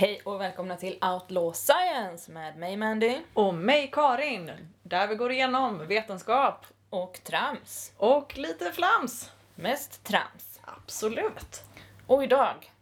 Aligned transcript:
Hej 0.00 0.20
och 0.24 0.40
välkomna 0.40 0.76
till 0.76 0.98
Outlaw 1.02 1.52
Science 1.54 2.32
med 2.32 2.56
mig 2.56 2.76
Mandy 2.76 3.16
Och 3.34 3.54
mig 3.54 3.90
Karin, 3.92 4.50
där 4.82 5.08
vi 5.08 5.14
går 5.14 5.32
igenom 5.32 5.86
vetenskap 5.86 6.66
och 6.90 7.20
trams. 7.24 7.92
och 7.96 8.38
lite 8.38 8.72
flams. 8.72 9.32
Mest 9.54 10.04
trams. 10.04 10.60
Absolut. 10.64 11.64
Och 12.06 12.24
idag 12.24 12.72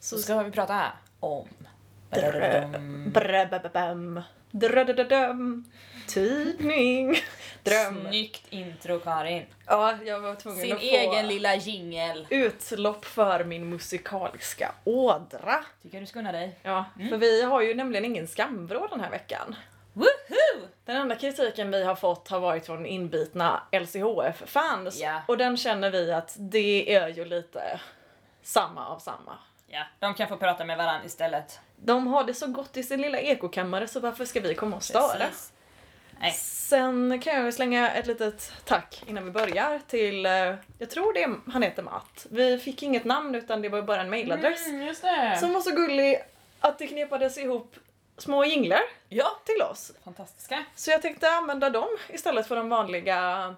så 0.00 0.18
ska 0.18 0.42
vi 0.42 0.50
prata 0.50 0.92
om... 1.20 1.48
Dröm. 2.10 3.10
Tidning. 6.08 7.16
Dröm. 7.62 8.06
Snyggt 8.08 8.42
intro 8.50 8.98
Karin. 9.00 9.46
Ja, 9.66 9.94
jag 10.04 10.20
var 10.20 10.34
tvungen 10.34 10.60
Sin 10.60 10.72
att 10.72 10.78
få 10.80 10.84
egen 10.86 11.28
lilla 11.28 11.54
jingel. 11.54 12.26
utlopp 12.30 13.04
för 13.04 13.44
min 13.44 13.68
musikaliska 13.68 14.72
ådra. 14.84 15.64
Tycker 15.82 16.00
du 16.00 16.06
ska 16.06 16.18
unna 16.18 16.32
dig. 16.32 16.58
Ja, 16.62 16.84
för 17.10 17.16
vi 17.16 17.42
har 17.42 17.60
ju 17.60 17.74
nämligen 17.74 18.04
ingen 18.04 18.26
skamvrå 18.28 18.86
den 18.90 19.00
här 19.00 19.10
veckan. 19.10 19.56
Woohoo! 19.92 20.68
Den 20.84 20.96
enda 20.96 21.14
kritiken 21.16 21.70
vi 21.70 21.84
har 21.84 21.94
fått 21.94 22.28
har 22.28 22.40
varit 22.40 22.66
från 22.66 22.86
inbitna 22.86 23.62
LCHF-fans. 23.72 25.00
Ja. 25.00 25.20
Och 25.28 25.38
den 25.38 25.56
känner 25.56 25.90
vi 25.90 26.12
att 26.12 26.36
det 26.38 26.94
är 26.94 27.08
ju 27.08 27.24
lite 27.24 27.80
samma 28.42 28.86
av 28.86 28.98
samma. 28.98 29.38
Ja, 29.66 29.84
de 29.98 30.14
kan 30.14 30.28
få 30.28 30.36
prata 30.36 30.64
med 30.64 30.78
varandra 30.78 31.06
istället. 31.06 31.60
De 31.76 32.06
har 32.06 32.24
det 32.24 32.34
så 32.34 32.46
gott 32.46 32.76
i 32.76 32.82
sin 32.82 33.02
lilla 33.02 33.18
ekokammare 33.18 33.88
så 33.88 34.00
varför 34.00 34.24
ska 34.24 34.40
vi 34.40 34.54
komma 34.54 34.76
och 34.76 34.82
störa? 34.82 35.18
Precis. 35.18 35.52
Nej. 36.20 36.32
Sen 36.32 37.20
kan 37.20 37.44
jag 37.44 37.54
slänga 37.54 37.90
ett 37.90 38.06
litet 38.06 38.52
tack 38.64 39.02
innan 39.06 39.24
vi 39.24 39.30
börjar 39.30 39.80
till, 39.88 40.26
eh, 40.26 40.32
jag 40.78 40.90
tror 40.90 41.12
det 41.12 41.22
är, 41.22 41.34
han 41.52 41.62
heter 41.62 41.82
Matt. 41.82 42.26
Vi 42.30 42.58
fick 42.58 42.82
inget 42.82 43.04
namn 43.04 43.34
utan 43.34 43.62
det 43.62 43.68
var 43.68 43.82
bara 43.82 44.00
en 44.00 44.10
mailadress. 44.10 44.66
Mm, 44.66 44.82
just 44.86 45.02
det. 45.02 45.36
Som 45.40 45.52
var 45.52 45.60
så 45.60 45.70
gullig 45.70 46.18
att 46.60 46.78
det 46.78 46.86
knepades 46.86 47.38
ihop 47.38 47.74
små 48.18 48.44
jinglar 48.44 48.80
Ja, 49.08 49.30
till 49.44 49.62
oss. 49.62 49.92
fantastiska. 50.04 50.64
Så 50.74 50.90
jag 50.90 51.02
tänkte 51.02 51.30
använda 51.30 51.70
dem 51.70 51.88
istället 52.08 52.46
för 52.48 52.56
de 52.56 52.68
vanliga 52.68 53.54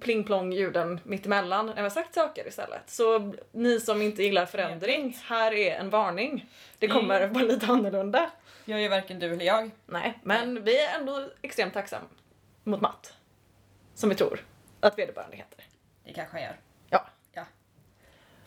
pling-plong-ljuden 0.00 1.00
mittemellan 1.04 1.66
när 1.66 1.74
vi 1.74 1.80
har 1.82 1.90
sagt 1.90 2.14
saker 2.14 2.48
istället. 2.48 2.90
Så 2.90 3.34
ni 3.52 3.80
som 3.80 4.02
inte 4.02 4.22
gillar 4.22 4.46
förändring, 4.46 5.18
här 5.24 5.52
är 5.52 5.74
en 5.76 5.90
varning. 5.90 6.46
Det 6.78 6.88
kommer 6.88 7.20
Mm. 7.20 7.32
vara 7.32 7.44
lite 7.44 7.66
annorlunda. 7.66 8.30
Jag 8.64 8.84
är 8.84 8.88
varken 8.88 9.18
du 9.18 9.32
eller 9.32 9.44
jag. 9.44 9.70
Nej, 9.86 10.18
men 10.22 10.64
vi 10.64 10.78
är 10.84 10.98
ändå 10.98 11.28
extremt 11.42 11.74
tacksamma 11.74 12.04
mot 12.64 12.80
Matt. 12.80 13.14
Som 13.94 14.08
vi 14.08 14.14
tror 14.14 14.40
att 14.80 14.98
vederbörande 14.98 15.36
heter. 15.36 15.64
Det 16.04 16.12
kanske 16.12 16.36
jag 16.36 16.46
gör. 16.46 16.56
Ja. 16.90 17.06
Ja. 17.32 17.44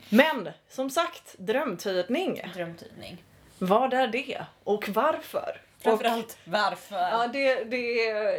Men 0.09 0.49
som 0.69 0.89
sagt, 0.89 1.35
drömtydning. 1.37 2.41
Drömtidning. 2.53 3.23
Vad 3.59 3.93
är 3.93 4.07
det? 4.07 4.45
Och 4.63 4.89
varför? 4.89 5.61
Framförallt 5.79 6.37
varför. 6.43 6.95
ja, 6.95 7.27
det, 7.27 7.63
det, 7.63 7.77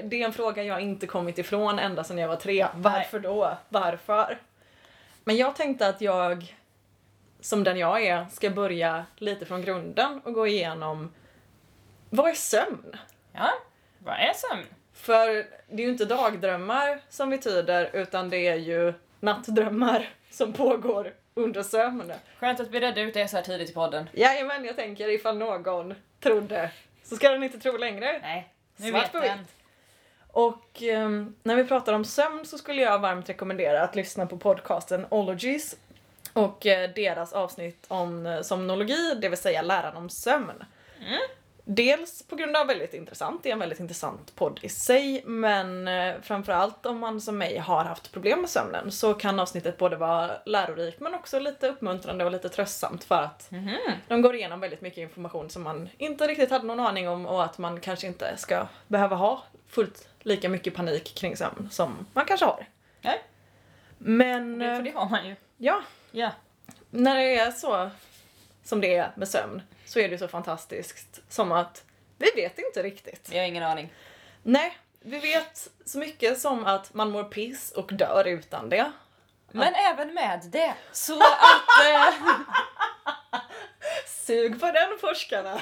det 0.02 0.22
är 0.22 0.24
en 0.24 0.32
fråga 0.32 0.62
jag 0.62 0.80
inte 0.80 1.06
kommit 1.06 1.38
ifrån 1.38 1.78
ända 1.78 2.04
sedan 2.04 2.18
jag 2.18 2.28
var 2.28 2.36
tre. 2.36 2.66
Varför 2.74 3.18
då? 3.18 3.56
Varför? 3.68 4.38
Men 5.24 5.36
jag 5.36 5.56
tänkte 5.56 5.88
att 5.88 6.00
jag, 6.00 6.56
som 7.40 7.64
den 7.64 7.78
jag 7.78 8.06
är, 8.06 8.26
ska 8.32 8.50
börja 8.50 9.06
lite 9.16 9.46
från 9.46 9.62
grunden 9.62 10.20
och 10.24 10.32
gå 10.32 10.46
igenom 10.46 11.12
vad 12.10 12.30
är 12.30 12.34
sömn? 12.34 12.96
Ja, 13.32 13.50
vad 13.98 14.14
är 14.14 14.32
sömn? 14.32 14.64
För 14.92 15.26
det 15.68 15.82
är 15.82 15.86
ju 15.86 15.88
inte 15.88 16.04
dagdrömmar 16.04 17.00
som 17.08 17.30
betyder 17.30 17.90
utan 17.92 18.30
det 18.30 18.46
är 18.46 18.56
ju 18.56 18.94
nattdrömmar 19.20 20.08
som 20.30 20.52
pågår 20.52 21.14
under 21.34 21.62
sömn. 21.62 22.12
Skönt 22.38 22.60
att 22.60 22.70
vi 22.70 22.80
redde 22.80 23.00
ut 23.00 23.14
det 23.14 23.28
så 23.28 23.36
här 23.36 23.44
tidigt 23.44 23.70
i 23.70 23.74
podden. 23.74 24.08
Jajamän, 24.12 24.64
jag 24.64 24.76
tänker 24.76 25.08
ifall 25.08 25.38
någon 25.38 25.94
trodde 26.20 26.70
så 27.08 27.16
ska 27.16 27.30
den 27.30 27.42
inte 27.42 27.58
tro 27.58 27.76
längre. 27.76 28.18
Nej, 28.22 28.54
nu 28.76 28.90
Svart 28.90 29.14
vet 29.14 29.22
den. 29.22 29.46
Och 30.28 30.82
ehm, 30.82 31.34
när 31.42 31.56
vi 31.56 31.64
pratar 31.64 31.92
om 31.92 32.04
sömn 32.04 32.46
så 32.46 32.58
skulle 32.58 32.82
jag 32.82 32.98
varmt 32.98 33.28
rekommendera 33.28 33.82
att 33.82 33.96
lyssna 33.96 34.26
på 34.26 34.38
podcasten 34.38 35.06
Ologies 35.10 35.76
och 36.32 36.66
eh, 36.66 36.90
deras 36.94 37.32
avsnitt 37.32 37.84
om 37.88 38.26
eh, 38.26 38.40
somnologi, 38.40 39.14
det 39.22 39.28
vill 39.28 39.38
säga 39.38 39.62
läran 39.62 39.96
om 39.96 40.10
sömn. 40.10 40.64
Mm. 41.06 41.20
Dels 41.70 42.22
på 42.22 42.36
grund 42.36 42.56
av 42.56 42.66
väldigt 42.66 42.94
intressant, 42.94 43.42
det 43.42 43.48
är 43.48 43.52
en 43.52 43.58
väldigt 43.58 43.80
intressant 43.80 44.34
podd 44.34 44.60
i 44.62 44.68
sig, 44.68 45.22
men 45.26 45.88
eh, 45.88 46.14
framförallt 46.22 46.86
om 46.86 46.98
man 46.98 47.20
som 47.20 47.38
mig 47.38 47.58
har 47.58 47.84
haft 47.84 48.12
problem 48.12 48.40
med 48.40 48.50
sömnen 48.50 48.92
så 48.92 49.14
kan 49.14 49.40
avsnittet 49.40 49.78
både 49.78 49.96
vara 49.96 50.30
lärorikt 50.46 51.00
men 51.00 51.14
också 51.14 51.38
lite 51.38 51.68
uppmuntrande 51.68 52.24
och 52.24 52.30
lite 52.30 52.48
tröstsamt 52.48 53.04
för 53.04 53.22
att 53.22 53.50
Mhm. 53.50 53.76
de 54.08 54.22
går 54.22 54.34
igenom 54.34 54.60
väldigt 54.60 54.80
mycket 54.80 54.98
information 54.98 55.50
som 55.50 55.62
man 55.62 55.88
inte 55.98 56.26
riktigt 56.26 56.50
hade 56.50 56.66
någon 56.66 56.80
aning 56.80 57.08
om 57.08 57.26
och 57.26 57.44
att 57.44 57.58
man 57.58 57.80
kanske 57.80 58.06
inte 58.06 58.36
ska 58.36 58.66
behöva 58.86 59.16
ha 59.16 59.42
fullt 59.68 60.08
lika 60.20 60.48
mycket 60.48 60.74
panik 60.74 61.14
kring 61.14 61.36
sömn 61.36 61.68
som 61.70 62.06
man 62.12 62.24
kanske 62.24 62.46
har. 62.46 62.66
Nej. 63.02 63.22
Men, 63.98 64.58
Det, 64.58 64.64
för 64.64 64.72
eh, 64.76 64.82
det 64.82 64.90
har 64.90 65.08
man 65.08 65.28
ju. 65.28 65.36
ja, 65.56 65.82
Ja. 66.10 66.30
när 66.90 67.14
det 67.16 67.38
är 67.38 67.50
så 67.50 67.90
som 68.68 68.80
det 68.80 68.94
är 68.96 69.12
med 69.16 69.28
sömn 69.28 69.62
så 69.86 69.98
är 70.00 70.08
det 70.08 70.18
så 70.18 70.28
fantastiskt 70.28 71.20
som 71.28 71.52
att 71.52 71.84
vi 72.18 72.30
vet 72.36 72.58
inte 72.58 72.82
riktigt. 72.82 73.28
Vi 73.32 73.38
har 73.38 73.44
ingen 73.44 73.62
aning. 73.62 73.92
Nej, 74.42 74.78
vi 75.00 75.18
vet 75.18 75.68
så 75.84 75.98
mycket 75.98 76.40
som 76.40 76.64
att 76.64 76.94
man 76.94 77.10
mår 77.10 77.24
piss 77.24 77.72
och 77.72 77.92
dör 77.92 78.24
utan 78.26 78.68
det. 78.68 78.92
Men 79.52 79.74
även 79.74 80.14
med 80.14 80.40
det. 80.44 80.74
Så 80.92 81.12
att... 81.16 81.86
Eh, 81.94 82.14
Sug 84.26 84.60
på 84.60 84.66
den 84.66 84.98
forskarna! 85.00 85.60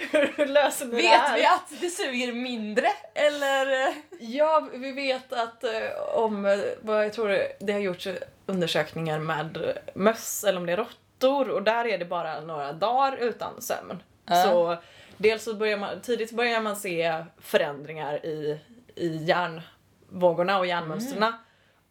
Hur 0.10 0.46
löser 0.46 0.84
ni 0.86 0.90
det 0.90 0.96
vet 0.96 1.20
här? 1.20 1.36
vi 1.36 1.44
att 1.46 1.80
det 1.80 1.90
suger 1.90 2.32
mindre? 2.32 2.88
Eller? 3.14 3.94
Ja, 4.20 4.68
vi 4.72 4.92
vet 4.92 5.32
att 5.32 5.64
eh, 5.64 6.00
om, 6.14 6.46
eh, 6.46 6.58
vad 6.82 7.04
jag 7.04 7.12
tror 7.12 7.28
det- 7.28 7.56
det 7.60 7.72
har 7.72 7.80
gjorts 7.80 8.08
undersökningar 8.46 9.18
med 9.18 9.78
möss 9.94 10.44
eller 10.44 10.58
om 10.60 10.66
det 10.66 10.72
är 10.72 10.76
råttor 10.76 10.94
och 11.28 11.62
där 11.62 11.86
är 11.86 11.98
det 11.98 12.04
bara 12.04 12.40
några 12.40 12.72
dagar 12.72 13.16
utan 13.16 13.62
sömn. 13.62 14.02
Ja. 14.26 14.42
Så 14.42 14.76
dels 15.16 15.42
så 15.44 15.54
börjar 15.54 15.76
man, 15.76 16.00
tidigt 16.00 16.30
börjar 16.32 16.60
man 16.60 16.76
se 16.76 17.24
förändringar 17.40 18.26
i, 18.26 18.60
i 18.94 19.16
hjärnvågorna 19.16 20.58
och 20.58 20.66
hjärnmönstren. 20.66 21.32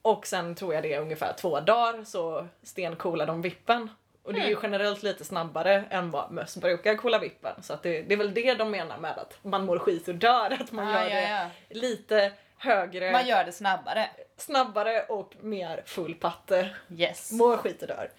Och 0.01 0.27
sen 0.27 0.55
tror 0.55 0.73
jag 0.73 0.83
det 0.83 0.93
är 0.93 1.01
ungefär 1.01 1.33
två 1.33 1.59
dagar 1.59 2.03
så 2.03 2.47
stenkolar 2.63 3.25
de 3.25 3.41
vippen. 3.41 3.89
Och 4.23 4.33
det 4.33 4.39
är 4.39 4.45
ju 4.45 4.51
Mm. 4.51 4.59
generellt 4.63 5.03
lite 5.03 5.25
snabbare 5.25 5.83
än 5.89 6.11
vad 6.11 6.31
möss 6.31 6.57
brukar 6.57 6.95
kola 6.95 7.19
vippen. 7.19 7.63
Så 7.63 7.73
att 7.73 7.83
det, 7.83 8.01
det 8.01 8.13
är 8.13 8.17
väl 8.17 8.33
det 8.33 8.53
de 8.53 8.71
menar 8.71 8.97
med 8.97 9.17
att 9.17 9.37
man 9.41 9.65
mår 9.65 9.79
skit 9.79 10.07
och 10.07 10.15
dör, 10.15 10.57
att 10.59 10.71
man 10.71 10.87
Ah, 10.87 10.91
gör 10.93 11.09
ja, 11.09 11.15
det 11.15 11.29
ja. 11.29 11.49
lite 11.69 12.31
högre, 12.57 13.11
Man 13.11 13.27
gör 13.27 13.43
det 13.43 13.51
snabbare. 13.51 14.09
snabbare 14.37 15.01
och 15.09 15.33
mer 15.41 15.83
full 15.85 16.15
patte. 16.15 16.69
Yes. 16.97 17.31
Mår 17.31 17.57
skit 17.57 17.81
och 17.81 17.87
dör. 17.87 18.11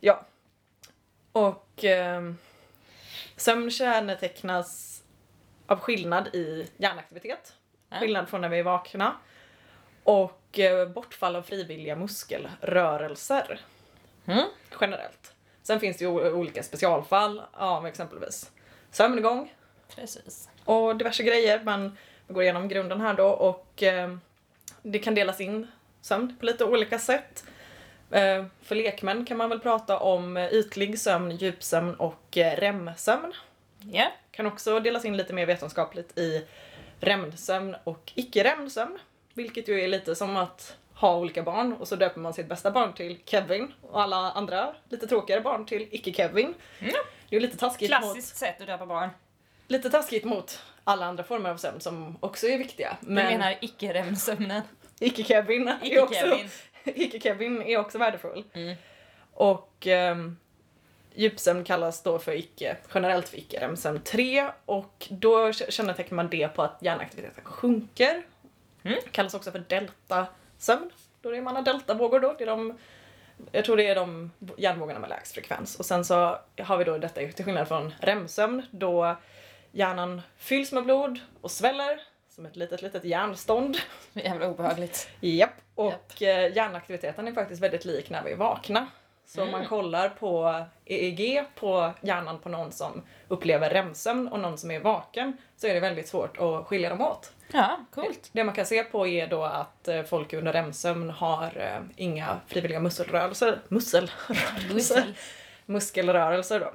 Ja. 0.00 0.20
Och 1.34 1.84
ehm, 1.84 2.38
sömn 3.36 3.70
kännetecknas 3.70 5.02
av 5.66 5.80
skillnad 5.80 6.28
i 6.34 6.66
hjärnaktivitet. 6.76 7.54
Skillnad 8.00 8.28
från 8.28 8.40
när 8.40 8.48
vi 8.48 8.58
är 8.58 8.62
vakna. 8.62 9.16
Och 10.04 10.58
eh, 10.58 10.88
bortfall 10.88 11.36
av 11.36 11.42
frivilliga 11.42 11.96
muskelrörelser. 11.96 13.60
Mm. 14.26 14.44
Generellt. 14.80 15.32
Sen 15.62 15.80
finns 15.80 15.96
det 15.96 16.04
ju 16.04 16.32
olika 16.32 16.62
specialfall 16.62 17.42
av 17.52 17.86
exempelvis 17.86 18.50
sömngång, 18.90 19.54
Precis. 19.94 20.48
och 20.64 20.96
diverse 20.96 21.22
grejer. 21.22 21.60
Men 21.64 21.96
vi 22.26 22.34
går 22.34 22.42
igenom 22.42 22.68
grunden 22.68 23.00
här 23.00 23.14
då 23.14 23.28
och 23.28 23.82
eh, 23.82 24.16
det 24.82 24.98
kan 24.98 25.14
delas 25.14 25.40
in 25.40 25.66
sömn 26.00 26.36
på 26.40 26.46
lite 26.46 26.64
olika 26.64 26.98
sätt. 26.98 27.44
Eh, 28.14 28.44
för 28.62 28.74
lekmän 28.74 29.24
kan 29.24 29.36
man 29.36 29.48
väl 29.48 29.60
prata 29.60 29.98
om 29.98 30.36
eh, 30.36 30.52
ytlig 30.52 30.98
sömn, 30.98 31.36
djupsömn 31.36 31.94
och 31.94 32.38
eh, 32.38 32.56
REM-sömn. 32.56 33.32
Ja. 33.92 34.12
Kan 34.30 34.46
också 34.46 34.80
delas 34.80 35.04
in 35.04 35.16
lite 35.16 35.32
mer 35.32 35.46
vetenskapligt 35.46 36.18
i 36.18 36.44
REM-sömn 37.00 37.76
och 37.84 38.12
icke-REM-sömn. 38.14 38.98
Vilket 39.34 39.68
ju 39.68 39.80
är 39.80 39.88
lite 39.88 40.14
som 40.14 40.36
att 40.36 40.76
ha 40.94 41.16
olika 41.16 41.42
barn 41.42 41.72
och 41.72 41.88
så 41.88 41.96
döper 41.96 42.20
man 42.20 42.34
sitt 42.34 42.46
bästa 42.48 42.70
barn 42.70 42.92
till 42.92 43.18
Kevin 43.26 43.72
och 43.80 44.02
alla 44.02 44.16
andra 44.16 44.74
lite 44.88 45.06
tråkigare 45.06 45.40
barn 45.40 45.66
till 45.66 45.88
icke-Kevin. 45.90 46.54
Mm. 46.78 46.92
Det 47.28 47.36
är 47.36 47.40
lite 47.40 47.56
taskigt 47.56 47.90
mot 47.90 48.00
Klassiskt 48.00 48.36
sätt 48.36 48.60
att 48.60 48.66
döpa 48.66 48.86
barn. 48.86 49.08
lite 49.68 49.90
taskigt 49.90 50.24
mot 50.24 50.62
alla 50.84 51.06
andra 51.06 51.24
former 51.24 51.50
av 51.50 51.56
sömn 51.56 51.80
som 51.80 52.16
också 52.20 52.46
är 52.46 52.58
viktiga. 52.58 52.96
Du 53.00 53.10
Men 53.10 53.26
menar 53.26 53.58
icke-REM-sömnen? 53.60 54.62
icke-Kevin 55.00 55.68
är, 55.68 56.02
också, 56.02 56.38
Icke-Kevin. 56.94 57.62
är 57.62 57.78
också 57.78 57.98
värdefull. 57.98 58.44
Mm. 58.52 58.76
Och 59.32 59.86
um, 59.86 60.36
djupsömn 61.14 61.64
kallas 61.64 62.02
då 62.02 62.18
för 62.18 62.32
icke, 62.32 62.76
generellt 62.94 63.28
för 63.28 63.38
icke 63.38 63.60
REM-sömn 63.60 64.00
3 64.00 64.46
och 64.64 65.06
då 65.10 65.52
kännetecknar 65.52 66.16
man 66.16 66.28
det 66.28 66.48
på 66.48 66.62
att 66.62 66.78
hjärnaktiviteten 66.80 67.44
sjunker. 67.44 68.22
Mm. 68.82 68.98
Kallas 69.10 69.34
också 69.34 69.52
för 69.52 69.64
delta-sömn. 69.68 70.90
Då 71.20 71.34
är 71.34 71.42
man 71.42 71.64
deltavågor 71.64 72.20
då, 72.20 72.34
det 72.38 72.44
är 72.44 72.46
de 72.46 72.78
Jag 73.52 73.64
tror 73.64 73.76
det 73.76 73.86
är 73.86 73.94
de 73.94 74.30
hjärnvågorna 74.56 74.98
med 74.98 75.08
lägst 75.08 75.34
frekvens. 75.34 75.78
Och 75.78 75.86
sen 75.86 76.04
så 76.04 76.38
har 76.58 76.76
vi 76.76 76.84
då 76.84 76.98
detta 76.98 77.20
till 77.20 77.44
skillnad 77.44 77.68
från 77.68 77.94
REM-sömn 78.00 78.62
då 78.70 79.16
hjärnan 79.72 80.22
fylls 80.36 80.72
med 80.72 80.84
blod 80.84 81.20
och 81.40 81.50
sväller 81.50 82.00
som 82.34 82.46
ett 82.46 82.56
litet, 82.56 82.82
litet 82.82 83.04
järnstånd. 83.04 83.76
Jävla 84.12 84.48
obehagligt. 84.48 85.08
Japp. 85.20 85.50
Och 85.74 86.22
eh, 86.22 86.56
hjärnaktiviteten 86.56 87.28
är 87.28 87.32
faktiskt 87.32 87.62
väldigt 87.62 87.84
lik 87.84 88.10
när 88.10 88.24
vi 88.24 88.32
är 88.32 88.36
vakna. 88.36 88.86
Så 89.26 89.42
om 89.42 89.50
man 89.50 89.66
kollar 89.66 90.08
på 90.08 90.64
EEG 90.84 91.44
på 91.54 91.92
hjärnan 92.00 92.38
på 92.38 92.48
någon 92.48 92.72
som 92.72 93.02
upplever 93.28 93.70
REM-sömn 93.70 94.28
och 94.28 94.40
någon 94.40 94.58
som 94.58 94.70
är 94.70 94.80
vaken 94.80 95.36
så 95.56 95.66
är 95.66 95.74
det 95.74 95.80
väldigt 95.80 96.08
svårt 96.08 96.36
att 96.38 96.66
skilja 96.66 96.88
dem 96.88 97.00
åt. 97.00 97.32
Ja, 97.52 97.80
coolt. 97.90 98.30
Det 98.32 98.44
man 98.44 98.54
kan 98.54 98.66
se 98.66 98.84
på 98.84 99.06
är 99.06 99.26
då 99.26 99.44
att 99.44 99.88
eh, 99.88 100.02
folk 100.02 100.32
under 100.32 100.52
REM-sömn 100.52 101.10
har 101.10 101.56
eh, 101.56 101.80
inga 101.96 102.40
frivilliga 102.46 102.80
muskelrörelser. 102.80 103.60
Muskelrörelser. 103.68 105.14
Muskelrörelser 105.66 106.60
då. 106.60 106.72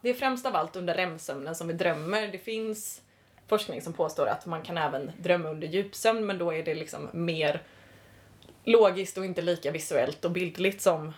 Det 0.00 0.10
är 0.10 0.14
främst 0.14 0.46
av 0.46 0.56
allt 0.56 0.76
under 0.76 0.94
REM-sömnen 0.94 1.54
som 1.54 1.68
vi 1.68 1.72
drömmer. 1.72 2.28
Det 2.28 2.38
finns 2.38 3.02
forskning 3.50 3.82
som 3.82 3.92
påstår 3.92 4.26
att 4.26 4.46
man 4.46 4.62
kan 4.62 4.78
även 4.78 5.12
drömma 5.18 5.48
under 5.48 5.68
djupsömn 5.68 6.26
men 6.26 6.38
då 6.38 6.54
är 6.54 6.62
det 6.62 6.74
liksom 6.74 7.08
mer 7.12 7.62
logiskt 8.64 9.18
och 9.18 9.24
inte 9.24 9.42
lika 9.42 9.70
visuellt 9.70 10.24
och 10.24 10.30
bildligt 10.30 10.82
som 10.82 11.12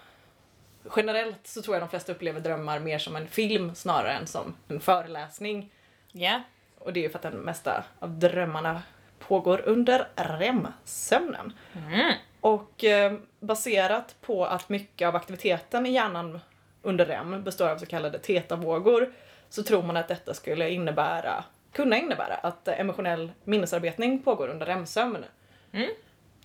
generellt 0.96 1.46
så 1.46 1.62
tror 1.62 1.76
jag 1.76 1.82
de 1.82 1.88
flesta 1.88 2.12
upplever 2.12 2.40
drömmar 2.40 2.80
mer 2.80 2.98
som 2.98 3.16
en 3.16 3.28
film 3.28 3.74
snarare 3.74 4.12
än 4.12 4.26
som 4.26 4.54
en 4.68 4.80
föreläsning. 4.80 5.72
Ja. 6.12 6.42
Och 6.78 6.92
det 6.92 7.00
är 7.00 7.02
ju 7.02 7.10
för 7.10 7.18
att 7.18 7.22
den 7.22 7.40
mesta 7.40 7.84
av 7.98 8.10
drömmarna 8.10 8.82
pågår 9.18 9.62
under 9.64 10.08
REM-sömnen. 10.16 11.52
Mm. 11.74 12.12
Och 12.40 12.84
eh, 12.84 13.12
baserat 13.40 14.16
på 14.20 14.44
att 14.44 14.68
mycket 14.68 15.08
av 15.08 15.16
aktiviteten 15.16 15.86
i 15.86 15.92
hjärnan 15.92 16.40
under 16.82 17.06
REM 17.06 17.42
består 17.42 17.68
av 17.68 17.78
så 17.78 17.86
kallade 17.86 18.18
tetavågor 18.18 19.12
så 19.48 19.62
tror 19.62 19.82
man 19.82 19.96
att 19.96 20.08
detta 20.08 20.34
skulle 20.34 20.70
innebära, 20.70 21.44
kunna 21.72 21.98
innebära 21.98 22.34
att 22.34 22.68
emotionell 22.68 23.32
minnesarbetning 23.44 24.22
pågår 24.22 24.48
under 24.48 24.66
REM-sömn. 24.66 25.24
Mm. 25.72 25.90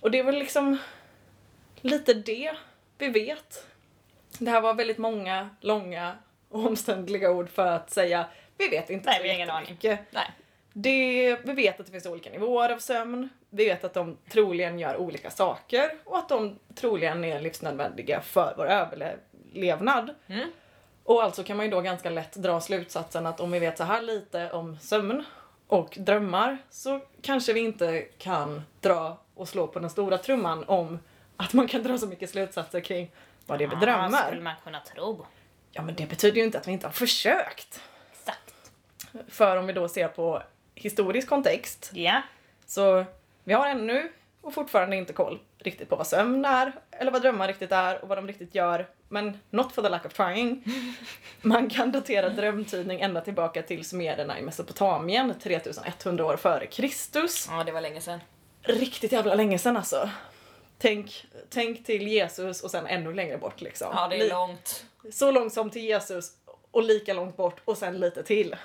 Och 0.02 0.12
det 0.12 0.20
är 0.20 0.24
väl 0.24 0.40
liksom 0.40 0.78
lite 1.82 2.14
det 2.14 2.52
vi 2.98 3.08
vet. 3.08 3.68
Det 4.40 4.50
här 4.50 4.62
var 4.62 4.74
väldigt 4.74 4.98
många, 4.98 5.50
långa 5.62 6.14
och 6.50 6.66
omständliga 6.66 7.32
ord 7.32 7.50
för 7.50 7.68
att 7.68 7.90
säga 7.90 8.26
vi 8.58 8.68
vet 8.68 8.90
inte 8.90 9.10
Nej, 9.10 9.18
så 9.18 9.24
vi 9.24 9.30
har 9.30 9.36
ingen 9.36 9.50
aning. 9.50 9.78
Nej. 9.82 10.32
Det, 10.74 11.38
vi 11.44 11.54
vet 11.54 11.80
att 11.80 11.86
det 11.86 11.92
finns 11.92 12.06
olika 12.06 12.30
nivåer 12.30 12.70
av 12.70 12.78
sömn. 12.78 13.30
Vi 13.50 13.66
vet 13.66 13.84
att 13.84 13.94
de 13.94 14.18
troligen 14.30 14.80
gör 14.80 14.98
olika 14.98 15.30
saker 15.30 15.92
och 16.04 16.18
att 16.18 16.30
de 16.30 16.60
troligen 16.76 17.24
är 17.24 17.40
livsnödvändiga 17.40 18.22
för 18.22 18.54
vår 18.58 18.68
överlevnad. 18.68 20.16
Mm. 20.28 20.50
Och 21.08 21.24
alltså 21.24 21.44
kan 21.44 21.58
man 21.58 21.66
ju 21.66 21.72
då 21.72 21.82
ganska 21.82 22.10
lätt 22.10 22.34
dra 22.36 22.62
slutsatsen 22.62 23.26
att 23.26 23.40
om 23.40 23.52
vi 23.52 23.60
vet 23.60 23.78
så 23.78 23.84
här 23.84 24.02
lite 24.02 24.52
om 24.52 24.78
sömn 24.80 25.24
och 25.68 25.98
drömmar 26.00 26.58
så 26.70 27.02
kanske 27.22 27.54
vi 27.54 27.60
inte 27.60 28.02
kan 28.02 28.62
dra 28.82 29.18
och 29.36 29.48
slå 29.50 29.68
på 29.68 29.80
den 29.80 29.90
stora 29.90 30.18
trumman 30.18 30.64
om 30.64 31.00
att 31.38 31.54
man 31.54 31.68
kan 31.68 31.84
dra 31.84 31.98
så 31.98 32.08
mycket 32.08 32.30
slutsatser 32.30 32.80
kring 32.80 33.12
vad 33.46 33.60
det 33.60 33.64
är 33.66 33.70
Ja, 33.74 33.80
drömmar. 33.80 34.26
skulle 34.26 34.42
man 34.42 34.54
kunna 34.64 34.80
tro. 34.80 35.26
Ja 35.72 35.82
men 35.82 35.96
det 35.96 36.06
betyder 36.06 36.38
ju 36.38 36.44
inte 36.44 36.58
att 36.58 36.68
vi 36.68 36.72
inte 36.72 36.88
har 36.88 36.92
försökt. 36.94 37.82
Exakt. 38.12 38.54
För 39.28 39.58
om 39.58 39.68
vi 39.68 39.74
då 39.74 39.88
ser 39.88 40.08
på 40.08 40.44
historisk 40.76 41.30
kontext 41.30 41.92
Ja. 41.94 42.22
Så 42.66 43.06
vi 43.44 43.54
har 43.54 43.68
ännu 43.68 44.12
och 44.42 44.54
fortfarande 44.54 44.96
inte 44.96 45.14
koll 45.14 45.40
riktigt 45.58 45.90
på 45.90 45.96
vad 45.96 46.08
sömn 46.08 46.46
är, 46.46 46.72
eller 46.92 47.12
vad 47.12 47.22
drömmar 47.22 47.48
riktigt 47.48 47.72
är 47.72 48.02
och 48.02 48.08
vad 48.08 48.18
de 48.18 48.28
riktigt 48.28 48.56
gör. 48.56 48.88
Men 49.10 49.38
not 49.50 49.72
for 49.72 49.82
the 49.82 49.90
lack 49.90 50.06
of 50.06 50.14
trying. 50.14 50.64
Man 51.42 51.70
kan 51.70 51.92
datera 51.92 52.30
drömtydning 52.30 53.02
ända 53.02 53.22
tillbaka 53.22 53.62
till 53.62 53.86
sumererna 53.86 54.40
i 54.40 54.42
Mesopotamien, 54.42 55.34
3100 55.44 56.26
år 56.26 56.38
före 56.38 56.66
Kristus. 56.66 57.48
Ja, 57.52 57.64
det 57.64 57.72
var 57.72 57.82
länge 57.82 58.02
sedan. 58.02 58.20
Riktigt 58.62 59.12
jävla 59.12 59.36
länge 59.36 59.60
sedan 59.60 59.78
alltså. 59.78 60.10
Tänk, 60.78 61.26
tänk 61.50 61.86
till 61.86 62.08
Jesus 62.08 62.64
och 62.64 62.72
sen 62.72 62.88
ännu 62.88 63.14
längre 63.14 63.38
bort 63.38 63.62
liksom. 63.62 63.88
Ja, 63.96 64.08
det 64.08 64.22
är 64.22 64.30
långt. 64.30 64.86
Så 65.12 65.32
långt 65.32 65.54
som 65.54 65.70
till 65.70 65.84
Jesus 65.84 66.32
och 66.72 66.84
lika 66.84 67.14
långt 67.14 67.38
bort 67.38 67.62
och 67.66 67.78
sen 67.78 68.00
lite 68.00 68.24
till. 68.24 68.56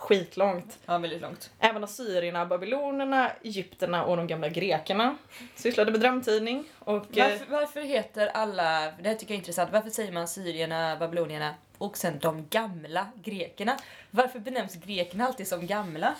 Skitlångt. 0.00 0.78
Ja, 0.86 0.98
väldigt 0.98 1.22
långt. 1.22 1.50
Även 1.58 1.84
assyrierna, 1.84 2.46
babylonerna, 2.46 3.30
egypterna 3.44 4.04
och 4.04 4.16
de 4.16 4.26
gamla 4.26 4.48
grekerna 4.48 5.16
sysslade 5.56 5.90
med 5.90 6.00
drömtidning. 6.00 6.64
Och, 6.78 7.18
eh, 7.18 7.30
Varför, 7.30 7.46
varför 7.48 7.80
heter 7.80 8.26
alla, 8.26 8.92
det 9.00 9.08
här 9.08 9.14
tycker 9.14 9.32
jag 9.32 9.36
är 9.36 9.40
intressant, 9.40 9.72
varför 9.72 9.90
säger 9.90 10.12
man 10.12 10.28
syrierna, 10.28 10.96
babylonierna 10.96 11.54
och 11.78 11.96
sen 11.96 12.18
de 12.18 12.46
gamla 12.50 13.06
grekerna? 13.22 13.76
Varför 14.10 14.38
benämns 14.38 14.74
grekerna 14.74 15.26
alltid 15.26 15.48
som 15.48 15.66
gamla? 15.66 16.14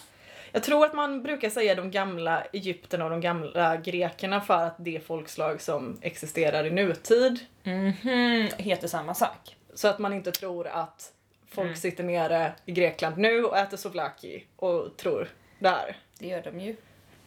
jag 0.53 0.63
tror 0.63 0.85
att 0.85 0.95
man 0.95 1.23
brukar 1.23 1.51
säga 1.51 1.75
de 1.75 1.91
gamla 1.91 2.45
egypterna 2.53 3.05
och 3.05 3.11
de 3.11 3.21
gamla 3.21 3.77
grekerna 3.77 4.41
för 4.41 4.55
att 4.67 4.75
det 4.79 4.97
är 4.97 5.01
folkslag 5.01 5.61
som 5.61 5.99
existerar 6.03 6.65
i 6.67 6.71
nutid. 6.71 7.41
Mhm, 7.63 8.49
heter 8.57 8.89
samma 8.89 9.15
sak. 9.15 9.57
Så 9.75 9.89
att 9.89 9.99
man 9.99 10.13
inte 10.13 10.33
tror 10.33 10.67
att 10.67 11.13
folk 11.51 11.65
Mm. 11.67 11.77
sitter 11.77 12.05
nere 12.05 12.53
i 12.65 12.73
Grekland 12.73 13.19
nu 13.19 13.45
och 13.45 13.57
äter 13.59 13.77
souvlaki 13.77 14.47
och 14.57 14.97
tror 14.97 15.29
där. 15.59 15.97
Det 16.19 16.27
gör 16.27 16.43
de 16.43 16.61
ju. 16.61 16.77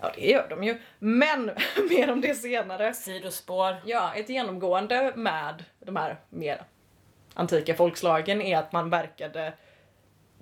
Ja, 0.02 0.12
det 0.16 0.30
gör 0.30 0.48
de 0.50 0.64
ju. 0.64 0.78
Men 1.00 1.46
mer 1.90 2.12
om 2.12 2.22
det 2.22 2.36
senare. 2.36 2.94
Sidospår. 2.94 3.76
Ja, 3.86 4.14
ett 4.16 4.30
genomgående 4.30 5.14
med 5.16 5.64
de 5.80 5.96
här 5.96 6.18
mer 6.30 6.64
antika 7.34 7.76
folkslagen 7.76 8.42
är 8.42 8.58
att 8.58 8.72
man 8.72 8.90
verkade 8.90 9.54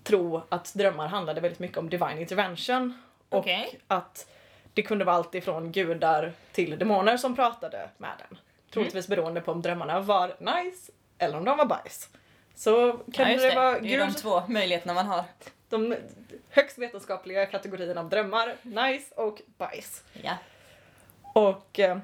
tro 0.04 0.42
att 0.50 0.74
drömmar 0.74 1.08
handlade 1.08 1.42
väldigt 1.42 1.60
mycket 1.60 1.78
om 1.78 1.90
divine 1.90 2.20
intervention. 2.20 3.02
Och 3.30 3.40
Okej. 3.40 3.80
att 3.88 4.30
det 4.74 4.82
kunde 4.82 5.06
vara 5.06 5.16
allt 5.16 5.36
ifrån 5.36 5.72
gudar 5.72 6.34
till 6.52 6.80
demoner 6.80 7.18
som 7.18 7.36
pratade 7.36 7.90
med 7.98 8.12
den. 8.30 8.38
Troligtvis 8.74 9.08
beroende 9.08 9.42
på 9.42 9.52
om 9.52 9.62
drömmarna 9.62 10.00
var 10.00 10.28
nice 10.40 10.92
eller 11.18 11.38
om 11.38 11.46
de 11.46 11.58
var 11.58 11.66
bajs. 11.66 12.10
Så 12.56 13.00
kan 13.14 13.32
ja, 13.32 13.38
det, 13.38 13.50
det. 13.50 13.56
vara 13.56 13.80
det 13.80 13.88
är 13.88 13.92
ju 13.92 13.98
de 13.98 14.14
två 14.14 14.44
möjligheterna 14.48 14.94
man 14.94 15.06
har. 15.06 15.24
de 15.70 15.96
högst 16.50 16.78
vetenskapliga 16.78 17.46
kategorierna 17.46 18.02
av 18.02 18.10
drömmar, 18.10 18.56
nice 18.62 19.16
och 19.16 19.42
bajs. 19.58 20.04
Ja. 20.24 20.38
Och 21.34 21.80
eh, 21.80 21.98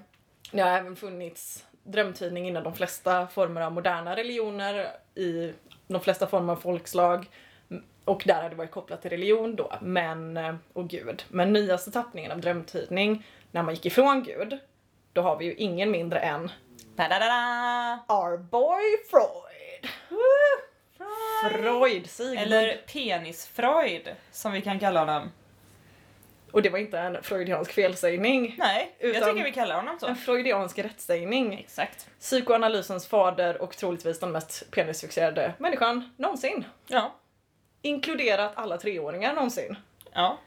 det 0.52 0.62
har 0.62 0.70
även 0.70 0.96
funnits 0.96 1.66
drömtydning 1.84 2.48
inom 2.48 2.64
de 2.64 2.74
flesta 2.74 3.28
former 3.28 3.62
av 3.62 3.72
moderna 3.72 4.16
religioner, 4.16 4.92
i 5.16 5.54
de 5.88 6.02
flesta 6.02 6.28
former 6.28 6.54
av 6.54 6.58
folkslag. 6.58 7.30
Och 8.06 8.24
där 8.26 8.42
har 8.42 8.50
det 8.50 8.56
varit 8.56 8.72
kopplat 8.72 9.02
till 9.02 9.12
religion 9.12 9.56
då, 9.56 9.74
men, 9.82 10.38
eh, 10.38 10.56
och 10.74 10.90
gud. 10.90 11.24
Men 11.30 11.54
nyaste 11.54 11.92
tappningen 11.92 12.32
av 12.32 12.42
drömtydning, 12.42 13.26
när 13.52 13.64
man 13.64 13.74
gick 13.74 13.86
ifrån 13.86 14.24
gud, 14.24 14.58
då 15.14 15.22
har 15.22 15.38
vi 15.38 15.46
ju 15.46 15.54
ingen 15.54 15.92
mindre 15.92 16.20
än 16.20 16.52
Ta-da-da-da! 16.96 18.00
our 18.08 18.38
boy 18.38 18.98
Freud. 19.10 19.47
Freud, 21.42 22.10
Sigmund. 22.10 22.40
Eller 22.40 22.78
penis-Freud, 22.94 24.16
som 24.32 24.52
vi 24.52 24.62
kan 24.62 24.80
kalla 24.80 25.00
honom. 25.00 25.32
Och 26.52 26.62
det 26.62 26.70
var 26.70 26.80
inte 26.80 27.00
en 27.00 27.24
freudiansk 27.24 27.72
felsägning, 27.72 28.56
Nej, 28.60 28.96
jag 29.00 29.10
Utan- 29.10 29.30
tycker 29.30 29.44
vi 29.44 29.52
kallar 29.52 29.76
honom 29.76 30.00
så. 30.00 30.08
en 30.08 30.16
freudiansk 30.16 30.80
rättsägning. 30.80 31.54
Exakt. 31.60 32.08
Psykoanalysens 32.20 33.08
fader 33.08 33.62
och 33.62 33.78
troligtvis 33.78 34.20
den 34.20 34.32
mest 34.32 34.72
penisfixerade 34.72 35.54
människan 35.58 36.14
någonsin. 36.18 36.66
Ja. 36.88 37.16
Inkluderat 37.82 38.52
alla 38.56 38.78
treåringar 38.78 39.34
någonsin. 39.34 39.76
Ja. 40.14 40.38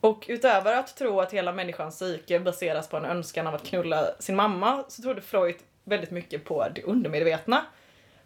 Och 0.00 0.24
utöver 0.28 0.76
att 0.76 0.96
tro 0.96 1.20
att 1.20 1.32
hela 1.32 1.52
människans 1.52 1.94
psyke 1.96 2.40
baseras 2.40 2.88
på 2.88 2.96
en 2.96 3.04
önskan 3.04 3.46
av 3.46 3.54
att 3.54 3.64
knulla 3.66 4.10
sin 4.18 4.36
mamma 4.36 4.84
så 4.88 5.02
trodde 5.02 5.20
Freud 5.20 5.56
väldigt 5.84 6.10
mycket 6.10 6.44
på 6.44 6.68
det 6.74 6.82
undermedvetna. 6.82 7.64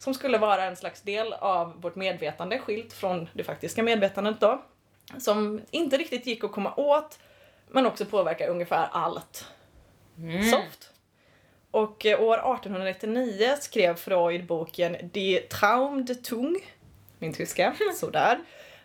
Som 0.02 0.14
skulle 0.14 0.38
vara 0.38 0.64
en 0.64 0.76
slags 0.76 1.00
del 1.02 1.32
av 1.32 1.80
vårt 1.82 1.97
medvetande 1.97 2.59
skilt 2.59 2.92
från 2.92 3.28
det 3.32 3.44
faktiska 3.44 3.82
medvetandet 3.82 4.40
då. 4.40 4.62
Som 5.18 5.61
inte 5.71 5.97
riktigt 5.97 6.26
gick 6.26 6.44
att 6.44 6.52
komma 6.52 6.75
åt 6.75 7.18
men 7.68 7.87
också 7.87 8.04
påverkar 8.04 8.49
ungefär 8.49 8.88
allt 8.92 9.47
Mm. 10.18 10.42
soft. 10.50 10.90
Och 11.71 12.06
eh, 12.06 12.21
år 12.23 12.35
1899 12.38 13.56
skrev 13.61 13.94
Freud 13.97 14.47
boken 14.47 14.97
Die 15.12 15.38
Traum 15.38 16.04
de 16.04 16.14
Tung, 16.14 16.56
min 17.18 17.32
tyska, 17.32 17.75
sådär. 17.94 18.38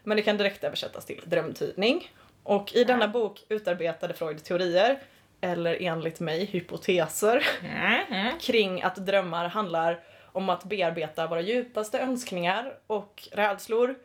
Men 0.04 0.18
det 0.18 0.24
kan 0.24 0.38
direkt 0.38 0.64
översättas 0.64 1.06
till 1.06 1.22
drömtydning. 1.26 2.12
Och 2.44 2.74
i 2.76 2.84
denna 2.84 3.08
bok 3.08 3.44
utarbetade 3.50 4.14
Freud 4.14 4.44
teorier, 4.44 5.00
eller 5.42 5.78
enligt 5.82 6.20
mig 6.20 6.46
hypoteser, 6.46 7.48
Mm. 7.64 8.02
Mm. 8.10 8.40
kring 8.40 8.82
att 8.82 8.96
drömmar 8.96 9.48
handlar 9.48 10.00
om 10.38 10.50
att 10.50 10.63
bearbeta 10.63 11.27
våra 11.27 11.41
djupaste 11.41 12.00
önskningar 12.00 12.77
och 12.88 13.27
rädslor. 13.32 13.96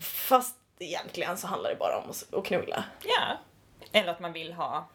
Fast 0.00 0.56
egentligen 0.78 1.36
så 1.38 1.46
handlar 1.46 1.70
det 1.70 1.76
bara 1.76 1.96
om 1.98 2.10
att- 2.10 2.44
knulla. 2.46 2.84
Ja. 3.04 3.36
Eller 3.92 4.12
att 4.12 4.20
man 4.20 4.32
vill 4.32 4.52
ha 4.52 4.88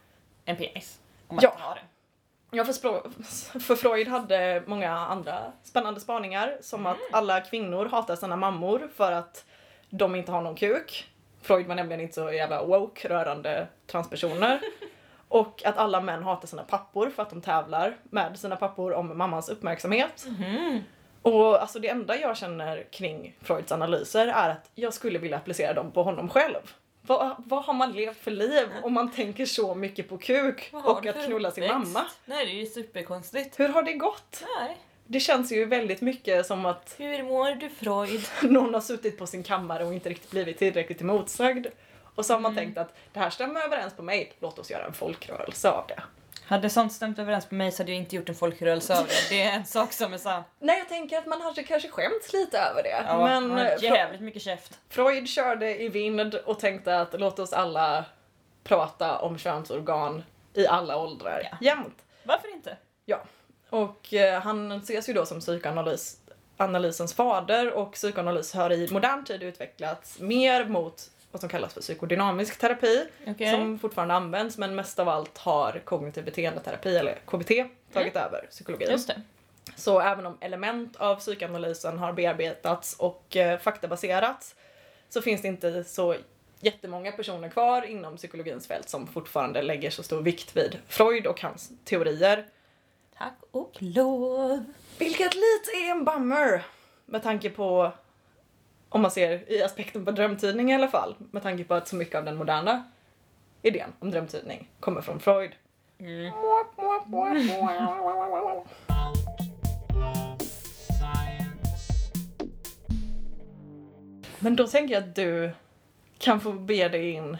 en 0.44 0.56
penis. 0.56 0.98
Om 1.28 1.36
man 1.36 1.42
Ja. 1.42 1.50
inte 1.50 1.62
har 1.62 1.74
det. 1.74 1.80
Ja, 2.50 2.64
för, 2.64 2.72
för 3.60 3.76
Freud 3.76 4.08
hade 4.08 4.62
många 4.66 4.90
andra 4.98 5.52
spännande 5.64 6.00
spaningar 6.00 6.58
som 6.60 6.86
att 6.86 6.96
alla 7.12 7.40
kvinnor 7.40 7.86
hatar 7.86 8.16
sina 8.16 8.36
mammor 8.36 8.88
för 8.96 9.12
att 9.12 9.44
de 9.90 10.14
inte 10.14 10.32
har 10.32 10.42
någon 10.42 10.54
kuk. 10.56 11.08
Freud 11.42 11.66
var 11.66 11.74
nämligen 11.74 12.00
inte 12.00 12.14
så 12.14 12.32
jävla 12.32 12.64
woke 12.64 13.08
rörande 13.08 13.66
transpersoner. 13.86 14.60
Och 15.28 15.62
att 15.64 15.76
alla 15.76 16.00
män 16.00 16.22
hatar 16.22 16.48
sina 16.48 16.62
pappor 16.62 17.10
för 17.10 17.22
att 17.22 17.30
de 17.30 17.40
tävlar 17.40 17.96
med 18.10 18.38
sina 18.38 18.56
pappor 18.56 18.92
om 18.92 19.18
mammans 19.18 19.48
uppmärksamhet. 19.48 20.26
Och 21.22 21.60
alltså 21.62 21.78
det 21.78 21.88
enda 21.88 22.16
jag 22.16 22.36
känner 22.36 22.86
kring 22.90 23.36
Freuds 23.42 23.72
analyser 23.72 24.26
är 24.26 24.50
att 24.50 24.70
jag 24.74 24.94
skulle 24.94 25.18
vilja 25.18 25.36
applicera 25.36 25.72
dem 25.72 25.92
på 25.92 26.02
honom 26.02 26.28
själv. 26.28 26.74
Vad, 27.02 27.34
vad 27.38 27.64
har 27.64 27.74
man 27.74 27.92
levt 27.92 28.16
för 28.16 28.30
liv 28.30 28.68
om 28.82 28.92
man 28.92 29.10
tänker 29.10 29.46
så 29.46 29.74
mycket 29.74 30.08
på 30.08 30.18
kuk 30.18 30.70
och 30.72 31.06
att 31.06 31.26
knulla 31.26 31.50
sin 31.50 31.64
uppväxt? 31.64 31.94
mamma? 31.94 32.06
Nej, 32.24 32.46
det 32.46 32.52
är 32.52 32.54
ju 32.54 32.66
superkonstigt. 32.66 33.60
Hur 33.60 33.68
har 33.68 33.82
det 33.82 33.92
gått? 33.92 34.44
Nej. 34.58 34.76
Det 35.06 35.20
känns 35.20 35.52
ju 35.52 35.64
väldigt 35.64 36.00
mycket 36.00 36.46
som 36.46 36.66
att 36.66 36.94
Hur 36.98 37.22
mår 37.22 37.54
du 37.54 37.68
Freud? 37.68 38.20
någon 38.52 38.74
har 38.74 38.80
suttit 38.80 39.18
på 39.18 39.26
sin 39.26 39.42
kammare 39.42 39.84
och 39.84 39.94
inte 39.94 40.08
riktigt 40.08 40.30
blivit 40.30 40.58
tillräckligt 40.58 41.00
emotsagd. 41.00 41.66
Och 42.18 42.26
så 42.26 42.32
har 42.34 42.40
man 42.40 42.54
tänkt 42.54 42.78
att 42.78 42.94
det 43.12 43.20
här 43.20 43.30
stämmer 43.30 43.60
överens 43.60 43.94
på 43.94 44.02
mig, 44.02 44.32
låt 44.40 44.58
oss 44.58 44.70
göra 44.70 44.84
en 44.84 44.92
folkrörelse 44.92 45.70
av 45.70 45.84
det. 45.88 46.02
Hade 46.44 46.70
sånt 46.70 46.92
stämt 46.92 47.18
överens 47.18 47.46
på 47.46 47.54
mig 47.54 47.72
så 47.72 47.82
hade 47.82 47.92
jag 47.92 47.98
inte 47.98 48.16
gjort 48.16 48.28
en 48.28 48.34
folkrörelse 48.34 48.98
av 48.98 49.06
det. 49.06 49.28
Det 49.30 49.42
är 49.42 49.52
en 49.52 49.64
sak 49.66 49.92
som 49.92 50.12
är 50.12 50.18
sann. 50.18 50.42
Nej, 50.58 50.78
jag 50.78 50.88
tänker 50.88 51.18
att 51.18 51.26
man 51.26 51.40
hade 51.40 51.62
kanske 51.62 51.88
skämts 51.88 52.32
lite 52.32 52.58
över 52.58 52.82
det. 52.82 53.04
Ja, 53.08 53.24
men 53.38 53.68
jävligt 53.80 54.20
mycket 54.20 54.42
käft. 54.42 54.78
Freud 54.88 55.28
körde 55.28 55.82
i 55.82 55.88
vind 55.88 56.34
och 56.34 56.60
tänkte 56.60 57.00
att 57.00 57.20
låt 57.20 57.38
oss 57.38 57.52
alla 57.52 58.04
prata 58.64 59.18
om 59.18 59.38
könsorgan 59.38 60.24
i 60.54 60.66
alla 60.66 60.96
åldrar 60.96 61.48
Ja. 61.50 61.56
jämt. 61.60 62.04
Varför 62.24 62.48
inte? 62.54 62.76
Ja. 63.04 63.22
Och 63.70 64.14
eh, 64.14 64.40
han 64.42 64.72
ses 64.72 65.08
ju 65.08 65.12
då 65.12 65.26
som 65.26 65.40
psykoanalys, 65.40 66.16
analysens 66.56 67.14
fader 67.14 67.72
och 67.72 67.92
psykoanalys 67.92 68.54
har 68.54 68.72
i 68.72 68.88
modern 68.90 69.24
tid 69.24 69.42
utvecklats 69.42 70.18
mer 70.20 70.64
mot 70.64 71.10
vad 71.32 71.40
som 71.40 71.48
kallas 71.48 71.74
för 71.74 71.80
psykodynamisk 71.80 72.58
terapi 72.58 73.06
Okej. 73.26 73.50
som 73.50 73.78
fortfarande 73.78 74.14
används 74.14 74.58
men 74.58 74.74
mest 74.74 74.98
av 74.98 75.08
allt 75.08 75.38
har 75.38 75.80
kognitiv 75.84 76.24
beteendeterapi 76.24 76.96
eller 76.96 77.14
KBT 77.14 77.50
tagit 77.92 78.16
över 78.16 78.46
psykologin. 78.50 78.90
Just 78.90 79.08
det. 79.08 79.22
Så 79.76 80.00
även 80.00 80.26
om 80.26 80.38
element 80.40 80.96
av 80.96 81.16
psykoanalysen 81.16 81.98
har 81.98 82.12
bearbetats 82.12 82.94
och 82.94 83.36
eh, 83.36 83.58
faktabaserats 83.58 84.54
så 85.08 85.22
finns 85.22 85.42
det 85.42 85.48
inte 85.48 85.84
så 85.84 86.16
jättemånga 86.60 87.12
personer 87.12 87.48
kvar 87.48 87.82
inom 87.82 88.16
psykologins 88.16 88.66
fält 88.66 88.88
som 88.88 89.06
fortfarande 89.06 89.62
lägger 89.62 89.90
så 89.90 90.02
stor 90.02 90.22
vikt 90.22 90.56
vid 90.56 90.78
Freud 90.88 91.26
och 91.26 91.42
hans 91.42 91.70
teorier. 91.84 92.46
Tack 93.18 93.38
och 93.50 93.72
lov. 93.78 94.64
Vilket 94.98 95.34
lite 95.34 95.70
är 95.86 95.90
en 95.90 96.04
bummer 96.04 96.62
med 97.06 97.22
tanke 97.22 97.50
på, 97.50 97.92
om 98.88 99.02
man 99.02 99.10
ser 99.10 99.52
i 99.52 99.62
aspekten 99.62 100.04
på 100.04 100.10
drömtydning 100.10 100.70
i 100.70 100.74
alla 100.74 100.88
fall, 100.88 101.14
med 101.30 101.42
tanke 101.42 101.64
på 101.64 101.74
att 101.74 101.88
så 101.88 101.96
mycket 101.96 102.14
av 102.14 102.24
den 102.24 102.36
moderna 102.36 102.84
idén 103.62 103.92
om 103.98 104.10
drömtydning 104.10 104.68
kommer 104.80 105.00
från 105.00 105.20
Freud. 105.20 105.52
Mm. 105.98 106.32
Men 114.38 114.56
då 114.56 114.66
tänker 114.66 114.94
jag 114.94 115.02
att 115.04 115.14
du 115.14 115.50
kan 116.18 116.40
få 116.40 116.52
be 116.52 116.88
dig 116.88 117.10
in 117.10 117.36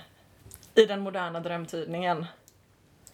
i 0.75 0.85
den 0.85 1.01
moderna 1.01 1.41
drömtydningen. 1.41 2.27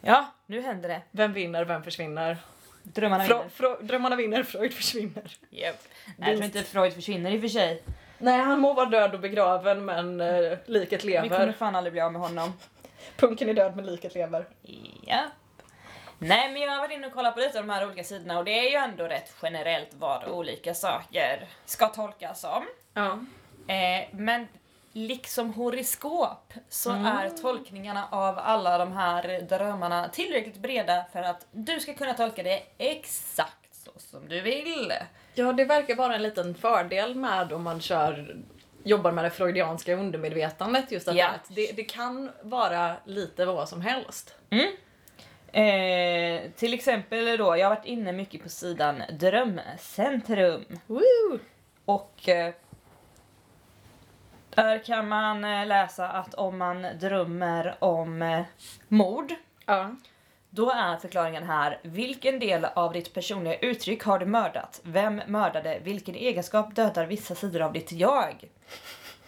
Ja, 0.01 0.25
nu 0.45 0.61
händer 0.61 0.89
det. 0.89 1.01
Vem 1.11 1.33
vinner, 1.33 1.65
vem 1.65 1.83
försvinner? 1.83 2.37
Drömmarna 2.83 3.23
Fro- 3.23 3.37
vinner. 3.37 3.49
Fro- 3.49 3.81
drömmarna 3.81 4.15
vinner, 4.15 4.43
Freud 4.43 4.73
försvinner. 4.73 5.37
Yep. 5.51 5.75
Nej, 6.17 6.29
jag 6.29 6.37
tror 6.37 6.45
inte 6.45 6.63
Freud 6.63 6.93
försvinner 6.93 7.31
i 7.31 7.37
och 7.37 7.41
för 7.41 7.47
sig. 7.47 7.83
Nej, 8.25 8.39
han 8.39 8.59
må 8.59 8.73
vara 8.73 8.85
död 8.85 9.13
och 9.13 9.19
begraven 9.19 9.85
men 9.85 10.21
uh, 10.21 10.57
liket 10.65 11.05
Vi 11.05 11.13
kommer 11.13 11.29
lever. 11.29 11.51
fan 11.51 11.75
aldrig 11.75 11.93
bli 11.93 12.01
av 12.01 12.11
med 12.11 12.21
honom. 12.21 12.53
Punken 13.17 13.49
är 13.49 13.53
död 13.53 13.75
men 13.75 13.85
liket 13.85 14.15
lever. 14.15 14.47
Ja. 15.05 15.21
Nej 16.19 16.51
men 16.51 16.61
jag 16.61 16.71
har 16.71 16.77
varit 16.79 16.91
inne 16.91 17.07
och 17.07 17.13
kollat 17.13 17.33
på 17.33 17.39
lite 17.39 17.59
av 17.59 17.65
de 17.67 17.73
här 17.73 17.85
olika 17.85 18.03
sidorna 18.03 18.39
och 18.39 18.45
det 18.45 18.51
är 18.51 18.69
ju 18.69 18.75
ändå 18.75 19.03
rätt 19.03 19.35
generellt 19.41 19.89
vad 19.93 20.27
olika 20.27 20.73
saker 20.73 21.47
ska 21.65 21.87
tolkas 21.87 22.41
som. 22.41 22.65
Ja. 22.93 23.19
Eh, 23.73 24.07
men 24.11 24.47
liksom 24.93 25.53
horoskop 25.53 26.53
så 26.69 26.91
är 26.91 27.29
tolkningarna 27.41 28.07
av 28.11 28.39
alla 28.39 28.77
de 28.77 28.91
här 28.91 29.41
drömmarna 29.41 30.09
tillräckligt 30.09 30.57
breda 30.57 31.05
för 31.13 31.23
att 31.23 31.45
du 31.51 31.79
ska 31.79 31.93
kunna 31.93 32.13
tolka 32.13 32.43
det 32.43 32.63
exakt 32.77 33.75
så 33.75 33.91
som 33.97 34.27
du 34.27 34.41
vill. 34.41 34.93
Ja, 35.35 35.53
det 35.53 35.65
verkar 35.65 35.95
vara 35.95 36.15
en 36.15 36.23
liten 36.23 36.55
fördel 36.55 37.15
med 37.15 37.53
om 37.53 37.63
man 37.63 37.81
kör 37.81 38.35
jobbar 38.83 39.11
med 39.11 39.23
det 39.25 39.29
freudianska 39.29 39.95
undermedvetandet 39.95 40.91
just 40.91 41.07
att 41.07 41.15
Ja. 41.15 41.29
det, 41.47 41.71
det 41.71 41.83
kan 41.83 42.31
vara 42.41 42.95
lite 43.05 43.45
vad 43.45 43.69
som 43.69 43.81
helst. 43.81 44.35
Eh, 45.51 46.51
till 46.55 46.73
exempel 46.73 47.37
då, 47.37 47.57
jag 47.57 47.69
har 47.69 47.75
varit 47.75 47.85
inne 47.85 48.11
mycket 48.11 48.43
på 48.43 48.49
sidan 48.49 49.03
Drömcentrum. 49.19 50.65
Woo! 50.87 51.39
Och 51.85 52.29
eh, 52.29 52.53
där 54.49 54.83
kan 54.83 55.07
man 55.07 55.43
eh, 55.45 55.65
läsa 55.67 56.09
att 56.09 56.33
om 56.33 56.57
man 56.57 56.87
drömmer 56.99 57.75
om 57.79 58.21
eh, 58.21 58.41
mord, 58.87 59.33
Ja. 59.65 59.95
Då 60.55 60.71
är 60.71 60.97
förklaringen 60.97 61.43
här 61.43 61.79
vilken 61.81 62.39
del 62.39 62.65
av 62.65 62.93
ditt 62.93 63.13
personliga 63.13 63.55
uttryck 63.59 64.03
har 64.03 64.19
du 64.19 64.25
mördat? 64.25 64.79
Vem 64.83 65.21
mördade? 65.27 65.79
Vilken 65.83 66.15
egenskap 66.15 66.75
dödar 66.75 67.05
vissa 67.05 67.35
sidor 67.35 67.61
av 67.61 67.73
ditt 67.73 67.91
jag? 67.91 68.43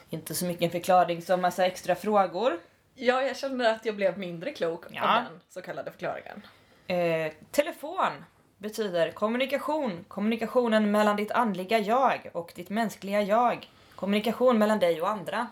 Inte 0.10 0.36
så 0.36 0.46
mycket 0.46 0.64
en 0.64 0.70
förklaring 0.72 1.22
som 1.22 1.42
massa 1.42 1.66
extra 1.66 1.96
frågor. 1.96 2.60
ja, 2.96 3.22
jag 3.22 3.38
känner 3.38 3.74
att 3.74 3.86
jag 3.86 3.96
blev 3.96 4.18
mindre 4.18 4.52
klok 4.52 4.86
Ja. 4.90 5.18
av 5.18 5.24
den 5.24 5.40
så 5.50 5.62
kallade 5.62 5.92
förklaringen. 5.92 6.42
Eh, 6.88 7.32
telefon 7.52 8.24
betyder 8.58 9.12
kommunikation. 9.12 10.06
Kommunikationen 10.08 10.92
mellan 10.92 11.16
ditt 11.16 11.32
andliga 11.32 11.80
jag 11.80 12.30
och 12.34 12.52
ditt 12.56 12.70
mänskliga 12.70 13.22
jag. 13.22 13.70
Kommunikation 13.96 14.58
mellan 14.58 14.80
dig 14.80 15.02
och 15.02 15.10
andra. 15.10 15.48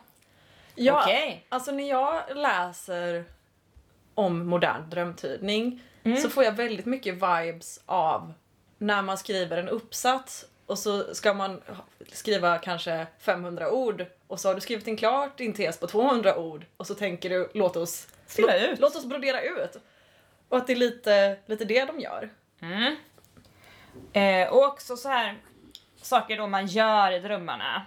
Ja, 0.76 1.02
Okej. 1.04 1.46
alltså 1.50 1.72
när 1.72 1.90
jag 1.90 2.24
läser 2.36 3.26
om 4.16 4.48
modern 4.48 4.90
drömtydning 4.90 5.82
Mm. 6.06 6.18
så 6.18 6.30
får 6.30 6.44
jag 6.44 6.52
väldigt 6.52 6.86
mycket 6.86 7.14
vibes 7.14 7.80
av 7.86 8.34
när 8.78 9.02
man 9.02 9.18
skriver 9.18 9.58
en 9.58 9.70
uppsats 9.70 10.46
och 10.66 10.80
så 10.80 11.16
ska 11.16 11.34
man 11.34 11.62
skriva 12.12 12.58
kanske 12.58 13.08
500 13.20 13.72
ord 13.72 14.06
och 14.28 14.40
så 14.40 14.48
har 14.48 14.56
du 14.56 14.62
skrivit 14.62 14.88
in 14.88 14.98
klart 14.98 15.38
din 15.38 15.54
tes 15.54 15.80
på 15.80 15.88
200 15.88 16.38
ord 16.38 16.66
och 16.78 16.88
så 16.88 16.96
tänker 16.96 17.30
du 17.30 17.50
låt 17.54 17.76
oss, 17.76 18.08
låt, 18.38 18.56
ut. 18.56 18.80
låt 18.80 18.96
oss 18.96 19.06
brodera 19.06 19.42
ut. 19.42 19.78
Och 20.50 20.58
att 20.58 20.68
det 20.68 20.74
är 20.74 20.78
lite, 20.78 21.38
lite 21.46 21.66
det 21.66 21.86
de 21.86 22.00
gör. 22.00 22.30
Mm. 22.62 22.96
Eh, 24.14 24.54
och 24.54 24.64
också 24.64 24.98
så 24.98 25.10
här 25.10 25.38
saker 26.02 26.38
då 26.38 26.48
man 26.48 26.68
gör 26.68 27.12
i 27.12 27.20
drömmarna. 27.20 27.86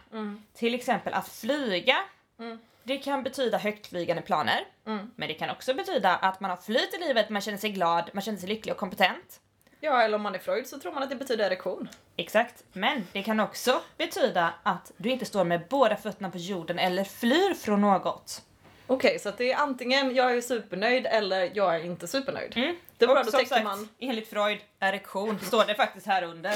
Till 0.54 0.74
exempel 0.74 1.14
att 1.14 1.28
flyga. 1.28 1.96
Mm. 2.38 2.58
Det 2.88 2.98
kan 2.98 3.22
betyda 3.22 3.58
högtflygande 3.58 4.22
planer. 4.22 4.64
Mm. 4.86 5.10
Men 5.16 5.28
det 5.28 5.34
kan 5.34 5.50
också 5.50 5.74
betyda 5.74 6.16
att 6.16 6.40
man 6.40 6.50
har 6.50 6.56
flyt 6.56 6.94
i 6.94 6.98
livet, 6.98 7.30
man 7.30 7.42
känner 7.42 7.58
sig 7.58 7.70
glad, 7.70 8.10
man 8.12 8.22
känner 8.22 8.38
sig 8.38 8.48
lycklig 8.48 8.72
och 8.72 8.78
kompetent. 8.78 9.40
Ja, 9.80 10.02
eller 10.02 10.16
om 10.16 10.22
man 10.22 10.34
är 10.34 10.38
Freud 10.38 10.66
så 10.66 10.78
tror 10.78 10.92
man 10.92 11.02
att 11.02 11.10
det 11.10 11.16
betyder 11.16 11.44
erektion. 11.44 11.88
Exakt. 12.16 12.64
Men 12.72 13.06
det 13.12 13.22
kan 13.22 13.40
också 13.40 13.80
betyda 13.96 14.54
att 14.62 14.92
du 14.96 15.10
inte 15.10 15.24
står 15.24 15.44
med 15.44 15.68
båda 15.68 15.96
fötterna 15.96 16.30
på 16.30 16.38
jorden 16.38 16.78
eller 16.78 17.04
flyr 17.04 17.54
från 17.54 17.80
något. 17.80 18.42
Okej, 18.86 19.18
så 19.18 19.28
att 19.28 19.38
det 19.38 19.52
är 19.52 19.56
antingen 19.56 20.14
jag 20.14 20.36
är 20.36 20.40
supernöjd 20.40 21.06
eller 21.06 21.50
jag 21.54 21.76
är 21.76 21.84
inte 21.84 22.08
supernöjd. 22.08 22.56
Mm. 22.56 22.76
Det 22.98 23.04
är 23.04 23.08
bra, 23.08 23.22
då 23.22 23.30
täcker 23.30 23.64
man 23.64 23.88
enligt 23.98 24.28
Freud, 24.28 24.58
erektion, 24.80 25.40
står 25.40 25.64
det 25.64 25.74
faktiskt 25.74 26.06
här 26.06 26.22
under. 26.22 26.54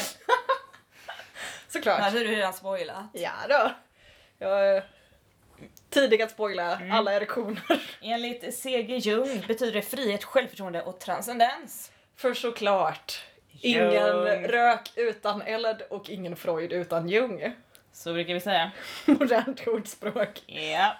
såklart. 1.68 1.98
Här 1.98 2.10
hade 2.10 2.18
du 2.18 2.26
redan 2.26 2.52
spoilat. 2.52 3.04
Ja 3.12 3.32
då. 3.48 3.70
Jag 4.38 4.82
tidig 5.90 6.22
att 6.22 6.30
spoila 6.30 6.76
Mm. 6.76 6.92
alla 6.92 7.12
erektioner. 7.12 7.62
Enligt 8.00 8.54
C.G. 8.54 8.96
Jung 8.96 9.44
betyder 9.48 9.72
det 9.72 9.82
frihet, 9.82 10.24
självförtroende 10.24 10.82
och 10.82 10.98
transcendens. 11.00 11.92
För 12.16 12.34
såklart, 12.34 13.22
ingen 13.60 13.92
Jung. 13.92 14.46
rök 14.46 14.92
utan 14.96 15.42
eld 15.42 15.82
och 15.90 16.10
ingen 16.10 16.36
Freud 16.36 16.72
utan 16.72 17.08
Jung. 17.08 17.52
Så 17.92 18.12
brukar 18.12 18.34
vi 18.34 18.40
säga. 18.40 18.70
Modernt 19.06 19.66
ordspråk. 19.66 20.42
Ja. 20.46 20.96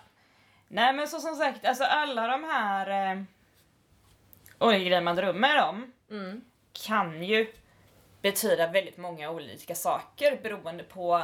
Nej 0.68 0.92
men 0.92 1.08
så 1.08 1.20
som 1.20 1.34
sagt, 1.36 1.64
alltså 1.64 1.84
alla 1.84 2.26
de 2.26 2.44
här 2.44 3.12
eh, 3.12 3.22
olika 4.58 4.78
grejer 4.84 5.00
man 5.00 5.16
drömmer 5.16 5.62
om 5.68 5.92
Mm. 6.10 6.44
kan 6.86 7.22
ju 7.22 7.52
betyda 8.22 8.66
väldigt 8.66 8.96
många 8.96 9.30
olika 9.30 9.74
saker 9.74 10.38
beroende 10.42 10.84
på 10.84 11.22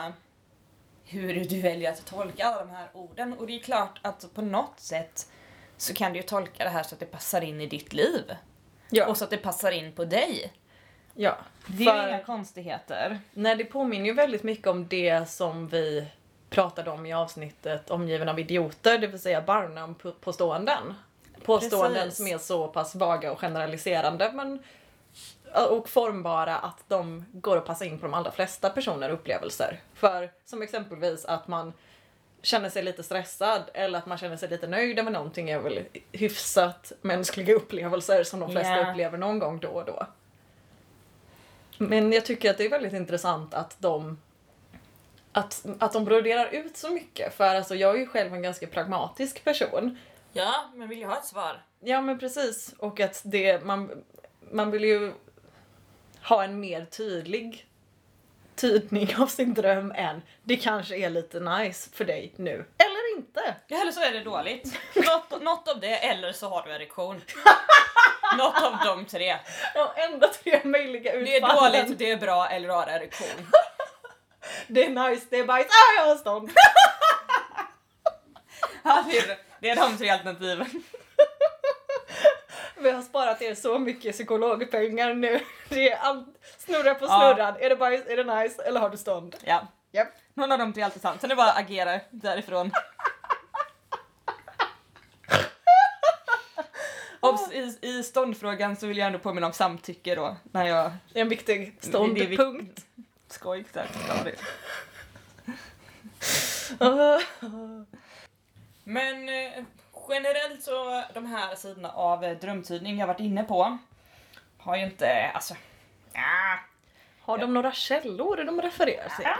hur 1.08 1.44
du 1.44 1.60
väljer 1.60 1.92
att 1.92 2.06
tolka 2.06 2.44
alla 2.46 2.64
de 2.64 2.70
här 2.70 2.88
orden. 2.92 3.32
Och 3.32 3.46
det 3.46 3.56
är 3.56 3.60
klart 3.60 3.98
att 4.02 4.34
på 4.34 4.42
något 4.42 4.80
sätt 4.80 5.28
så 5.76 5.94
kan 5.94 6.12
du 6.12 6.18
ju 6.18 6.22
tolka 6.22 6.64
det 6.64 6.70
här 6.70 6.82
så 6.82 6.94
att 6.94 7.00
det 7.00 7.06
passar 7.06 7.40
in 7.40 7.60
i 7.60 7.66
ditt 7.66 7.92
liv. 7.92 8.34
Ja. 8.90 9.06
Och 9.06 9.16
så 9.16 9.24
att 9.24 9.30
det 9.30 9.36
passar 9.36 9.70
in 9.70 9.92
på 9.92 10.04
dig. 10.04 10.52
Ja. 11.14 11.36
Det 11.66 11.84
är 11.84 11.86
För- 11.86 12.08
inga 12.08 12.24
konstigheter. 12.24 13.18
Nej, 13.32 13.56
det 13.56 13.64
påminner 13.64 14.06
ju 14.06 14.12
väldigt 14.12 14.42
mycket 14.42 14.66
om 14.66 14.88
det 14.88 15.28
som 15.30 15.68
vi 15.68 16.06
pratade 16.50 16.90
om 16.90 17.06
i 17.06 17.12
avsnittet 17.12 17.90
Omgiven 17.90 18.28
av 18.28 18.38
idioter, 18.38 18.98
det 18.98 19.06
vill 19.06 19.20
säga 19.20 19.40
Barnum-påståenden. 19.42 20.94
Påståenden 21.44 22.02
Precis. 22.02 22.16
som 22.16 22.26
är 22.26 22.38
så 22.38 22.68
pass 22.68 22.94
vaga 22.94 23.32
och 23.32 23.40
generaliserande 23.40 24.32
men, 24.34 24.62
och 25.70 25.88
formbara 25.88 26.56
att 26.58 26.84
de 26.88 27.24
går 27.32 27.56
att 27.56 27.66
passa 27.66 27.84
in 27.84 27.98
på 27.98 28.06
de 28.06 28.14
allra 28.14 28.30
flesta 28.30 28.70
personer 28.70 29.08
och 29.08 29.14
upplevelser. 29.14 29.80
För 29.94 30.30
som 30.44 30.62
exempelvis 30.62 31.24
att 31.24 31.48
man 31.48 31.72
känner 32.42 32.68
sig 32.68 32.82
lite 32.82 33.02
stressad 33.02 33.62
eller 33.74 33.98
att 33.98 34.06
man 34.06 34.18
känner 34.18 34.36
sig 34.36 34.48
lite 34.48 34.66
nöjd 34.66 34.98
över 34.98 35.10
någonting 35.10 35.50
är 35.50 35.58
väl 35.58 35.84
hyfsat 36.12 36.92
mänskliga 37.00 37.54
upplevelser 37.54 38.24
som 38.24 38.40
de 38.40 38.50
flesta 38.50 38.76
Ja. 38.76 38.90
upplever 38.90 39.18
någon 39.18 39.38
gång 39.38 39.58
då 39.60 39.68
och 39.68 39.84
då. 39.84 40.06
Men 41.78 42.12
jag 42.12 42.24
tycker 42.24 42.50
att 42.50 42.58
det 42.58 42.64
är 42.64 42.70
väldigt 42.70 42.92
intressant 42.92 43.54
att 43.54 43.76
de 43.78 44.18
att, 45.32 45.66
att 45.78 45.92
de 45.92 46.04
broderar 46.04 46.48
ut 46.52 46.76
så 46.76 46.90
mycket 46.90 47.34
för 47.34 47.54
alltså 47.54 47.74
jag 47.74 47.94
är 47.94 47.98
ju 47.98 48.06
själv 48.06 48.34
en 48.34 48.42
ganska 48.42 48.66
pragmatisk 48.66 49.44
person. 49.44 49.98
Ja, 50.32 50.54
men 50.74 50.88
vill 50.88 51.00
jag 51.00 51.08
ha 51.08 51.16
ett 51.16 51.24
svar? 51.24 51.62
Ja 51.80 52.00
men 52.00 52.18
precis 52.18 52.74
och 52.78 53.00
att 53.00 53.22
det 53.24 53.64
man, 53.64 54.04
man 54.50 54.70
vill 54.70 54.84
ju 54.84 55.12
ha 56.28 56.44
en 56.44 56.60
mer 56.60 56.84
tydlig 56.84 57.66
tydning 58.54 59.16
av 59.18 59.26
sin 59.26 59.54
dröm 59.54 59.92
än 59.96 60.22
det 60.42 60.56
kanske 60.56 60.96
är 60.96 61.10
lite 61.10 61.40
nice 61.40 61.90
för 61.92 62.04
dig 62.04 62.32
nu. 62.36 62.64
Eller 62.78 63.16
inte. 63.16 63.54
Ja, 63.66 63.80
eller 63.80 63.92
så 63.92 64.00
är 64.00 64.12
det 64.12 64.20
dåligt. 64.20 64.78
Något, 64.94 65.42
något 65.42 65.68
av 65.68 65.80
det, 65.80 65.96
eller 65.96 66.32
så 66.32 66.48
har 66.48 66.62
du 66.62 66.70
erektion. 66.70 67.22
något 68.38 68.62
av 68.62 68.78
de 68.84 69.04
tre. 69.04 69.36
De 69.74 69.88
enda 69.96 70.28
tre 70.28 70.60
möjliga 70.64 71.12
utfallen. 71.12 71.72
Det 71.72 71.78
är 71.78 71.82
dåligt, 71.82 71.98
det 71.98 72.10
är 72.10 72.16
bra 72.16 72.48
eller 72.48 72.68
har 72.68 72.86
erektion. 72.86 73.46
Det 74.66 74.84
är 74.84 75.10
nice, 75.10 75.26
det 75.30 75.38
är 75.38 75.44
bajs. 75.44 75.66
Ah, 75.66 76.00
jag 76.00 76.08
har 76.08 76.16
stånd! 76.16 76.50
Ja, 78.82 79.04
det, 79.10 79.18
är, 79.18 79.38
det 79.60 79.70
är 79.70 79.76
de 79.76 79.98
tre 79.98 80.08
alternativen. 80.08 80.82
Vi 82.80 82.90
har 82.90 83.02
sparat 83.02 83.42
er 83.42 83.54
så 83.54 83.78
mycket 83.78 84.12
psykologpengar 84.14 85.14
nu. 85.14 85.40
Det 85.68 85.92
är 85.92 86.24
snurra 86.58 86.94
på 86.94 87.04
Ja. 87.04 87.34
snurran. 87.34 87.54
Är 87.60 87.68
det 87.68 87.76
bajs, 87.76 88.06
är 88.06 88.16
det 88.24 88.40
nice 88.40 88.62
eller 88.62 88.80
har 88.80 88.90
du 88.90 88.96
stånd? 88.96 89.36
Ja, 89.44 89.66
Japp. 89.92 90.08
någon 90.34 90.52
av 90.52 90.58
dem 90.58 90.72
tre 90.72 90.82
är 90.82 90.84
alltid 90.84 91.02
sant. 91.02 91.20
Sen 91.20 91.30
är 91.30 91.34
det 91.34 91.36
bara 91.36 91.50
att 91.50 91.58
agera 91.58 92.00
därifrån. 92.10 92.70
Obs, 97.20 97.52
i, 97.52 97.78
I 97.82 98.02
ståndfrågan 98.02 98.76
så 98.76 98.86
vill 98.86 98.96
jag 98.98 99.06
ändå 99.06 99.18
påminna 99.18 99.46
om 99.46 99.52
samtycke 99.52 100.14
då. 100.14 100.36
När 100.52 100.64
jag... 100.66 100.92
Det 101.12 101.18
är 101.18 101.22
en 101.22 101.28
viktig 101.28 101.76
ståndpunkt. 101.80 102.86
Skoj, 103.28 103.60
exakt. 103.60 103.98
Ja, 104.08 104.14
det. 104.24 104.34
Men 108.84 109.28
eh, 109.28 109.64
generellt 110.08 110.62
så 110.62 111.02
de 111.14 111.26
här 111.26 111.54
sidorna 111.54 111.90
av 111.92 112.24
eh, 112.24 112.38
drömtydning 112.38 112.98
jag 112.98 113.06
varit 113.06 113.20
inne 113.20 113.44
på 113.44 113.78
har 114.58 114.76
ju 114.76 114.84
inte, 114.84 115.30
alltså, 115.34 115.54
ja, 116.12 116.58
Har 117.20 117.38
de 117.38 117.54
några 117.54 117.72
källor 117.72 118.36
de 118.44 118.60
refererar 118.62 119.08
till? 119.08 119.24
ja, 119.24 119.36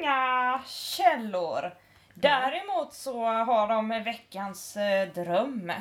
inga 0.00 0.60
källor. 0.66 1.74
Däremot 2.14 2.92
så 2.94 3.24
har 3.24 3.68
de 3.68 3.88
veckans 4.04 4.76
eh, 4.76 5.08
dröm 5.08 5.72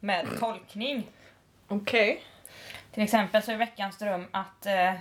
med 0.00 0.26
tolkning. 0.40 1.06
Okej. 1.68 2.22
Till 2.92 3.02
exempel 3.02 3.42
så 3.42 3.52
är 3.52 3.56
veckans 3.56 3.98
dröm 3.98 4.26
att 4.30 4.66
eh, 4.66 4.92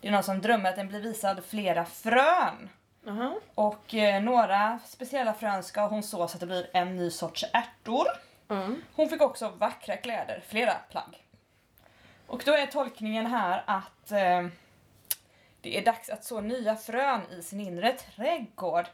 det 0.00 0.08
är 0.08 0.10
någon 0.10 0.22
som 0.22 0.40
drömmer 0.40 0.70
att 0.70 0.76
den 0.76 0.88
blir 0.88 1.00
visad 1.00 1.44
flera 1.44 1.84
frön. 1.84 2.68
Jaha. 3.04 3.34
Och 3.54 3.94
eh, 3.94 4.22
några 4.22 4.78
speciella 4.86 5.34
frön 5.34 5.62
ska 5.62 5.86
hon 5.86 6.02
så 6.02 6.28
så 6.28 6.36
att 6.36 6.40
det 6.40 6.46
blir 6.46 6.70
en 6.72 6.96
ny 6.96 7.10
sorts 7.10 7.44
ärtor. 7.52 8.06
Mm. 8.52 8.82
Hon 8.94 9.08
fick 9.08 9.20
också 9.20 9.48
vackra 9.48 9.96
kläder, 9.96 10.42
flera 10.48 10.74
plagg. 10.90 11.26
Och 12.26 12.42
då 12.46 12.52
är 12.52 12.66
tolkningen 12.66 13.26
här 13.26 13.62
att 13.66 14.12
eh, 14.12 14.46
det 15.60 15.78
är 15.78 15.84
dags 15.84 16.10
att 16.10 16.24
så 16.24 16.40
nya 16.40 16.76
frön 16.76 17.20
i 17.38 17.42
sin 17.42 17.60
inre 17.60 17.92
trädgård. 17.92 18.86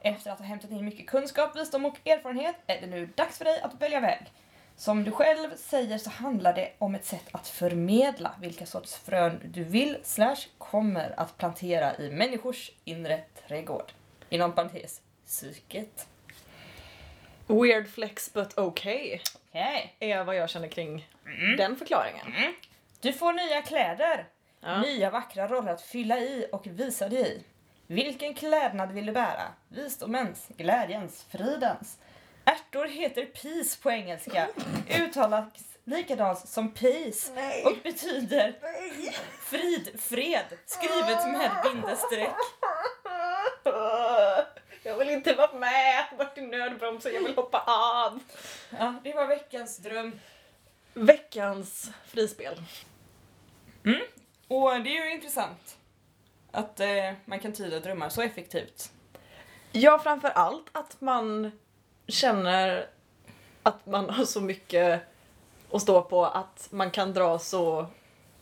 Efter 0.00 0.30
att 0.30 0.38
ha 0.38 0.46
hämtat 0.46 0.70
in 0.70 0.84
mycket 0.84 1.06
kunskap, 1.06 1.56
visdom 1.56 1.84
och 1.84 2.08
erfarenhet 2.08 2.56
är 2.66 2.80
det 2.80 2.86
nu 2.86 3.06
dags 3.06 3.38
för 3.38 3.44
dig 3.44 3.60
att 3.60 3.82
välja 3.82 4.00
väg. 4.00 4.32
Som 4.76 5.04
du 5.04 5.10
själv 5.10 5.56
säger 5.56 5.98
så 5.98 6.10
handlar 6.10 6.54
det 6.54 6.72
om 6.78 6.94
ett 6.94 7.04
sätt 7.04 7.28
att 7.32 7.48
förmedla 7.48 8.34
vilka 8.40 8.66
sorts 8.66 8.96
frön 8.96 9.40
du 9.44 9.64
vill 9.64 9.98
slash 10.02 10.36
kommer 10.58 11.20
att 11.20 11.38
plantera 11.38 11.96
i 11.96 12.10
människors 12.10 12.70
inre 12.84 13.20
trädgård. 13.46 13.92
Inom 14.28 14.52
parentes, 14.52 15.02
psyket. 15.26 16.08
Weird 17.46 17.88
flex 17.88 18.32
but 18.32 18.58
okay. 18.58 19.20
Okej. 19.48 19.96
Är 20.00 20.24
vad 20.24 20.36
jag 20.36 20.50
känner 20.50 20.68
kring 20.68 21.08
den 21.58 21.76
förklaringen. 21.76 22.26
Du 23.00 23.12
får 23.12 23.32
nya 23.32 23.62
kläder. 23.62 24.26
Ja. 24.60 24.80
Nya 24.80 25.10
vackra 25.10 25.48
roller 25.48 25.72
att 25.72 25.82
fylla 25.82 26.18
i 26.18 26.46
och 26.52 26.66
visa 26.66 27.08
dig 27.08 27.32
i. 27.36 27.42
Vilken 27.86 28.34
klädnad 28.34 28.92
vill 28.92 29.06
du 29.06 29.12
bära? 29.12 29.42
Visdomens, 29.68 30.48
glädjens, 30.56 31.26
fridens. 31.30 31.98
Ärtor 32.44 32.86
heter 32.86 33.24
peace 33.26 33.82
på 33.82 33.90
engelska. 33.90 34.48
Uttalas 35.00 35.44
likadant 35.84 36.48
som 36.48 36.70
peace 36.70 37.32
och 37.64 37.76
betyder 37.82 38.54
frid, 39.42 40.00
fred, 40.00 40.44
skrivet 40.66 41.26
med 41.32 41.50
bindestreck. 41.64 42.28
Jag 44.96 45.04
vill 45.04 45.14
inte 45.14 45.34
vara 45.34 45.52
med. 45.52 46.04
Vart 46.18 46.38
i 46.38 46.40
nödbromsen, 46.40 47.14
jag 47.14 47.22
vill 47.22 47.34
hoppa 47.34 47.58
av. 47.66 48.20
Ja, 48.78 48.94
det 49.04 49.14
var 49.14 49.26
veckans 49.26 49.78
dröm. 49.78 50.20
Veckans 50.94 51.90
frispel. 52.06 52.62
Och 54.48 54.70
det 54.70 54.98
är 54.98 55.04
ju 55.04 55.12
intressant 55.12 55.76
att 56.50 56.80
eh, 56.80 57.12
man 57.24 57.38
kan 57.40 57.52
tyda 57.52 57.80
drömmar 57.80 58.08
så 58.08 58.22
effektivt. 58.22 58.90
Ja, 59.72 59.98
framför 59.98 60.28
allt 60.28 60.66
att 60.72 61.00
man 61.00 61.50
känner 62.08 62.86
att 63.62 63.86
man 63.86 64.10
har 64.10 64.24
så 64.24 64.40
mycket 64.40 65.00
att 65.72 65.82
stå 65.82 66.02
på 66.02 66.26
att 66.26 66.68
man 66.70 66.90
kan 66.90 67.12
dra 67.12 67.38
så 67.38 67.86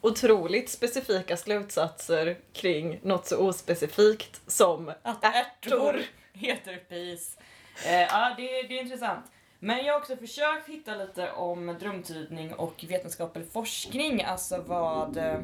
otroligt 0.00 0.70
specifika 0.70 1.36
slutsatser 1.36 2.36
kring 2.52 3.00
något 3.02 3.26
så 3.26 3.38
ospecifikt 3.38 4.40
som 4.46 4.92
Att 5.02 5.24
ärtor 5.24 6.04
heter 6.34 6.76
peace. 6.88 7.40
Eh, 7.86 8.00
ja, 8.02 8.34
det, 8.36 8.42
det 8.62 8.78
är 8.78 8.82
intressant. 8.82 9.24
Men 9.58 9.84
jag 9.84 9.92
har 9.94 10.00
också 10.00 10.16
försökt 10.16 10.68
hitta 10.68 10.94
lite 10.94 11.32
om 11.32 11.76
drömtydning 11.80 12.54
och 12.54 12.84
vetenskaplig 12.88 13.46
forskning, 13.52 14.22
alltså 14.22 14.62
vad 14.66 15.16
eh, 15.16 15.38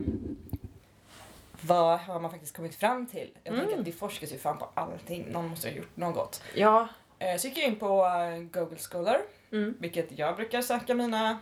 vad 1.61 1.99
har 2.01 2.21
man 2.21 2.31
faktiskt 2.31 2.57
kommit 2.57 2.75
fram 2.75 3.07
till? 3.07 3.31
Jag 3.45 3.57
tänker 3.57 3.79
att 3.79 3.85
det 3.85 3.93
forskas 3.93 4.33
ju 4.33 4.39
fan 4.39 4.59
på 4.59 4.69
allting, 4.75 5.27
någon 5.33 5.49
måste 5.49 5.69
ha 5.69 5.75
gjort 5.77 5.97
något. 5.97 6.43
Ja. 6.55 6.89
Eh, 7.19 7.37
Så 7.37 7.47
gick 7.49 7.59
jag 7.59 7.65
in 7.67 7.77
på 7.77 8.05
eh, 8.07 8.39
Google 8.61 8.79
Scholar, 8.91 9.21
Mm. 9.53 9.75
vilket 9.79 10.19
jag 10.19 10.37
brukar 10.37 10.63
söka 10.63 10.95
mina... 10.95 11.39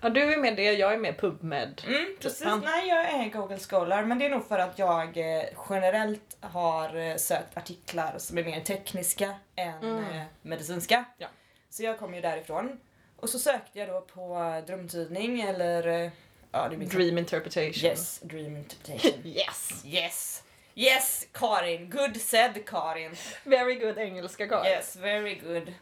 ja, 0.00 0.08
du 0.08 0.32
är 0.32 0.36
med 0.36 0.56
det, 0.56 0.72
jag 0.72 0.92
är 0.92 0.98
med 0.98 1.18
PubMed. 1.18 1.82
Mm, 1.86 2.16
precis, 2.20 2.42
fan. 2.42 2.60
nej 2.64 2.88
jag 2.88 3.04
är 3.10 3.28
Google 3.30 3.58
Scholar, 3.58 4.04
men 4.04 4.18
det 4.18 4.26
är 4.26 4.30
nog 4.30 4.48
för 4.48 4.58
att 4.58 4.78
jag 4.78 5.16
eh, 5.38 5.44
generellt 5.70 6.36
har 6.40 6.96
eh, 6.96 7.16
sökt 7.16 7.56
artiklar 7.56 8.14
som 8.18 8.38
är 8.38 8.44
mer 8.44 8.60
tekniska 8.60 9.34
än 9.56 9.72
Mm. 9.82 10.04
eh, 10.04 10.22
medicinska. 10.42 11.04
Ja. 11.18 11.28
Så 11.70 11.82
jag 11.82 11.98
kom 11.98 12.14
ju 12.14 12.20
därifrån. 12.20 12.80
Och 13.16 13.28
så 13.28 13.38
sökte 13.38 13.78
jag 13.78 13.88
då 13.88 14.00
på 14.00 14.62
drömtydning 14.66 15.40
eller... 15.40 16.10
Ja, 16.52 16.68
det 16.68 16.76
är 16.76 16.78
Dream 16.78 17.18
interpretation. 17.18 17.84
Yes, 17.90 18.20
dream 18.20 18.56
interpretation. 18.56 19.20
Yes! 19.24 19.82
yes! 19.84 20.42
Yes, 20.74 21.26
Karin! 21.32 21.90
Good 21.90 22.20
said 22.20 22.66
Karin! 22.66 23.16
Very 23.44 23.74
good 23.74 23.98
engelska 23.98 24.48
Karin. 24.48 24.66
Yes, 24.72 24.96
very 24.96 25.34
good. 25.34 25.72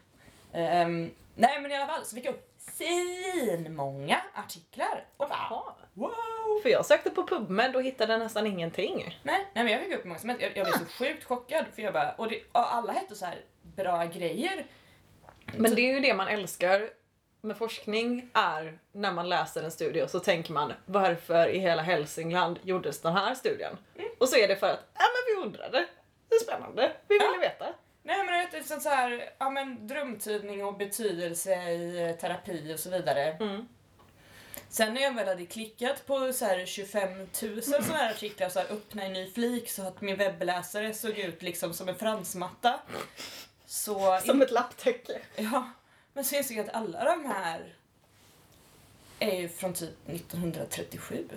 Ehm, 0.53 1.11
nej 1.35 1.61
men 1.61 1.71
i 1.71 1.75
alla 1.75 1.87
fall 1.87 2.05
så 2.05 2.15
fick 2.15 2.25
jag 2.25 2.33
upp 2.33 2.48
många 3.69 4.21
artiklar. 4.33 5.05
Och 5.17 5.29
bara, 5.29 5.75
wow! 5.93 6.11
För 6.63 6.69
jag 6.69 6.85
sökte 6.85 7.09
på 7.09 7.23
PubMed 7.23 7.75
och 7.75 7.83
hittade 7.83 8.17
nästan 8.17 8.47
ingenting. 8.47 9.19
Nej, 9.23 9.47
nej 9.53 9.63
men 9.63 9.73
jag 9.73 9.81
fick 9.81 9.93
upp 9.93 10.05
många 10.05 10.19
som 10.19 10.29
helst. 10.29 10.43
Jag, 10.43 10.57
jag 10.57 10.65
blev 10.65 10.73
så 10.79 10.85
sjukt 10.85 11.23
chockad 11.23 11.65
för 11.75 11.81
jag 11.81 11.93
bara, 11.93 12.11
och, 12.11 12.29
det, 12.29 12.41
och 12.51 12.73
alla 12.75 12.91
hette 12.93 13.15
så 13.15 13.25
här 13.25 13.41
bra 13.61 14.05
grejer. 14.05 14.65
Men 15.57 15.75
det 15.75 15.81
är 15.81 15.93
ju 15.93 15.99
det 15.99 16.13
man 16.13 16.27
älskar 16.27 16.89
med 17.41 17.57
forskning 17.57 18.29
är 18.33 18.79
när 18.91 19.11
man 19.11 19.29
läser 19.29 19.63
en 19.63 19.71
studie 19.71 20.01
och 20.01 20.09
så 20.09 20.19
tänker 20.19 20.53
man 20.53 20.73
varför 20.85 21.47
i 21.47 21.59
hela 21.59 21.81
Hälsingland 21.81 22.59
gjordes 22.63 23.01
den 23.01 23.13
här 23.13 23.35
studien? 23.35 23.77
Och 24.17 24.29
så 24.29 24.35
är 24.37 24.47
det 24.47 24.55
för 24.55 24.67
att, 24.69 24.79
ja 24.93 25.01
men 25.13 25.35
vi 25.43 25.47
undrade. 25.47 25.85
Det 26.29 26.35
är 26.35 26.39
spännande. 26.39 26.91
Vi 27.07 27.15
ville 27.15 27.25
Ja. 27.35 27.39
veta. 27.41 27.65
Nej 28.03 28.17
men 28.17 28.47
det 28.51 28.57
är 28.57 28.63
så 28.63 28.79
så 28.79 28.89
här, 28.89 29.29
ja 29.37 29.49
men 29.49 29.87
drömtydning 29.87 30.65
och 30.65 30.77
betydelse 30.77 31.71
i 31.71 32.09
eh, 32.09 32.15
terapi 32.15 32.73
och 32.73 32.79
så 32.79 32.89
vidare. 32.89 33.31
Mm. 33.31 33.67
Sen 34.69 34.93
när 34.93 35.01
jag 35.01 35.15
väl 35.15 35.27
hade 35.27 35.45
klickat 35.45 36.05
på 36.05 36.33
så 36.33 36.45
här 36.45 36.65
25 36.65 37.17
000 37.17 37.27
sådana 37.61 37.97
här 37.97 38.11
artiklar, 38.11 38.49
så 38.49 38.59
här 38.59 38.67
öppna 38.71 39.03
en 39.03 39.13
ny 39.13 39.31
flik 39.31 39.69
så 39.69 39.81
att 39.81 40.01
min 40.01 40.15
webbläsare 40.15 40.93
såg 40.93 41.17
ut 41.17 41.41
liksom 41.41 41.73
som 41.73 41.89
en 41.89 41.95
fransmatta. 41.95 42.79
Så... 43.65 44.19
Som 44.25 44.41
ett 44.41 44.51
lapptäcke. 44.51 45.19
Ja, 45.35 45.69
men 46.13 46.25
så 46.25 46.35
insåg 46.35 46.57
jag 46.57 46.67
att 46.67 46.75
alla 46.75 47.05
de 47.05 47.25
här 47.25 47.75
är 49.19 49.41
ju 49.41 49.49
från 49.49 49.73
typ 49.73 50.09
1937. 50.09 51.29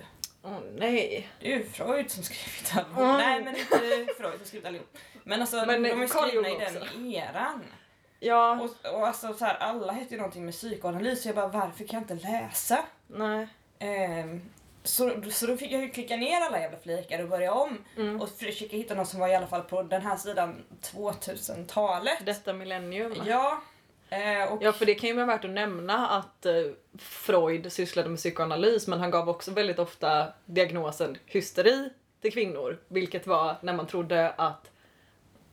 Åh 0.42 0.52
nej. 0.76 1.28
Det 1.40 1.52
är 1.52 1.56
ju 1.56 1.64
Freud 1.64 2.10
som 2.10 2.22
skrivit 2.22 2.72
allihop. 2.76 2.98
Mm. 2.98 3.16
Nej 3.16 3.42
men 3.44 3.56
inte 3.56 4.14
Freud 4.18 4.36
som 4.38 4.46
skrivit 4.46 4.66
allihop. 4.66 4.98
Men 5.24 5.40
alltså 5.40 5.56
Men, 5.66 5.82
de 5.82 6.02
är 6.02 6.06
Carl 6.08 6.28
skrivna 6.28 6.48
i 6.48 6.58
den 6.58 6.82
också. 6.82 6.94
eran. 7.00 7.64
Ja, 8.20 8.60
Och, 8.60 8.94
och 8.94 9.06
alltså 9.06 9.34
så 9.34 9.44
här, 9.44 9.54
alla 9.54 9.92
heter 9.92 10.10
ju 10.12 10.16
någonting 10.16 10.44
med 10.44 10.54
psykoanalys 10.54 11.22
så 11.22 11.28
jag 11.28 11.34
bara 11.36 11.48
varför 11.48 11.84
kan 11.86 12.02
jag 12.08 12.16
inte 12.16 12.26
läsa? 12.28 12.78
nej. 13.06 13.48
Ehm, 13.78 14.42
så, 14.84 15.22
så 15.30 15.46
då 15.46 15.56
fick 15.56 15.72
jag 15.72 15.80
ju 15.80 15.88
klicka 15.90 16.16
ner 16.16 16.40
alla 16.40 16.60
jävla 16.60 16.78
flikar 16.78 17.22
och 17.22 17.28
börja 17.28 17.52
om 17.52 17.84
Mm. 17.96 18.20
och 18.20 18.28
försöka 18.28 18.76
hitta 18.76 18.94
någon 18.94 19.06
som 19.06 19.20
var 19.20 19.28
i 19.28 19.34
alla 19.34 19.46
fall 19.46 19.62
på 19.62 19.82
den 19.82 20.02
här 20.02 20.16
sidan 20.16 20.64
2000-talet. 20.82 22.26
Detta 22.26 22.52
millennium. 22.52 23.14
Ja 23.26 23.62
eh, 24.12 24.52
och 24.52 24.62
Ja, 24.62 24.72
för 24.72 24.86
det 24.86 24.94
kan 24.94 25.08
ju 25.08 25.14
vara 25.16 25.26
värt 25.26 25.44
att 25.44 25.50
nämna 25.50 26.08
att 26.08 26.46
eh, 26.46 26.52
Freud 26.98 27.72
sysslade 27.72 28.08
med 28.08 28.18
psykoanalys 28.18 28.86
men 28.88 29.00
han 29.00 29.10
gav 29.10 29.28
också 29.28 29.50
väldigt 29.50 29.78
ofta 29.78 30.26
diagnosen 30.46 31.16
hysteri 31.26 31.90
till 32.20 32.32
kvinnor. 32.32 32.78
Vilket 32.88 33.26
var 33.26 33.56
när 33.60 33.72
man 33.72 33.86
trodde 33.86 34.30
att 34.30 34.70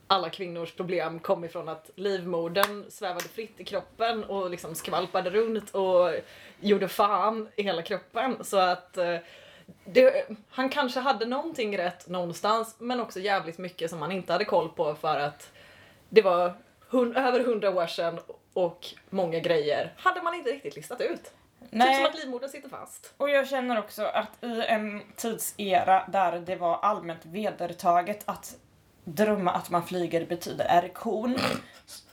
alla 0.08 0.30
kvinnors 0.30 0.74
problem 0.74 1.20
kom 1.20 1.44
ifrån 1.44 1.70
att 1.70 1.90
livmodern 1.96 2.86
svävade 2.90 3.28
fritt 3.30 3.60
i 3.60 3.64
kroppen 3.64 4.24
och 4.24 4.50
liksom 4.50 4.76
skvalpade 4.76 5.30
runt 5.30 5.70
och 5.76 6.10
gjorde 6.60 6.88
fan 6.88 7.50
i 7.56 7.64
hela 7.64 7.82
kroppen. 7.82 8.44
Så 8.44 8.58
att 8.58 8.98
eh, 8.98 9.16
det, 9.86 10.26
han 10.50 10.70
kanske 10.70 11.00
hade 11.00 11.26
någonting 11.26 11.78
rätt 11.78 12.08
någonstans 12.08 12.76
men 12.80 13.00
också 13.00 13.20
jävligt 13.20 13.58
mycket 13.58 13.90
som 13.90 14.02
han 14.02 14.12
inte 14.12 14.34
hade 14.34 14.46
koll 14.46 14.70
på 14.70 14.96
för 14.96 15.20
att 15.20 15.52
det 16.10 16.22
var 16.22 16.54
hun- 16.90 17.16
över 17.16 17.40
hundra 17.40 17.70
år 17.70 17.88
sedan 17.88 18.20
och 18.66 18.88
många 19.10 19.40
grejer 19.40 19.94
hade 19.98 20.22
man 20.22 20.34
inte 20.34 20.50
riktigt 20.50 20.76
listat 20.76 21.02
ut. 21.02 21.24
Typ 21.24 21.70
Nej. 21.70 21.96
som 21.96 22.06
att 22.06 22.16
livmodern 22.16 22.50
sitter 22.50 22.70
fast. 22.70 23.14
Och 23.18 23.30
jag 23.30 23.48
känner 23.48 23.80
också 23.80 24.04
att 24.04 24.44
i 24.44 24.64
en 24.68 25.02
tidsera 25.16 26.06
där 26.08 26.40
det 26.40 26.56
var 26.56 26.78
allmänt 26.78 27.26
vedertaget 27.26 28.24
att 28.26 28.58
drömma 29.04 29.52
att 29.52 29.70
man 29.70 29.88
flyger 29.88 30.26
betyder 30.26 30.66
erektion. 30.70 31.38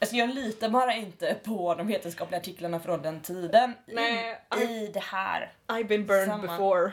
Alltså 0.00 0.16
jag 0.16 0.34
litar 0.34 0.68
bara 0.68 0.94
inte 0.94 1.36
på 1.44 1.74
de 1.74 1.86
vetenskapliga 1.86 2.40
artiklarna 2.40 2.80
från 2.80 3.02
den 3.02 3.20
tiden 3.20 3.74
Nej, 3.86 4.40
i, 4.56 4.62
i 4.62 4.90
det 4.94 5.02
här 5.02 5.52
I've 5.66 5.88
been 5.88 6.06
burned 6.06 6.40
before. 6.40 6.92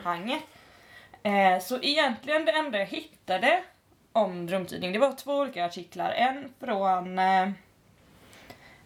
Eh, 1.22 1.60
så 1.60 1.78
egentligen 1.82 2.44
det 2.44 2.52
enda 2.52 2.78
jag 2.78 2.86
hittade 2.86 3.62
om 4.12 4.46
drömtydning 4.46 4.92
det 4.92 4.98
var 4.98 5.12
två 5.12 5.34
olika 5.34 5.64
artiklar. 5.64 6.10
En 6.10 6.52
från 6.60 7.18
eh, 7.18 7.48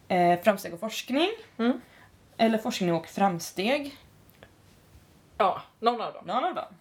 eh, 0.09 0.40
Framsteg 0.40 0.75
och 0.75 0.81
forskning. 0.81 1.29
Mm. 1.59 1.81
Eller 2.37 2.59
Forskning 2.59 2.92
och 2.92 3.07
framsteg. 3.07 3.97
Ja, 5.38 5.62
någon 5.81 6.01
av 6.01 6.12
dem. 6.12 6.25
Någon 6.27 6.44
av 6.44 6.55
dem. 6.55 6.75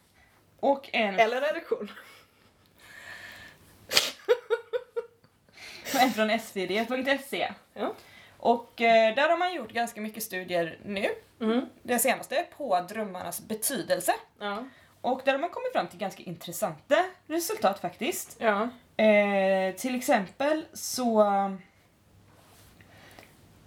Och 0.60 0.90
en, 0.94 1.20
Eller 1.20 1.42
erektion. 1.42 1.92
en 6.02 6.12
från 6.12 6.40
svd.se. 6.40 7.54
Ja. 7.74 7.94
Och 8.38 8.82
eh, 8.82 9.16
där 9.16 9.30
har 9.30 9.38
man 9.38 9.54
gjort 9.54 9.72
ganska 9.72 10.02
mycket 10.02 10.24
studier 10.24 10.78
nu, 10.86 11.10
Mm. 11.42 11.66
det 11.84 12.00
senaste, 12.00 12.46
på 12.58 12.80
drömmarnas 12.90 13.42
betydelse. 13.42 14.13
Ja. 14.40 14.63
Och 15.02 15.22
där 15.26 15.32
har 15.32 15.40
man 15.40 15.50
kommit 15.50 15.72
fram 15.74 15.88
till 15.88 16.00
ganska 16.00 16.24
intressanta 16.24 16.96
resultat 17.28 17.80
faktiskt. 17.80 18.38
Ja. 18.40 18.70
Eh, 19.04 19.76
till 19.76 19.96
exempel 19.96 20.66
så 20.74 21.24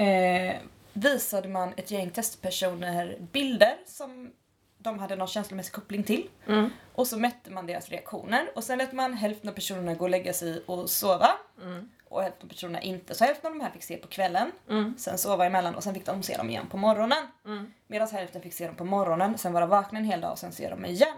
eh, 0.00 0.56
visade 0.92 1.48
man 1.48 1.72
ett 1.76 1.90
gäng 1.90 2.10
testpersoner 2.10 3.18
bilder 3.32 3.76
som 3.86 4.32
de 4.78 4.98
hade 4.98 5.16
någon 5.16 5.28
känslomässig 5.28 5.72
koppling 5.72 6.02
till. 6.02 6.28
Mm. 6.46 6.70
Och 6.94 7.06
så 7.06 7.18
mätte 7.18 7.50
man 7.50 7.66
deras 7.66 7.88
reaktioner 7.88 8.50
och 8.54 8.64
sen 8.64 8.78
lät 8.78 8.92
man 8.92 9.12
hälften 9.14 9.50
av 9.50 9.54
personerna 9.54 9.94
gå 9.94 10.04
och 10.04 10.10
lägga 10.10 10.32
sig 10.32 10.62
och 10.66 10.90
sova. 10.90 11.30
Mm. 11.62 11.90
Och 12.08 12.22
hälften 12.22 12.46
av 12.46 12.48
personerna 12.48 12.80
inte. 12.80 13.14
Så 13.14 13.24
hälften 13.24 13.52
av 13.52 13.58
de 13.58 13.64
här 13.64 13.70
fick 13.70 13.82
se 13.82 13.96
på 13.96 14.08
kvällen, 14.08 14.52
Mm. 14.68 14.94
sen 14.98 15.18
sova 15.18 15.46
emellan 15.46 15.74
och 15.74 15.82
sen 15.84 15.94
fick 15.94 16.06
de 16.06 16.22
se 16.22 16.36
dem 16.36 16.50
igen 16.50 16.66
på 16.70 16.76
morgonen. 16.76 17.26
Mm. 17.46 17.72
Medan 17.86 18.08
hälften 18.08 18.42
fick 18.42 18.54
se 18.54 18.66
dem 18.66 18.76
på 18.76 18.84
morgonen, 18.84 19.38
sen 19.38 19.52
vara 19.52 19.66
vakna 19.66 19.98
en 19.98 20.04
hel 20.04 20.20
dag 20.20 20.32
och 20.32 20.38
sen 20.38 20.52
se 20.52 20.68
dem 20.70 20.84
igen. 20.84 21.16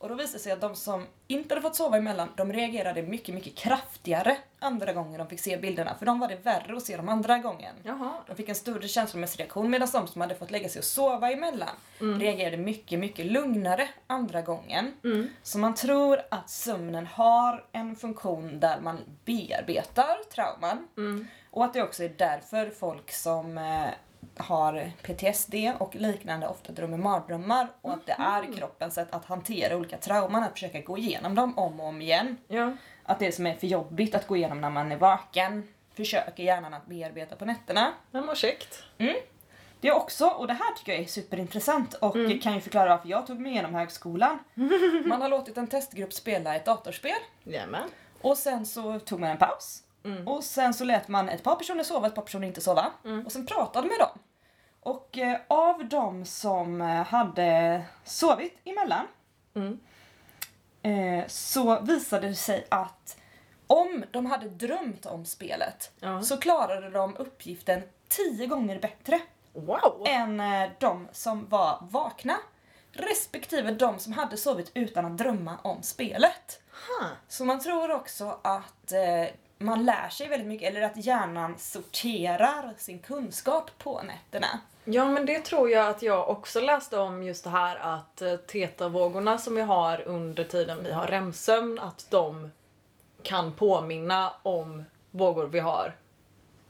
Och 0.00 0.08
då 0.08 0.14
visade 0.14 0.38
det 0.38 0.42
sig 0.42 0.52
att 0.52 0.60
de 0.60 0.76
som 0.76 1.06
inte 1.26 1.54
hade 1.54 1.62
fått 1.62 1.76
sova 1.76 1.96
emellan, 1.96 2.28
de 2.36 2.52
reagerade 2.52 3.02
mycket, 3.02 3.34
mycket 3.34 3.54
kraftigare 3.54 4.36
andra 4.58 4.92
gången 4.92 5.18
de 5.18 5.26
fick 5.28 5.40
se 5.40 5.56
bilderna. 5.56 5.94
För 5.98 6.06
de 6.06 6.20
var 6.20 6.28
det 6.28 6.36
värre 6.36 6.76
att 6.76 6.82
se 6.82 6.96
dem 6.96 7.08
andra 7.08 7.38
gången. 7.38 7.74
Jaha. 7.82 8.12
De 8.26 8.36
fick 8.36 8.48
en 8.48 8.54
större 8.54 8.88
känslomässig 8.88 9.40
reaktion 9.40 9.70
medan 9.70 9.88
de 9.92 10.06
som 10.06 10.20
hade 10.20 10.34
fått 10.34 10.50
lägga 10.50 10.68
sig 10.68 10.78
och 10.78 10.84
sova 10.84 11.30
emellan 11.30 11.68
reagerade 11.98 12.56
mycket, 12.56 12.98
mycket 12.98 13.26
lugnare 13.26 13.88
andra 14.06 14.42
gången. 14.42 14.92
Mm. 15.04 15.28
Så 15.42 15.58
man 15.58 15.74
tror 15.74 16.20
att 16.30 16.50
sömnen 16.50 17.06
har 17.06 17.64
en 17.72 17.96
funktion 17.96 18.60
där 18.60 18.80
man 18.80 18.98
bearbetar 19.24 20.16
trauman. 20.34 20.88
Mm. 20.96 21.26
Och 21.50 21.64
att 21.64 21.74
det 21.74 21.82
också 21.82 22.04
är 22.04 22.14
därför 22.16 22.70
folk 22.70 23.12
som 23.12 23.58
eh, 23.58 23.90
har 24.36 24.90
PTSD 25.02 25.54
och 25.78 25.94
liknande 25.94 26.48
ofta 26.48 26.72
drömmer 26.72 26.98
mardrömmar. 26.98 27.68
Och 27.80 27.92
att 27.92 28.06
det 28.06 28.16
är 28.18 28.52
kroppens 28.56 28.94
sätt 28.94 29.08
att 29.10 29.24
hantera 29.24 29.76
olika 29.76 29.96
trauman, 29.96 30.42
att 30.42 30.52
försöka 30.52 30.80
gå 30.80 30.98
igenom 30.98 31.34
dem 31.34 31.58
om 31.58 31.80
och 31.80 31.86
om 31.86 32.02
igen. 32.02 32.36
Ja. 32.48 32.72
Att 33.04 33.18
det 33.18 33.32
som 33.32 33.46
är 33.46 33.54
för 33.54 33.66
jobbigt 33.66 34.14
att 34.14 34.26
gå 34.26 34.36
igenom 34.36 34.60
när 34.60 34.70
man 34.70 34.92
är 34.92 34.96
vaken 34.96 35.68
försöker 35.94 36.42
hjärnan 36.42 36.74
att 36.74 36.86
bearbeta 36.86 37.36
på 37.36 37.44
nätterna. 37.44 37.92
Men 38.10 38.26
vad 38.26 38.36
käckt. 38.36 38.82
Det 39.80 39.88
är 39.88 39.92
också, 39.96 40.26
och 40.26 40.46
det 40.46 40.52
här 40.52 40.74
tycker 40.74 40.92
jag 40.92 41.00
är 41.00 41.06
superintressant 41.06 41.94
och 41.94 42.16
kan 42.42 42.54
ju 42.54 42.60
förklara 42.60 42.88
varför 42.88 43.08
jag 43.08 43.26
tog 43.26 43.40
mig 43.40 43.52
igenom 43.52 43.74
högskolan. 43.74 44.38
Man 45.06 45.22
har 45.22 45.28
låtit 45.28 45.58
en 45.58 45.66
testgrupp 45.66 46.12
spela 46.12 46.56
ett 46.56 46.64
datorspel 46.64 47.16
Jajamän. 47.44 47.88
och 48.20 48.36
sen 48.36 48.66
så 48.66 48.98
tog 48.98 49.20
man 49.20 49.30
en 49.30 49.36
paus. 49.38 49.82
Mm. 50.04 50.28
Och 50.28 50.44
sen 50.44 50.74
så 50.74 50.84
lät 50.84 51.08
man 51.08 51.28
ett 51.28 51.42
par 51.42 51.56
personer 51.56 51.82
sova, 51.82 52.06
ett 52.06 52.14
par 52.14 52.22
personer 52.22 52.46
inte 52.46 52.60
sova. 52.60 52.92
Mm. 53.04 53.26
Och 53.26 53.32
sen 53.32 53.46
pratade 53.46 53.88
med 53.88 53.98
dem. 53.98 54.18
Och 54.80 55.18
eh, 55.18 55.40
av 55.48 55.88
de 55.88 56.24
som 56.24 56.80
eh, 56.80 57.04
hade 57.04 57.82
sovit 58.04 58.58
emellan 58.64 59.06
Mm. 59.54 59.80
eh, 60.82 61.26
så 61.28 61.80
visade 61.80 62.28
det 62.28 62.34
sig 62.34 62.66
att 62.68 63.16
om 63.66 64.04
de 64.10 64.26
hade 64.26 64.48
drömt 64.48 65.06
om 65.06 65.24
spelet 65.24 65.92
Ja. 66.00 66.22
så 66.22 66.36
klarade 66.36 66.90
de 66.90 67.16
uppgiften 67.16 67.82
tio 68.08 68.46
gånger 68.46 68.80
bättre 68.80 69.20
Wow! 69.52 70.04
än 70.06 70.40
eh, 70.40 70.70
de 70.78 71.08
som 71.12 71.48
var 71.48 71.78
vakna. 71.80 72.36
Respektive 72.92 73.70
de 73.72 73.98
som 73.98 74.12
hade 74.12 74.36
sovit 74.36 74.70
utan 74.74 75.04
att 75.04 75.18
drömma 75.18 75.56
om 75.62 75.82
spelet. 75.82 76.60
Huh. 76.70 77.08
Så 77.28 77.44
man 77.44 77.60
tror 77.60 77.90
också 77.90 78.38
att 78.42 78.92
eh, 78.92 79.26
man 79.60 79.84
lär 79.84 80.08
sig 80.08 80.28
väldigt 80.28 80.48
mycket, 80.48 80.68
eller 80.68 80.82
att 80.82 81.04
hjärnan 81.04 81.58
sorterar 81.58 82.74
sin 82.76 82.98
kunskap 82.98 83.70
på 83.78 84.02
nätterna. 84.02 84.60
Ja 84.84 85.08
men 85.08 85.26
det 85.26 85.38
tror 85.40 85.70
jag 85.70 85.88
att 85.88 86.02
jag 86.02 86.28
också 86.28 86.60
läste 86.60 86.98
om 86.98 87.22
just 87.22 87.44
det 87.44 87.50
här 87.50 87.76
att 87.76 88.22
eh, 88.22 88.36
tetavågorna 88.36 89.38
som 89.38 89.54
vi 89.54 89.62
har 89.62 90.00
under 90.08 90.44
tiden 90.44 90.84
vi 90.84 90.92
har 90.92 91.06
REM-sömn 91.06 91.78
att 91.78 92.06
de 92.10 92.50
kan 93.22 93.52
påminna 93.52 94.32
om 94.42 94.84
vågor 95.10 95.46
vi 95.46 95.60
har 95.60 95.96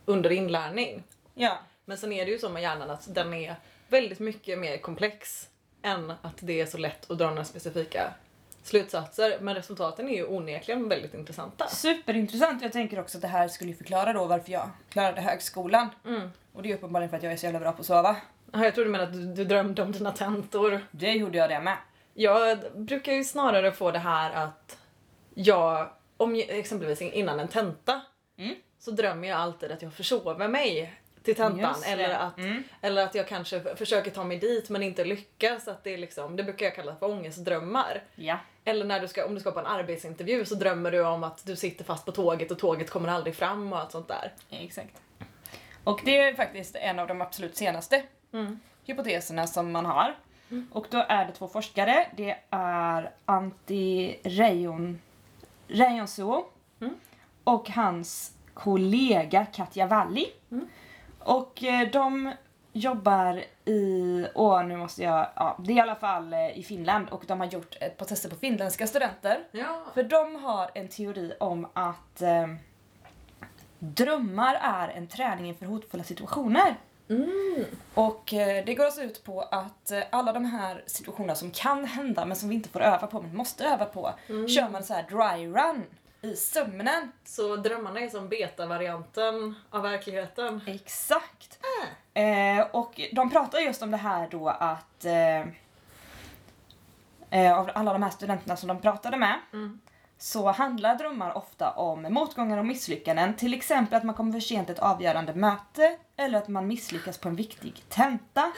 under 0.05 0.33
inlärning. 0.33 1.03
Ja. 1.35 1.59
Men 1.85 1.99
sen 1.99 2.13
är 2.13 2.25
det 2.25 2.31
ju 2.31 2.39
så 2.39 2.49
med 2.49 2.63
hjärnan 2.63 2.91
att 2.91 3.15
den 3.15 3.35
är 3.35 3.57
väldigt 3.89 4.19
mycket 4.19 4.59
mer 4.59 4.77
komplex 4.77 5.49
än 5.83 6.11
att 6.23 6.37
det 6.41 6.61
är 6.61 6.67
så 6.67 6.79
lätt 6.79 7.11
att 7.11 7.19
dra 7.19 7.31
några 7.31 7.45
specifika 7.45 8.15
slutsatser. 8.63 9.39
Men 9.41 9.55
resultaten 9.55 10.09
är 10.09 10.15
ju 10.15 10.27
onekligen 10.27 10.89
väldigt 10.89 11.15
intressanta. 11.15 11.69
Superintressant. 11.69 12.63
Jag 12.63 12.73
tänker 12.73 13.01
också 13.01 13.19
att 13.19 13.23
det 13.23 13.29
här 13.29 13.49
skulle 13.49 13.75
förklara 13.75 14.13
då 14.13 14.25
varför 14.27 14.53
jag 14.53 14.71
klarade 14.89 15.21
högskolan. 15.21 15.89
Mm. 16.07 16.31
Och 16.53 16.63
det 16.63 16.71
är 16.71 16.75
uppenbarligen 16.75 17.11
för 17.11 17.17
att 17.17 17.23
jag 17.23 17.33
är 17.33 17.37
så 17.37 17.47
jävla 17.47 17.61
bra 17.61 17.73
på 17.73 17.81
att 17.81 17.87
sova. 17.87 18.17
Ja, 18.53 18.65
Jag 18.65 18.75
trodde 18.75 18.89
du 18.89 18.93
menade 18.93 19.11
att 19.11 19.17
du, 19.17 19.35
du 19.35 19.45
drömde 19.45 19.83
om 19.83 19.93
dina 19.93 20.13
tentor. 20.13 20.81
Det 20.91 21.13
gjorde 21.13 21.39
jag 21.39 21.51
det 21.51 21.61
med. 21.61 21.77
Jag 22.15 22.59
brukar 22.75 23.13
ju 23.13 23.25
snarare 23.25 23.73
få 23.73 23.91
det 23.91 23.99
här 23.99 24.45
att 24.47 24.79
jag, 25.35 25.89
om 26.17 26.37
jag, 26.37 26.49
exempelvis 26.51 27.03
innan 27.03 27.41
en 27.41 27.49
tenta, 27.49 28.01
Mm. 28.39 28.55
så 28.79 28.91
drömmer 28.91 29.29
jag 29.29 29.39
alltid 29.39 29.71
att 29.73 29.83
jag 29.83 29.93
försover 29.93 30.49
mig 30.49 30.95
till 31.23 31.35
tentan. 31.35 31.75
Eller 31.87 32.09
att, 32.15 32.39
Mm. 32.39 32.63
eller 32.81 33.03
att 33.05 33.15
jag 33.15 33.29
kanske 33.29 33.77
försöker 33.77 34.11
ta 34.11 34.25
mig 34.25 34.39
dit 34.39 34.71
men 34.71 34.83
inte 34.83 35.05
lyckas. 35.05 35.69
Att 35.69 35.85
det, 35.85 35.95
är 35.95 35.99
liksom, 35.99 36.37
det 36.37 36.43
brukar 36.43 36.67
jag 36.67 36.75
kalla 36.75 36.97
för 36.97 37.07
ångestdrömmar. 37.11 38.03
Ja. 38.15 38.39
Eller 38.65 38.85
när 38.85 39.01
du 39.01 39.09
ska, 39.09 39.27
om 39.27 39.35
du 39.35 39.41
ska 39.41 39.51
på 39.51 39.61
en 39.61 39.67
arbetsintervju 39.67 40.45
så 40.45 40.55
drömmer 40.55 40.91
du 40.91 41.07
om 41.07 41.25
att 41.25 41.47
du 41.47 41.57
sitter 41.57 41.85
fast 41.85 42.05
på 42.07 42.13
tåget 42.13 42.51
och 42.51 42.59
tåget 42.59 42.91
kommer 42.91 43.09
aldrig 43.09 43.35
fram 43.37 43.73
och 43.73 43.79
allt 43.79 43.93
sånt 43.93 44.09
där. 44.09 44.33
Exakt. 44.51 45.03
Och 45.85 46.01
det 46.05 46.19
är 46.19 46.35
faktiskt 46.35 46.77
en 46.77 46.99
av 46.99 47.07
de 47.07 47.21
absolut 47.21 47.57
senaste 47.57 48.03
Mm. 48.33 48.61
hypoteserna 48.85 49.47
som 49.47 49.73
man 49.73 49.87
har. 49.87 50.15
Och 50.73 50.87
då 50.91 51.05
är 51.09 51.27
det 51.27 51.33
två 51.33 51.49
forskare. 51.49 52.07
Det 52.17 52.37
är 52.51 53.11
Antti 53.25 54.19
Reijon, 54.25 55.01
Reijonsuo 55.69 56.45
Mm. 56.81 56.95
och 57.45 57.71
hans 57.71 58.35
kollega 58.55 59.47
Katja 59.47 59.87
Valli. 59.87 60.27
Mm. 60.51 60.69
Och 61.19 61.65
eh, 61.65 61.89
de 61.91 62.33
jobbar 62.73 63.45
i, 63.65 64.27
åh 64.35 64.65
nu 64.65 64.77
måste 64.77 65.03
jag, 65.03 65.27
ja 65.37 65.57
det 65.59 65.73
är 65.73 65.77
i 65.77 65.81
alla 65.81 65.95
fall 65.95 66.33
eh, 66.33 66.59
i 66.59 66.63
Finland 66.63 67.09
och 67.09 67.25
de 67.27 67.41
har 67.41 67.47
gjort 67.47 67.77
ett 67.81 67.97
par 67.97 68.07
tester 68.07 68.29
på 68.29 68.37
finländska 68.37 68.87
studenter. 68.87 69.45
Ja. 69.51 69.83
För 69.95 70.03
de 70.03 70.37
har 70.37 70.71
en 70.75 70.89
teori 70.89 71.33
om 71.41 71.67
att 71.73 72.23
eh, 72.23 72.47
drömmar 73.79 74.55
är 74.63 74.89
en 74.89 75.07
träning 75.07 75.47
inför 75.47 75.67
hotfulla 75.67 76.05
situationer. 76.05 76.77
Mm. 77.09 77.65
Och 77.95 78.35
eh, 78.35 78.65
det 78.65 78.75
går 78.75 78.85
alltså 78.85 79.03
ut 79.03 79.25
på 79.25 79.41
att 79.41 79.91
eh, 79.91 80.03
alla 80.11 80.33
de 80.33 80.45
här 80.45 80.85
situationerna 80.87 81.35
som 81.35 81.51
kan 81.51 81.85
hända 81.85 82.25
men 82.25 82.37
som 82.37 82.49
vi 82.49 82.55
inte 82.55 82.69
får 82.69 82.81
öva 82.81 83.07
på 83.07 83.23
men 83.23 83.37
måste 83.37 83.65
öva 83.65 83.85
på 83.85 84.15
kör 84.29 84.69
man 84.69 84.85
så 84.85 84.95
här 84.95 85.03
dry 85.03 85.47
run 85.47 85.85
i 86.23 86.37
sömnen. 86.37 87.13
Så 87.25 87.57
drömmarna 87.57 88.01
är 88.01 88.09
som 88.09 88.29
beta-varianten 88.29 89.55
av 89.71 89.83
verkligheten. 89.83 90.61
Exakt. 90.67 91.59
Eh, 92.15 92.67
och 92.71 93.01
de 93.13 93.31
pratar 93.31 93.59
just 93.59 93.83
om 93.83 93.91
det 93.91 93.97
här 93.97 94.29
då 94.31 94.49
att 94.49 95.05
eh, 95.05 95.41
eh, 97.31 97.59
av 97.59 97.71
alla 97.75 97.93
de 97.93 98.03
här 98.03 98.11
studenterna 98.11 98.57
som 98.57 98.69
de 98.69 98.81
pratade 98.81 99.17
med 99.17 99.39
Mm 99.53 99.81
så 100.23 100.51
handlar 100.51 100.95
drömmar 100.95 101.37
ofta 101.37 101.71
om 101.71 102.03
motgångar 102.03 102.59
och 102.59 102.67
misslyckanden. 102.67 103.37
Till 103.37 103.55
exempel 103.55 103.97
att 103.97 104.05
man 104.05 104.15
kommer 104.15 104.33
för 104.33 104.41
sent 104.41 104.67
till 104.67 104.75
ett 104.77 104.83
avgörande 104.83 105.35
möte 105.35 105.97
eller 106.17 106.39
att 106.39 106.49
man 106.49 106.67
misslyckas 106.67 107.19
på 107.19 107.29
en 107.29 107.37
viktig 107.37 107.85
tenta. 107.89 108.53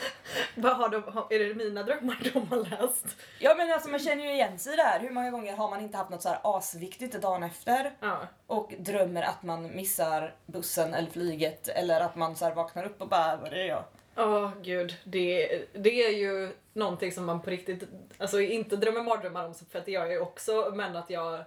Vad 0.55 0.77
har 0.77 0.89
de, 0.89 1.03
är 1.35 1.39
det 1.39 1.55
mina 1.55 1.83
drömmar 1.83 2.31
de 2.33 2.47
har 2.47 2.57
läst? 2.57 3.05
Ja 3.39 3.55
men 3.57 3.71
alltså 3.73 3.89
man 3.89 3.99
känner 3.99 4.23
ju 4.23 4.33
igen 4.33 4.59
sig 4.59 4.77
där. 4.77 4.99
Hur 4.99 5.09
många 5.09 5.31
gånger 5.31 5.57
har 5.57 5.69
man 5.69 5.81
inte 5.81 5.97
haft 5.97 6.09
något 6.09 6.21
så 6.21 6.29
här 6.29 6.39
asviktigt 6.43 7.21
dagen 7.21 7.43
efter 7.43 7.93
Ja. 7.99 8.17
och 8.47 8.73
drömmer 8.79 9.21
att 9.21 9.43
man 9.43 9.75
missar 9.75 10.35
bussen 10.45 10.93
eller 10.93 11.11
flyget 11.11 11.67
eller 11.67 12.01
att 12.01 12.15
man 12.15 12.35
så 12.35 12.49
vaknar 12.53 12.83
upp 12.85 13.01
och 13.01 13.07
bara 13.07 13.35
vad 13.35 13.53
är 13.53 13.65
jag? 13.65 13.83
Åh 14.17 14.51
gud, 14.61 14.95
det, 15.03 15.47
det 15.73 16.05
är 16.05 16.09
ju 16.17 16.51
någonting 16.73 17.11
som 17.11 17.25
man 17.25 17.41
på 17.41 17.49
riktigt, 17.49 17.83
alltså 18.17 18.39
inte 18.41 18.75
drömmer 18.75 19.01
mardrömmar 19.03 19.45
om 19.45 19.53
för 19.71 19.79
att 19.79 19.85
det 19.85 19.91
gör 19.91 20.05
jag 20.05 20.11
ju 20.13 20.19
också, 20.19 20.71
men 20.75 20.95
att 20.95 21.09
jag 21.09 21.43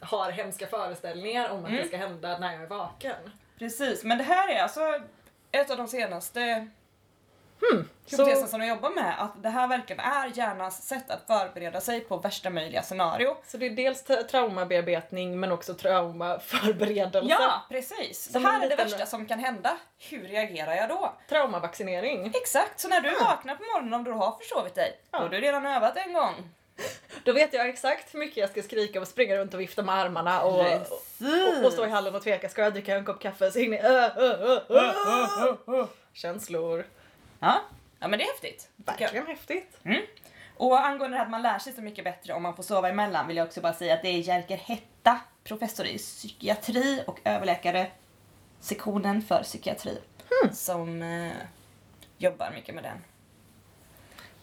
har 0.00 0.30
hemska 0.30 0.66
föreställningar 0.66 1.50
om 1.50 1.64
att 1.64 1.68
Mm. 1.70 1.82
det 1.82 1.88
ska 1.88 1.96
hända 1.96 2.38
när 2.38 2.52
jag 2.52 2.62
är 2.62 2.66
vaken. 2.66 3.16
Precis, 3.58 4.04
men 4.04 4.18
det 4.18 4.24
här 4.24 4.54
är 4.54 4.62
alltså 4.62 4.80
ett 5.52 5.70
av 5.70 5.76
de 5.76 5.88
senaste 5.88 6.68
Hmm. 7.60 7.88
hypotesen 8.10 8.48
som 8.48 8.60
de 8.60 8.66
jobbar 8.66 8.90
med. 8.90 9.14
Att 9.18 9.42
det 9.42 9.48
här 9.48 9.66
verkligen 9.68 10.00
är 10.00 10.30
hjärnans 10.34 10.86
sätt 10.88 11.10
att 11.10 11.26
förbereda 11.26 11.80
sig 11.80 12.00
på 12.00 12.16
värsta 12.16 12.50
möjliga 12.50 12.82
scenario. 12.82 13.36
så 13.46 13.56
det 13.56 13.66
är 13.66 13.70
dels 13.70 14.04
tra- 14.06 14.22
traumabearbetning 14.22 15.40
men 15.40 15.52
också 15.52 15.74
traumaförberedelse. 15.74 17.28
Ja, 17.30 17.62
precis. 17.68 18.32
Som 18.32 18.42
det 18.42 18.48
här 18.48 18.64
är 18.64 18.68
det 18.68 18.76
värsta 18.76 19.06
som 19.06 19.26
kan 19.26 19.38
hända. 19.38 19.76
Hur 20.10 20.22
reagerar 20.28 20.74
jag 20.74 20.88
då? 20.88 21.12
Traumavaccinering. 21.28 22.32
Exakt, 22.34 22.80
så 22.80 22.88
när 22.88 23.00
du 23.00 23.10
vaknar 23.10 23.54
på 23.54 23.62
morgonen 23.62 23.94
om 23.94 24.04
du 24.04 24.12
har 24.12 24.32
försovit 24.38 24.74
dig, 24.74 24.98
då 25.10 25.18
Ja. 25.18 25.22
har 25.22 25.28
du 25.28 25.40
redan 25.40 25.66
övat 25.66 25.96
en 25.96 26.12
gång. 26.12 26.34
Då 27.24 27.32
vet 27.32 27.52
jag 27.52 27.68
exakt 27.68 28.14
hur 28.14 28.18
mycket 28.18 28.36
jag 28.36 28.50
ska 28.50 28.62
skrika 28.62 29.00
och 29.00 29.08
springa 29.08 29.36
runt 29.36 29.54
och 29.54 29.60
vifta 29.60 29.82
med 29.82 29.94
armarna 29.94 30.42
och, 30.42 30.60
och, 30.60 31.64
och 31.64 31.72
stå 31.72 31.84
i 31.86 31.90
hallen 31.90 32.14
och 32.14 32.22
tveka. 32.22 32.48
Ska 32.48 32.62
jag 32.62 32.72
dricka 32.72 32.96
en 32.96 33.04
kopp 33.04 33.20
kaffe 33.22 33.50
så 33.50 33.58
hinner 33.58 33.76
jag... 33.82 34.12
Ö. 35.78 35.86
Känslor. 36.12 36.84
Ja. 37.40 37.60
ja, 37.98 38.08
men 38.08 38.18
det 38.18 38.24
är 38.24 38.28
häftigt. 38.32 38.68
Verkligen 38.76 39.26
häftigt. 39.26 39.80
Och 40.56 40.86
angående 40.86 41.14
det 41.14 41.18
här 41.18 41.24
att 41.24 41.30
man 41.30 41.42
lär 41.42 41.58
sig 41.58 41.72
så 41.72 41.82
mycket 41.82 42.04
bättre 42.04 42.32
om 42.34 42.42
man 42.42 42.56
får 42.56 42.62
sova 42.62 42.88
emellan 42.88 43.26
vill 43.28 43.36
jag 43.36 43.46
också 43.46 43.60
bara 43.60 43.72
säga 43.72 43.94
att 43.94 44.02
det 44.02 44.08
är 44.08 44.18
Jerker 44.18 44.56
Hetta, 44.56 45.20
professor 45.44 45.86
i 45.86 45.98
psykiatri 45.98 47.02
och 47.06 47.20
överläkare 47.24 47.90
sektionen 48.60 49.22
för 49.22 49.42
psykiatri 49.42 49.98
som 50.52 51.02
eh, 51.02 51.32
jobbar 52.18 52.50
mycket 52.54 52.74
med 52.74 52.84
den 52.84 53.04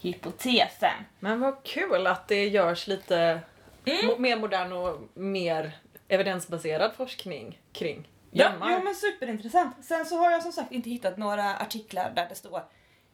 hypotesen. 0.01 1.05
Men 1.19 1.39
vad 1.39 1.63
kul 1.63 2.07
att 2.07 2.27
det 2.27 2.47
görs 2.47 2.87
lite 2.87 3.39
Mm. 3.85 3.97
mo- 4.05 4.19
mer 4.19 4.37
modern 4.37 4.71
och 4.71 5.01
mer 5.13 5.71
evidensbaserad 6.07 6.93
forskning 6.95 7.59
kring 7.73 8.09
Ja, 8.31 8.51
jo, 8.61 8.79
men 8.83 8.95
superintressant. 8.95 9.85
Sen 9.85 10.05
så 10.05 10.17
har 10.17 10.31
jag 10.31 10.43
som 10.43 10.51
sagt 10.51 10.71
inte 10.71 10.89
hittat 10.89 11.17
några 11.17 11.55
artiklar 11.57 12.11
där 12.15 12.29
det 12.29 12.35
står 12.35 12.63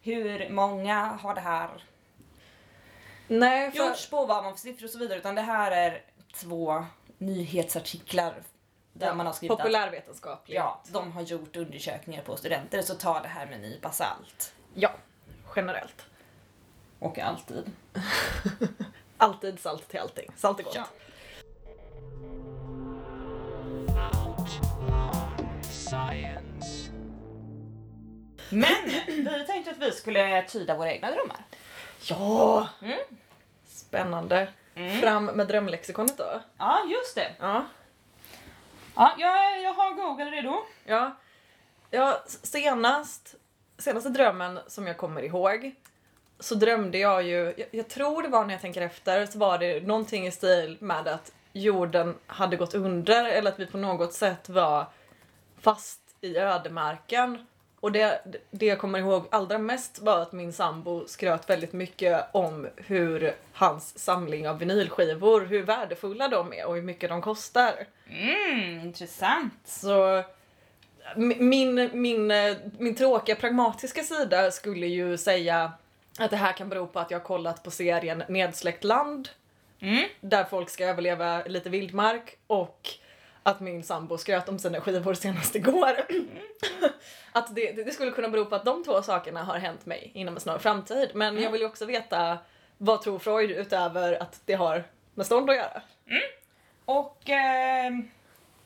hur 0.02 0.50
många 0.50 1.04
har 1.04 1.34
det 1.34 1.40
här 1.40 1.84
Nej, 3.28 3.70
för, 3.70 3.78
gjorts 3.78 4.10
på, 4.10 4.26
vad 4.26 4.44
man 4.44 4.52
för 4.52 4.60
siffror 4.60 4.84
och 4.84 4.90
så 4.90 4.98
vidare, 4.98 5.18
utan 5.18 5.34
det 5.34 5.42
här 5.42 5.70
är 5.70 6.02
två 6.34 6.84
nyhetsartiklar 7.18 8.42
där 8.92 9.06
ja, 9.06 9.14
man 9.14 9.26
har 9.26 9.32
skrivit 9.32 9.52
att 9.52 9.58
populärvetenskapligt. 9.58 10.56
ja, 10.56 10.82
de 10.88 11.12
har 11.12 11.22
gjort 11.22 11.56
undersökningar 11.56 12.22
på 12.22 12.36
studenter, 12.36 12.82
så 12.82 12.94
ta 12.94 13.20
det 13.20 13.28
här 13.28 13.46
med 13.46 13.54
en 13.54 13.62
nypa 13.62 13.90
salt. 13.90 14.54
ja, 14.74 14.90
generellt. 15.56 16.06
Och 16.98 17.18
alltid. 17.18 17.72
Alltid 19.16 19.60
salt 19.60 19.88
till 19.88 20.00
allting. 20.00 20.30
Salt 20.36 20.60
är 20.60 20.64
gott. 20.64 20.74
Ja. 20.76 20.86
Science. 25.62 26.49
Men 28.50 28.84
vi 29.06 29.44
tänkte 29.46 29.70
att 29.70 29.78
vi 29.78 29.92
skulle 29.92 30.42
tyda 30.42 30.76
våra 30.76 30.92
egna 30.92 31.10
drömmar. 31.10 31.44
Ja! 32.02 32.68
Mm. 32.82 32.98
Spännande. 33.66 34.48
Mm. 34.74 35.00
Fram 35.00 35.24
med 35.24 35.48
drömlexikonet 35.48 36.18
då. 36.18 36.42
Ja, 36.58 36.78
just 36.88 37.14
det. 37.14 37.32
Ja. 37.38 37.64
Ja, 38.94 39.14
jag, 39.18 39.62
jag 39.62 39.74
har 39.74 39.92
Google 39.92 40.30
redo. 40.30 40.56
Ja. 40.84 41.16
ja, 41.90 42.22
senast, 42.26 43.34
senaste 43.78 44.08
drömmen 44.08 44.60
som 44.66 44.86
jag 44.86 44.96
kommer 44.96 45.22
ihåg 45.22 45.74
så 46.38 46.54
drömde 46.54 46.98
jag 46.98 47.22
ju, 47.22 47.54
jag, 47.56 47.66
jag 47.70 47.88
tror 47.88 48.22
det 48.22 48.28
var 48.28 48.44
när 48.44 48.54
jag 48.54 48.60
tänker 48.60 48.82
efter, 48.82 49.26
så 49.26 49.38
var 49.38 49.58
det 49.58 49.86
någonting 49.86 50.26
i 50.26 50.30
stil 50.30 50.76
med 50.80 51.08
att 51.08 51.32
jorden 51.52 52.14
hade 52.26 52.56
gått 52.56 52.74
under 52.74 53.24
eller 53.24 53.52
att 53.52 53.58
vi 53.58 53.66
på 53.66 53.78
något 53.78 54.12
sätt 54.12 54.48
var 54.48 54.86
fast 55.60 56.00
i 56.20 56.36
ödemarken. 56.36 57.46
Och 57.80 57.92
det, 57.92 58.20
det 58.50 58.66
jag 58.66 58.78
kommer 58.78 58.98
ihåg 58.98 59.26
allra 59.30 59.58
mest 59.58 59.98
var 59.98 60.22
att 60.22 60.32
min 60.32 60.52
sambo 60.52 61.06
skröt 61.06 61.50
väldigt 61.50 61.72
mycket 61.72 62.24
om 62.32 62.68
hur 62.76 63.34
hans 63.52 63.98
samling 63.98 64.48
av 64.48 64.58
vinylskivor, 64.58 65.40
hur 65.46 65.62
värdefulla 65.62 66.28
de 66.28 66.52
är 66.52 66.66
och 66.66 66.74
hur 66.74 66.82
mycket 66.82 67.08
de 67.10 67.22
kostar. 67.22 67.72
Mm, 68.10 68.80
intressant. 68.80 69.54
Så 69.64 70.22
mi- 71.16 71.40
min, 71.40 71.90
min, 71.92 72.30
eh, 72.30 72.56
min 72.78 72.94
tråkiga 72.94 73.36
pragmatiska 73.36 74.02
sida 74.02 74.50
skulle 74.50 74.86
ju 74.86 75.16
säga 75.16 75.72
att 76.18 76.30
det 76.30 76.36
här 76.36 76.52
kan 76.52 76.68
bero 76.68 76.86
på 76.86 76.98
att 77.00 77.10
jag 77.10 77.18
har 77.18 77.24
kollat 77.24 77.62
på 77.62 77.70
serien 77.70 78.22
Nedsläckt 78.28 78.84
land 78.84 79.28
Mm. 79.82 80.04
där 80.20 80.44
folk 80.44 80.70
ska 80.70 80.86
överleva 80.86 81.42
lite 81.44 81.68
vildmark 81.70 82.36
och 82.46 82.88
att 83.42 83.60
min 83.60 83.82
sambo 83.82 84.18
skröt 84.18 84.48
om 84.48 84.58
sina 84.58 84.80
skivor 84.80 85.14
senast 85.14 85.54
igår. 85.54 85.96
att 87.32 87.54
det, 87.54 87.72
det 87.72 87.92
skulle 87.92 88.10
kunna 88.10 88.28
bero 88.28 88.44
på 88.44 88.54
att 88.54 88.64
de 88.64 88.84
två 88.84 89.02
sakerna 89.02 89.42
har 89.44 89.58
hänt 89.58 89.86
mig 89.86 90.10
inom 90.14 90.34
en 90.34 90.40
snar 90.40 90.58
framtid. 90.58 91.10
Men 91.14 91.42
jag 91.42 91.50
vill 91.50 91.60
ju 91.60 91.66
också 91.66 91.84
veta 91.84 92.38
vad 92.78 93.02
tror 93.02 93.18
Freud 93.18 93.50
utöver 93.50 94.22
att 94.22 94.40
det 94.44 94.54
har 94.54 94.84
med 95.14 95.26
stånd 95.26 95.50
att 95.50 95.56
göra? 95.56 95.82
Och 96.84 97.30
ehm, 97.30 98.10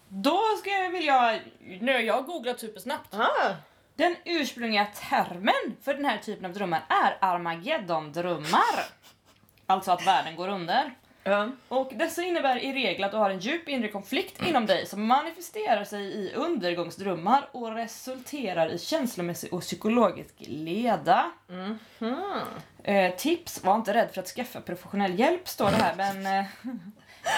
då 0.08 0.40
ska 0.60 0.70
jag, 0.70 0.90
vill 0.90 1.06
jag, 1.06 1.40
nu 1.80 1.92
jag 1.92 2.14
har 2.14 2.22
googlat 2.22 2.60
supersnabbt. 2.60 3.14
Ah, 3.14 3.54
Den 3.94 4.16
ursprungliga 4.24 4.86
termen 5.10 5.76
för 5.82 5.94
den 5.94 6.04
här 6.04 6.18
typen 6.18 6.44
av 6.44 6.52
drömmar 6.52 6.84
är 6.88 7.18
Armageddon-drömmar. 7.20 8.84
Alltså 9.66 9.92
att 9.92 10.06
världen 10.06 10.36
går 10.36 10.48
under. 10.48 10.94
Ja. 11.24 11.48
Och 11.68 11.92
dessa 11.94 12.22
innebär 12.22 12.58
i 12.58 12.72
regel 12.72 13.04
att 13.04 13.10
du 13.10 13.16
har 13.16 13.30
en 13.30 13.38
djup 13.38 13.68
inre 13.68 13.88
konflikt 13.88 14.42
inom 14.46 14.66
dig 14.66 14.86
som 14.86 15.06
manifesterar 15.06 15.84
sig 15.84 16.02
i 16.02 16.32
undergångsdrömmar 16.34 17.48
och 17.52 17.74
resulterar 17.74 18.68
i 18.68 18.78
känslomässig 18.78 19.52
och 19.52 19.60
psykologisk 19.60 20.34
leda. 20.38 21.30
Mhm. 21.48 21.78
Eh, 22.84 23.14
tips, 23.14 23.64
var 23.64 23.74
inte 23.74 23.94
rädd 23.94 24.08
för 24.12 24.20
att 24.20 24.28
skaffa 24.28 24.60
professionell 24.60 25.18
hjälp 25.18 25.48
står 25.48 25.70
det 25.70 25.76
här 25.76 25.94
men... 25.96 26.26
Eh, 26.26 26.44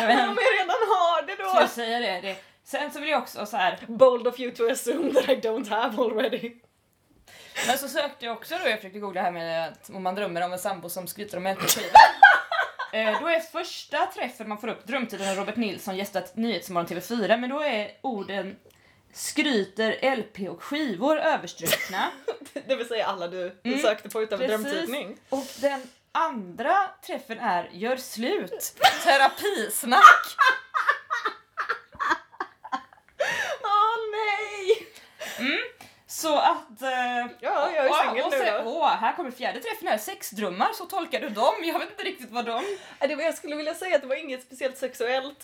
jag 0.01 0.07
vet 0.07 0.19
Om 0.19 0.37
jag 0.37 0.61
redan 0.61 0.77
har 0.89 1.27
det 1.27 1.35
ska 1.35 1.43
då! 1.43 1.61
jag 1.61 1.71
säga 1.71 1.99
det, 1.99 2.21
det? 2.29 2.37
Sen 2.65 2.91
så 2.91 3.01
vill 3.01 3.09
jag 3.09 3.23
också 3.23 3.47
så 3.47 3.57
här. 3.57 3.79
Bold 3.87 4.27
of 4.27 4.41
you 4.41 4.55
to 4.55 4.71
assume 4.71 5.13
that 5.13 5.29
I 5.29 5.35
don't 5.35 5.69
have 5.71 6.03
already. 6.03 6.53
Men 7.67 7.79
så 7.79 7.89
sökte 7.89 8.25
jag 8.27 8.37
också 8.37 8.55
då, 8.63 8.69
jag 8.69 8.79
försökte 8.79 8.99
googla 8.99 9.23
här 9.23 9.31
med 9.31 9.69
att 9.69 9.91
om 9.91 10.03
man 10.03 10.15
drömmer 10.15 10.45
om 10.45 10.53
en 10.53 10.59
sambo 10.59 10.89
som 10.89 11.07
skryter 11.07 11.37
om 11.37 11.47
LP-skivor. 11.47 11.91
Eh, 12.97 13.21
då 13.21 13.27
är 13.27 13.41
första 13.41 14.07
träffen 14.07 14.49
man 14.49 14.59
får 14.59 14.69
upp 14.69 14.87
drömtiden 14.87 15.27
när 15.27 15.37
Robert 15.37 15.57
Nilsson 15.57 15.97
gästat 15.97 16.37
Nyhetsmorgon 16.37 16.87
TV4 16.89 17.37
men 17.37 17.51
då 17.51 17.61
är 17.63 17.91
orden 18.01 18.57
skryter 19.13 20.17
LP 20.17 20.49
och 20.49 20.63
skivor 20.63 21.19
överstrukna. 21.19 22.11
Det 22.67 22.77
vill 22.77 22.89
säga 22.89 23.07
alla 23.07 23.29
du 23.29 23.61
Mm, 23.65 23.79
sökte 23.81 24.09
på 24.09 24.23
utanför 24.23 24.47
precis. 24.49 24.67
drömtidning. 24.73 25.19
Och 25.29 25.47
den 25.61 25.83
andra 26.13 26.77
träffen 27.07 27.39
är 27.39 27.71
gör 27.73 27.97
slut. 27.97 28.75
Terapisnack. 29.05 30.05
Åh 33.63 33.97
nej! 34.13 34.87
Så 36.27 36.37
att... 36.39 36.83
Eh, 36.83 37.27
Ja, 37.41 37.71
jag 37.75 37.87
är 37.87 38.09
singel 38.09 38.31
nu 38.31 38.65
då. 38.65 38.71
Åh, 38.71 38.89
här 38.89 39.13
kommer 39.17 39.31
fjärde 39.31 39.61
träffen 39.61 39.89
här. 39.89 39.99
Sexdrömmar, 39.99 40.73
så 40.75 40.85
tolkar 40.85 41.21
du 41.21 41.29
dem. 41.29 41.55
Jag 41.65 41.79
vet 41.79 41.91
inte 41.91 42.03
riktigt 42.03 42.31
vad 42.31 42.45
de... 42.47 42.63
Det 43.01 43.15
var- 43.15 43.23
Jag 43.23 43.35
skulle 43.35 43.57
vilja 43.57 43.75
säga 43.75 43.95
att 43.97 44.03
det 44.03 44.09
var 44.09 44.17
inget 44.25 44.43
speciellt 44.43 44.79
sexuellt. 44.79 45.43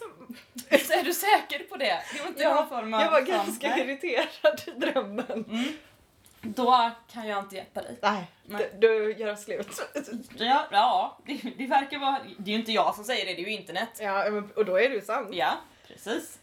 Så 0.86 0.92
är 0.92 1.02
du 1.04 1.14
säker 1.14 1.58
på 1.58 1.76
det? 1.76 2.02
Det 2.14 2.20
var 2.20 2.28
inte 2.28 2.44
någon 2.48 2.56
Ja, 2.56 2.66
form 2.68 2.94
av... 2.94 3.00
jag 3.02 3.10
var 3.10 3.20
ganska 3.20 3.68
Nej. 3.68 3.80
irriterad 3.80 4.62
i 4.66 4.70
drömmen. 4.70 5.44
Mm. 5.48 5.64
Då 6.44 6.90
kan 7.12 7.28
jag 7.28 7.38
inte 7.38 7.56
hjälpa 7.56 7.82
dig. 7.82 7.98
Nej, 8.02 8.24
Nej. 8.44 8.70
du, 8.78 9.12
gör 9.12 9.34
slut. 9.36 9.80
Ja, 10.36 10.66
ja 10.70 11.18
det, 11.26 11.40
det 11.58 11.66
verkar 11.66 11.98
vara... 11.98 12.18
Det 12.38 12.50
är 12.50 12.54
ju 12.54 12.60
inte 12.60 12.72
jag 12.72 12.94
som 12.94 13.04
säger 13.04 13.26
det, 13.26 13.34
det 13.34 13.42
är 13.42 13.46
ju 13.46 13.52
internet. 13.52 13.88
Ja, 14.00 14.24
och 14.56 14.64
då 14.64 14.76
är 14.80 14.88
det 14.88 14.94
ju 14.94 15.00
sant. 15.00 15.28
Ja, 15.32 15.52
precis. 15.88 16.38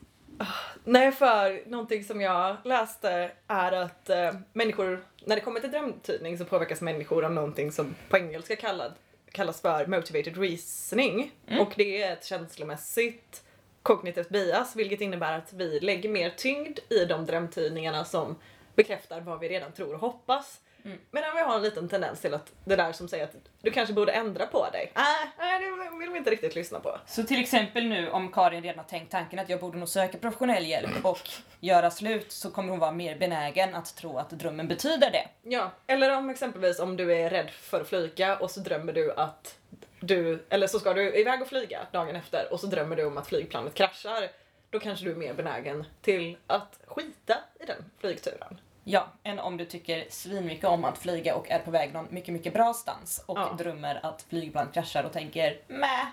Nej, 0.84 1.12
för 1.12 1.69
någonting 1.69 2.04
som 2.04 2.21
jag 2.21 2.58
läste 2.63 3.32
är 3.47 3.71
att 3.71 4.10
eh, 4.10 4.34
människor, 4.54 5.04
när 5.25 5.36
det 5.36 5.41
kommer 5.41 5.60
till 5.60 5.71
drömtydning 5.71 6.38
så 6.38 6.45
påverkas 6.45 6.82
människor 6.82 7.25
av 7.25 7.32
någonting 7.32 7.71
som 7.71 7.95
på 8.10 8.17
engelska 8.17 8.56
kallad, 8.56 8.93
kallas 9.32 9.62
för 9.62 9.86
motivated 9.86 10.38
reasoning. 10.38 11.32
Mm. 11.47 11.60
Och 11.60 11.73
det 11.75 12.02
är 12.02 12.13
ett 12.13 12.25
känslomässigt 12.25 13.43
kognitivt 13.84 14.30
bias, 14.30 14.75
vilket 14.75 15.02
innebär 15.02 15.38
att 15.38 15.54
vi 15.54 15.80
lägger 15.80 16.10
mer 16.10 16.30
tyngd 16.30 16.80
i 16.89 17.06
de 17.06 17.25
drömtydningarna 17.25 18.06
som 18.06 18.36
bekräftar 18.75 19.21
vad 19.21 19.39
vi 19.39 19.49
redan 19.49 19.71
tror 19.71 19.93
och 19.93 19.99
hoppas. 19.99 20.60
Mm. 20.85 20.97
Medan 21.11 21.35
vi 21.35 21.41
har 21.41 21.55
en 21.55 21.61
liten 21.61 21.89
tendens 21.89 22.21
till 22.21 22.33
att 22.33 22.51
det 22.65 22.75
där 22.75 22.91
som 22.91 23.07
säger 23.07 23.23
att 23.23 23.35
du 23.61 23.71
kanske 23.71 23.93
borde 23.93 24.11
ändra 24.11 24.45
på 24.45 24.69
dig. 24.69 24.91
Nej, 24.95 25.31
nej 25.37 25.59
det 25.59 25.99
vill 25.99 26.09
vi 26.09 26.17
inte 26.17 26.31
riktigt 26.31 26.55
lyssna 26.55 26.79
på. 26.79 26.97
Så 27.05 27.23
till 27.23 27.39
exempel 27.39 27.85
nu 27.85 28.09
om 28.09 28.31
Karin 28.31 28.63
redan 28.63 28.77
har 28.77 28.85
tänkt 28.85 29.11
tanken 29.11 29.39
att 29.39 29.49
jag 29.49 29.59
borde 29.59 29.77
nog 29.77 29.89
söka 29.89 30.17
professionell 30.17 30.65
hjälp 30.67 31.05
och 31.05 31.29
göra 31.59 31.91
slut 31.91 32.31
så 32.31 32.51
kommer 32.51 32.69
hon 32.69 32.79
vara 32.79 32.91
mer 32.91 33.17
benägen 33.17 33.75
att 33.75 33.95
tro 33.95 34.17
att 34.17 34.29
drömmen 34.29 34.67
betyder 34.67 35.11
det. 35.11 35.27
Ja, 35.43 35.71
eller 35.87 36.17
om 36.17 36.29
exempelvis 36.29 36.79
om 36.79 36.97
du 36.97 37.13
är 37.13 37.29
rädd 37.29 37.49
för 37.49 37.81
att 37.81 37.87
flyga 37.89 38.37
och 38.37 38.51
så 38.51 38.59
drömmer 38.59 38.93
du 38.93 39.13
att 39.13 39.55
du, 39.99 40.45
eller 40.49 40.67
så 40.67 40.79
ska 40.79 40.93
du 40.93 41.15
iväg 41.15 41.41
och 41.41 41.47
flyga 41.47 41.79
dagen 41.91 42.15
efter 42.15 42.53
och 42.53 42.59
så 42.59 42.67
drömmer 42.67 42.95
du 42.95 43.05
om 43.05 43.17
att 43.17 43.27
flygplanet 43.27 43.73
kraschar. 43.73 44.29
Då 44.69 44.79
kanske 44.79 45.05
du 45.05 45.11
är 45.11 45.15
mer 45.15 45.33
benägen 45.33 45.85
till 46.01 46.37
att 46.47 46.79
skita 46.85 47.37
i 47.59 47.65
den 47.65 47.91
flygturen. 47.99 48.59
Ja, 48.91 49.08
än 49.23 49.39
om 49.39 49.58
du 49.58 49.65
tycker 49.65 50.06
svinmycket 50.10 50.65
om 50.65 50.86
att 50.86 50.97
flyga 50.97 51.36
och 51.36 51.52
är 51.52 51.60
på 51.60 51.71
väg 51.71 51.93
någon 51.93 52.08
mycket, 52.10 52.34
mycket 52.34 52.54
bra 52.54 52.73
stans 52.73 53.23
och 53.25 53.38
Ja. 53.39 53.56
drömmer 53.58 53.99
att 54.06 54.25
flygplan 54.30 54.67
kraschar 54.73 55.04
och 55.04 55.13
tänker 55.13 55.58
mäh. 55.67 56.06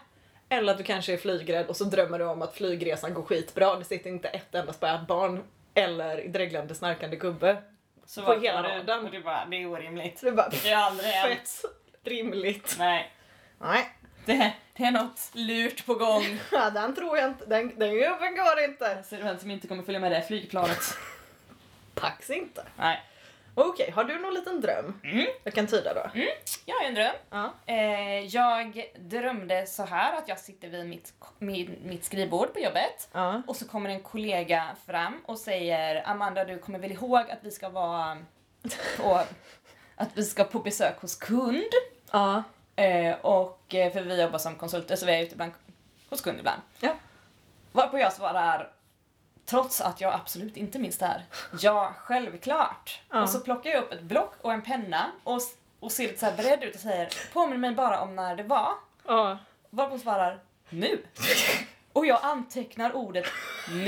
Eller 0.49 0.73
att 0.73 0.79
du 0.79 0.85
kanske 0.85 1.13
är 1.13 1.17
flygrädd 1.17 1.67
och 1.67 1.77
så 1.77 1.85
drömmer 1.85 2.19
du 2.19 2.25
om 2.25 2.43
att 2.43 2.55
flygresan 2.55 3.15
går 3.15 3.23
skitbra. 3.23 3.75
Det 3.77 3.85
sitter 3.85 4.11
inte 4.11 4.29
ett 4.29 4.55
enda 4.55 4.73
spädbarn 4.73 5.43
eller 5.75 6.29
dreglande 6.29 6.75
snarkande 6.75 7.17
gubbe. 7.17 7.63
Så 8.07 8.23
På 8.23 8.33
hela 8.41 8.63
du 8.63 8.69
raden. 8.69 9.05
och 9.05 9.11
du 9.11 9.23
bara, 9.23 9.45
det 9.47 9.57
är 9.63 9.67
orimligt. 9.67 10.21
Det 10.21 10.29
är 10.29 10.33
bara 10.33 10.49
Det 10.49 10.71
har 10.73 10.83
aldrig 10.83 11.11
hänt. 11.11 11.63
rimligt. 12.05 12.77
Nej, 12.79 13.13
Nej, 13.59 13.91
det, 14.25 14.53
det 14.77 14.85
är 14.85 14.91
något 14.91 15.31
lurt 15.33 15.87
på 15.87 15.95
gång. 15.95 16.23
ja, 16.53 16.71
den 16.71 16.95
tror 16.95 17.19
jag 17.19 17.29
inte. 17.29 17.47
Den, 17.47 17.79
den 17.79 17.95
gubben 17.95 18.37
går 18.37 18.65
inte. 18.65 19.05
Det 19.11 19.17
är 19.17 19.23
vem 19.23 19.39
som 19.39 19.51
inte 19.51 19.69
kommer 19.69 19.83
följa 19.83 20.01
med 20.01 20.13
det 20.13 20.23
flygplanet. 20.23 20.79
Pax 22.01 22.31
inte. 22.31 22.65
Nej. 22.77 23.03
Okej, 23.59 23.91
har 23.91 24.05
du 24.05 24.19
någon 24.19 24.35
liten 24.35 24.61
dröm? 24.61 25.01
Mm. 25.05 25.27
Jag 25.45 25.55
kan 25.55 25.67
tyda 25.67 25.95
då. 25.95 26.21
Jag 26.65 26.77
har 26.77 26.85
en 26.85 26.95
dröm. 26.95 27.15
Ja. 27.31 27.53
Eh, 27.67 28.21
jag 28.27 28.85
drömde 28.99 29.67
så 29.67 29.85
här 29.85 30.17
att 30.19 30.29
jag 30.29 30.39
sitter 30.39 30.69
vid 30.69 30.87
mitt, 30.87 31.13
min, 31.39 31.79
mitt 31.85 32.05
skrivbord 32.05 32.53
på 32.53 32.61
jobbet 32.61 33.09
Ja. 33.13 33.43
och 33.47 33.57
så 33.57 33.69
kommer 33.69 33.91
en 33.91 34.01
kollega 34.03 34.77
fram 34.87 35.21
och 35.27 35.39
säger 35.39 36.09
Amanda 36.09 36.45
du 36.45 36.59
kommer 36.59 36.79
väl 36.79 36.93
ihåg 36.93 37.31
att 37.31 37.39
vi 37.43 37.51
ska 37.51 37.69
vara 37.69 38.19
på, 38.97 39.21
att 39.97 40.09
vi 40.15 40.25
ska 40.25 40.45
på 40.45 40.59
besök 40.59 41.01
hos 41.01 41.17
kund 41.17 41.65
Ja. 42.13 42.43
eh, 42.77 43.15
och 43.21 43.75
eh, 43.75 43.93
för 43.93 44.01
vi 44.03 44.23
jobbar 44.23 44.39
som 44.39 44.55
konsulter 44.55 44.97
så 44.97 45.07
vi 45.07 45.13
är 45.15 45.23
ute 45.23 45.37
bland, 45.37 45.53
hos 46.11 46.21
kund 46.21 46.39
ibland. 46.39 46.63
Ja. 46.81 46.95
Varpå 47.73 47.99
jag 47.99 48.13
svarar 48.13 48.71
Trots 49.47 49.81
att 49.81 50.01
jag 50.01 50.15
absolut 50.15 50.57
inte 50.57 50.79
minns 50.79 50.99
det 50.99 51.07
här. 51.07 51.25
Ja, 51.61 51.95
självklart. 51.99 53.01
Ja. 53.11 53.23
Och 53.23 53.31
så 53.31 53.41
plockar 53.41 53.71
jag 53.71 53.83
upp 53.83 53.93
ett 53.93 54.03
block 54.03 54.35
och 54.41 54.53
en 54.53 54.63
penna 54.63 55.11
och, 55.25 55.41
och 55.81 55.93
ser 55.93 56.03
lite 56.03 56.19
så 56.19 56.27
här 56.27 56.37
beredd 56.37 56.65
ut 56.65 56.75
och 56.75 56.81
säger 56.81 57.09
Påminn 57.33 57.61
mig 57.61 57.75
bara 57.75 58.01
om 58.01 58.17
när 58.17 58.37
det 58.37 58.43
var. 58.43 58.73
Ja. 59.07 59.39
Varpå 59.71 59.91
hon 59.91 60.01
svarar 60.01 60.41
nu. 60.69 61.03
Och 61.93 62.07
jag 62.07 62.19
antecknar 62.23 62.97
ordet 62.97 63.27
nu. 63.71 63.87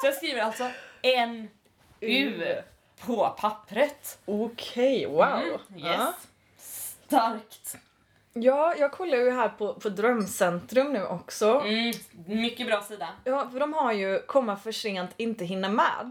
Så 0.00 0.06
jag 0.06 0.14
skriver 0.14 0.42
alltså 0.42 0.70
en 1.02 1.48
U 2.00 2.62
på 3.00 3.28
pappret. 3.38 4.18
Okej, 4.24 5.06
wow. 5.06 5.24
Mm, 5.24 5.52
yes. 5.76 5.96
Ja. 5.98 6.14
Starkt. 7.06 7.76
Ja, 8.32 8.74
jag 8.78 8.92
kollar 8.92 9.16
ju 9.18 9.30
här 9.30 9.48
på, 9.48 9.74
på 9.74 9.88
Drömcentrum 9.88 10.92
nu 10.92 11.04
också. 11.06 11.60
Mm, 11.60 11.92
mycket 12.26 12.66
bra 12.66 12.82
sida. 12.82 13.08
Ja, 13.24 13.48
för 13.52 13.60
de 13.60 13.72
har 13.72 13.92
ju 13.92 14.22
komma 14.22 14.56
för 14.56 14.72
sent, 14.72 15.10
inte 15.16 15.44
hinna 15.44 15.68
med. 15.68 16.10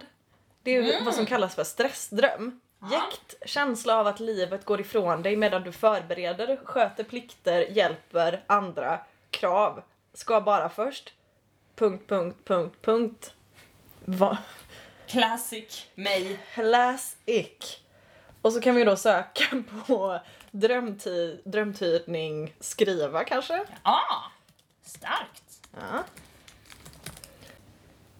Det 0.64 0.72
är 0.72 0.82
ju 0.82 0.92
Mm. 0.92 1.06
vad 1.06 1.16
som 1.16 1.26
kallas 1.26 1.56
för 1.56 1.64
stressdröm. 1.64 2.60
Jäkt, 2.92 3.36
känsla 3.50 3.98
av 4.00 4.08
att 4.08 4.20
livet 4.20 4.66
går 4.66 4.82
ifrån 4.82 5.22
dig 5.22 5.36
medan 5.36 5.64
du 5.64 5.72
förbereder, 5.72 6.60
sköter 6.64 7.04
plikter, 7.04 7.60
hjälper 7.72 8.44
andra, 8.48 9.00
krav. 9.30 9.82
Ska 10.14 10.42
bara 10.42 10.70
först. 10.70 11.14
Punkt, 11.76 12.04
punkt, 12.08 12.38
punkt, 12.46 12.76
punkt. 12.82 13.34
Va? 14.06 14.38
Classic 15.08 15.86
mig. 15.96 16.40
Classic. 16.54 17.80
Och 18.42 18.54
så 18.54 18.62
kan 18.62 18.76
vi 18.76 18.84
då 18.84 18.96
söka 18.96 19.64
på 19.88 20.20
drömtid, 20.52 21.42
drömtydning, 21.46 22.56
skriva 22.60 23.24
kanske. 23.24 23.66
Ah, 23.84 24.24
starkt. 24.82 25.68
Ja. 25.74 26.04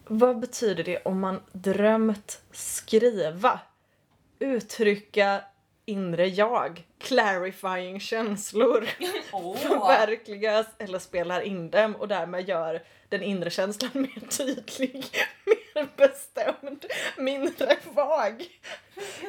Vad 0.06 0.38
betyder 0.38 0.84
det 0.84 0.98
om 1.02 1.20
man 1.20 1.40
drömt 1.52 2.42
skriva? 2.52 3.60
Uttrycka 4.38 5.44
inre 5.84 6.26
jag, 6.26 6.84
clarifying 6.98 8.00
känslor, 8.00 8.88
Åh, 9.32 9.56
förverkligas 9.56 10.66
eller 10.78 10.98
spelar 10.98 11.40
in 11.40 11.70
dem 11.70 11.94
och 11.96 12.08
därmed 12.08 12.48
gör 12.48 12.82
den 13.08 13.22
inre 13.22 13.50
känslan 13.50 13.90
mer 13.94 14.26
tydlig, 14.28 15.04
mer 15.74 15.88
bestämd, 15.96 16.84
mindre 17.16 17.76
vag. 17.94 18.44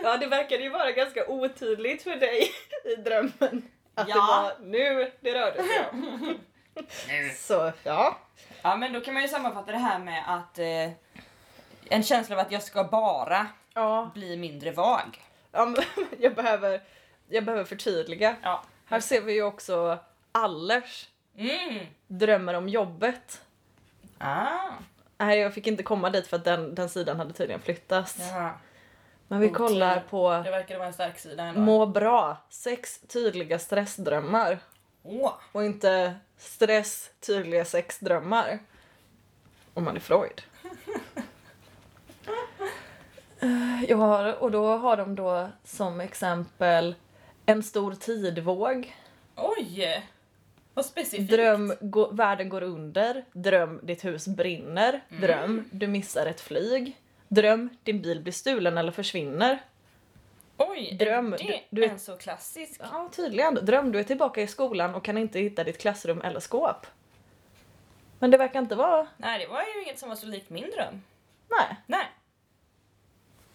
Ja, 0.03 0.17
det 0.17 0.27
verkade 0.27 0.63
ju 0.63 0.69
vara 0.69 0.91
ganska 0.91 1.27
otydligt 1.27 2.03
för 2.03 2.15
dig 2.15 2.51
i 2.85 2.95
drömmen. 2.95 3.69
Att 3.95 4.09
Ja. 4.09 4.15
det 4.15 4.19
var 4.19 4.67
nu 4.69 5.11
det 5.21 5.33
rörde 5.33 5.63
sig 5.63 5.85
om. 5.91 6.35
Så, 7.37 7.71
ja. 7.83 8.17
Ja 8.61 8.75
men 8.75 8.93
då 8.93 9.01
kan 9.01 9.13
man 9.13 9.23
ju 9.23 9.29
sammanfatta 9.29 9.71
det 9.71 9.77
här 9.77 9.99
med 9.99 10.23
att 10.27 10.59
eh, 10.59 10.91
en 11.89 12.03
känsla 12.03 12.35
av 12.35 12.39
att 12.39 12.51
jag 12.51 12.63
ska 12.63 12.83
bara 12.83 13.47
Ja, 13.73 14.11
bli 14.13 14.37
mindre 14.37 14.71
vag. 14.71 15.21
Ja, 15.53 15.75
jag, 16.19 16.35
behöver, 16.35 16.81
jag 17.27 17.45
behöver 17.45 17.63
förtydliga. 17.63 18.35
Ja. 18.43 18.63
Här 18.85 18.99
ser 18.99 19.21
vi 19.21 19.33
ju 19.33 19.43
också 19.43 19.99
Allers 20.31 21.09
Mm. 21.37 21.85
drömmer 22.07 22.53
om 22.53 22.69
jobbet. 22.69 23.41
Ah. 24.17 24.71
Nej, 25.17 25.39
jag 25.39 25.53
fick 25.53 25.67
inte 25.67 25.83
komma 25.83 26.09
dit 26.09 26.27
för 26.27 26.37
att 26.37 26.43
den, 26.45 26.75
den 26.75 26.89
sidan 26.89 27.17
hade 27.17 27.33
tydligen 27.33 27.61
flyttats. 27.61 28.17
Ja. 28.19 28.51
Men 29.27 29.39
vi 29.39 29.49
kollar 29.49 29.99
på 30.09 30.41
Det 30.45 30.51
verkar 30.51 30.77
vara 30.77 30.87
en 30.87 30.93
stark 30.93 31.19
sida 31.19 31.43
ändå. 31.43 31.61
Må 31.61 31.85
bra, 31.85 32.37
sex 32.49 32.99
tydliga 33.07 33.59
stressdrömmar. 33.59 34.59
Åh. 35.03 35.33
Och 35.51 35.63
inte 35.63 36.15
stress, 36.37 37.11
tydliga 37.19 37.65
sexdrömmar. 37.65 38.59
Om 39.73 39.83
man 39.83 39.95
är 39.95 39.99
Freud. 39.99 40.41
Eh, 43.43 43.83
Jag 43.89 43.97
har, 43.97 44.33
och 44.43 44.51
då 44.51 44.77
har 44.77 44.97
de 44.97 45.15
då 45.15 45.49
som 45.63 46.01
exempel 46.01 46.95
en 47.45 47.63
stor 47.63 47.93
tidvåg. 47.93 48.95
Oj! 49.35 50.03
Vad 50.73 50.85
specifikt. 50.85 51.31
Dröm, 51.31 51.73
gå, 51.81 52.07
världen 52.11 52.49
går 52.49 52.61
under. 52.63 53.25
Dröm, 53.33 53.79
ditt 53.83 54.05
hus 54.05 54.27
brinner. 54.27 55.01
Dröm, 55.21 55.69
du 55.71 55.87
missar 55.87 56.25
ett 56.25 56.41
flyg. 56.41 56.97
Dröm, 57.27 57.69
din 57.83 58.01
bil 58.01 58.21
blir 58.21 58.33
stulen 58.33 58.77
eller 58.77 58.91
försvinner. 58.91 59.59
Oj, 60.57 60.95
Dröm, 60.99 61.33
är 61.33 61.37
det 61.37 61.43
du- 61.43 61.59
du 61.69 61.83
är- 61.85 61.89
en 61.89 61.99
så 61.99 62.17
klassisk? 62.17 62.81
Ja, 62.91 63.09
tydligen. 63.15 63.53
Dröm, 63.55 63.91
du 63.91 63.99
är 63.99 64.03
tillbaka 64.03 64.41
i 64.41 64.47
skolan 64.47 64.95
och 64.95 65.03
kan 65.05 65.17
inte 65.17 65.39
hitta 65.39 65.63
ditt 65.63 65.77
klassrum 65.81 66.21
eller 66.21 66.39
skåp. 66.39 66.87
Men 68.19 68.31
det 68.31 68.37
verkar 68.37 68.59
inte 68.59 68.75
vara... 68.75 69.07
Nej, 69.17 69.39
det 69.39 69.47
var 69.47 69.61
ju 69.75 69.83
inget 69.83 69.99
som 69.99 70.09
var 70.09 70.15
så 70.15 70.25
likt 70.27 70.49
min 70.49 70.71
dröm. 70.71 71.01
Nej. 71.49 71.75
Nej. 71.87 72.05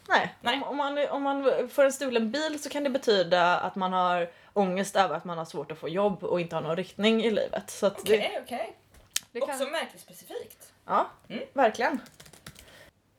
Nej. 0.08 0.34
Nej. 0.40 0.56
Om, 0.56 0.62
om, 0.68 0.76
man, 0.76 1.08
om 1.08 1.22
man 1.22 1.68
får 1.68 1.84
en 1.84 1.92
stulen 1.92 2.30
bil 2.30 2.62
så 2.62 2.68
kan 2.68 2.84
det 2.84 2.90
betyda 2.90 3.58
att 3.58 3.74
man 3.76 3.92
har 3.92 4.30
ångest 4.52 4.96
över 4.96 5.14
att 5.14 5.24
man 5.24 5.38
har 5.38 5.44
svårt 5.44 5.72
att 5.72 5.78
få 5.78 5.88
jobb 5.88 6.24
och 6.24 6.40
inte 6.40 6.56
har 6.56 6.62
någon 6.62 6.76
riktning 6.76 7.24
i 7.24 7.30
livet. 7.30 7.82
Att 7.82 8.00
Okej, 8.00 8.30
det, 8.34 8.40
okej. 8.42 8.76
det 9.32 9.40
kan... 9.40 9.50
Också 9.50 9.64
märkligt 9.64 10.02
specifikt. 10.02 10.72
Ja, 10.86 11.06
Mm. 11.28 11.44
verkligen. 11.52 12.00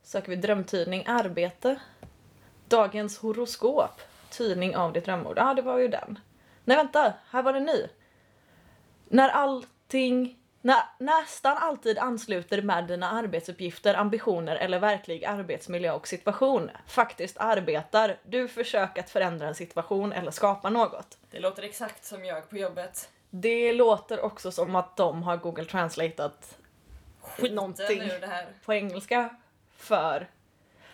Söker 0.02 0.30
vi 0.30 0.36
drömtydning, 0.36 1.04
arbete. 1.06 1.80
Dagens 2.68 3.18
horoskop. 3.18 4.00
Tydning 4.30 4.76
av 4.76 4.92
ditt 4.92 5.04
drömord. 5.04 5.38
Ja, 5.38 5.54
det 5.54 5.62
var 5.62 5.78
ju 5.78 5.88
den. 5.88 6.18
Nej, 6.64 6.76
vänta. 6.76 7.12
Här 7.30 7.42
var 7.42 7.52
det 7.52 7.60
ny. 7.60 7.86
När 9.08 9.28
allting... 9.28 10.36
När 10.62 10.82
nästan 10.98 11.56
alltid 11.56 11.98
ansluter 11.98 12.62
med 12.62 12.86
dina 12.86 13.10
arbetsuppgifter, 13.10 13.94
ambitioner 13.94 14.56
eller 14.56 14.78
verklig 14.78 15.24
arbetsmiljö 15.24 15.92
och 15.92 16.08
situation 16.08 16.70
faktiskt 16.86 17.36
arbetar 17.38 18.16
du 18.22 18.48
försöker 18.48 19.02
att 19.02 19.10
förändra 19.10 19.48
en 19.48 19.54
situation 19.54 20.12
eller 20.12 20.30
skapa 20.30 20.70
något. 20.70 21.18
Det 21.30 21.40
låter 21.40 21.62
exakt 21.62 22.04
som 22.04 22.24
jag 22.24 22.50
på 22.50 22.56
jobbet. 22.56 23.08
Det 23.30 23.72
låter 23.72 24.20
också 24.20 24.52
som 24.52 24.76
att 24.76 24.96
de 24.96 25.22
har 25.22 25.36
Google 25.36 25.64
translateat 25.64 26.58
Skiten 27.20 27.54
Någonting. 27.54 28.10
på 28.64 28.74
engelska 28.74 29.36
för... 29.76 30.26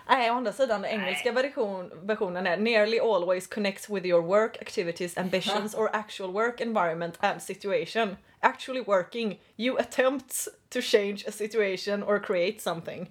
Nej, 0.09 0.31
å 0.31 0.35
andra 0.35 0.53
sidan 0.53 0.83
den 0.83 0.91
engelska 0.91 1.33
version, 1.33 1.91
versionen 2.07 2.47
är 2.47 2.57
nearly 2.57 2.99
always 2.99 3.47
connects 3.47 3.89
with 3.91 4.07
your 4.07 4.23
work, 4.23 4.57
activities, 4.63 5.17
ambitions 5.19 5.75
or 5.75 5.91
actual 5.93 6.33
work 6.33 6.61
environment 6.61 7.15
and 7.21 7.43
situation. 7.43 8.17
Actually 8.41 8.81
working, 8.87 9.41
you 9.57 9.79
attempt 9.79 10.49
to 10.69 10.81
change 10.81 11.25
a 11.29 11.33
situation 11.33 12.03
or 12.03 12.19
create 12.19 12.61
something. 12.61 13.11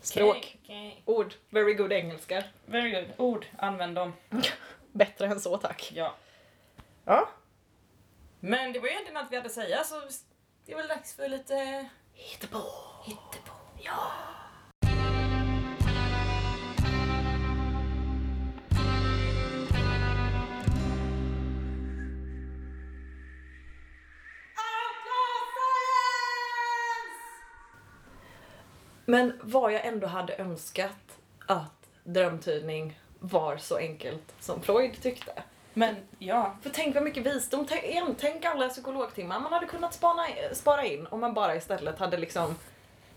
Språk. 0.00 0.36
Okej, 0.36 0.60
okej. 0.64 1.02
Ord. 1.06 1.34
Very 1.50 1.74
good 1.74 1.92
engelska. 1.92 2.44
Very 2.66 2.90
good. 2.90 3.06
Ord, 3.16 3.46
använd 3.58 3.94
dem. 3.94 4.12
Bättre 4.92 5.26
än 5.26 5.40
så 5.40 5.56
tack. 5.56 5.92
Ja. 5.94 6.14
Ja. 7.04 7.28
Men 8.40 8.72
det 8.72 8.78
var 8.78 8.86
ju 8.86 8.92
egentligen 8.92 9.16
allt 9.16 9.32
vi 9.32 9.36
hade 9.36 9.46
att 9.46 9.52
säga 9.52 9.84
så 9.84 10.00
det 10.66 10.72
är 10.72 10.76
väl 10.76 10.88
dags 10.88 11.14
för 11.14 11.28
lite 11.28 11.88
Hittepå. 12.14 12.62
hittepå. 13.04 13.52
Ja. 13.82 14.02
Men 29.12 29.32
vad 29.42 29.72
jag 29.72 29.86
ändå 29.86 30.06
hade 30.06 30.36
önskat 30.36 31.18
att 31.46 31.88
drömtydning 32.04 33.00
var 33.18 33.56
så 33.56 33.76
enkelt 33.76 34.34
som 34.40 34.62
Freud 34.62 35.02
tyckte. 35.02 35.32
Men 35.74 35.96
ja, 36.18 36.56
För 36.62 36.70
tänk 36.70 36.94
vad 36.94 37.04
mycket 37.04 37.26
visdom, 37.26 37.66
tänk, 37.68 37.84
igen, 37.84 38.16
tänk 38.20 38.44
alla 38.44 38.68
psykologtimmar 38.68 39.40
man 39.40 39.52
hade 39.52 39.66
kunnat 39.66 39.94
spana, 39.94 40.26
spara 40.52 40.84
in 40.84 41.06
om 41.06 41.20
man 41.20 41.34
bara 41.34 41.56
istället 41.56 41.98
hade 41.98 42.16
liksom 42.16 42.56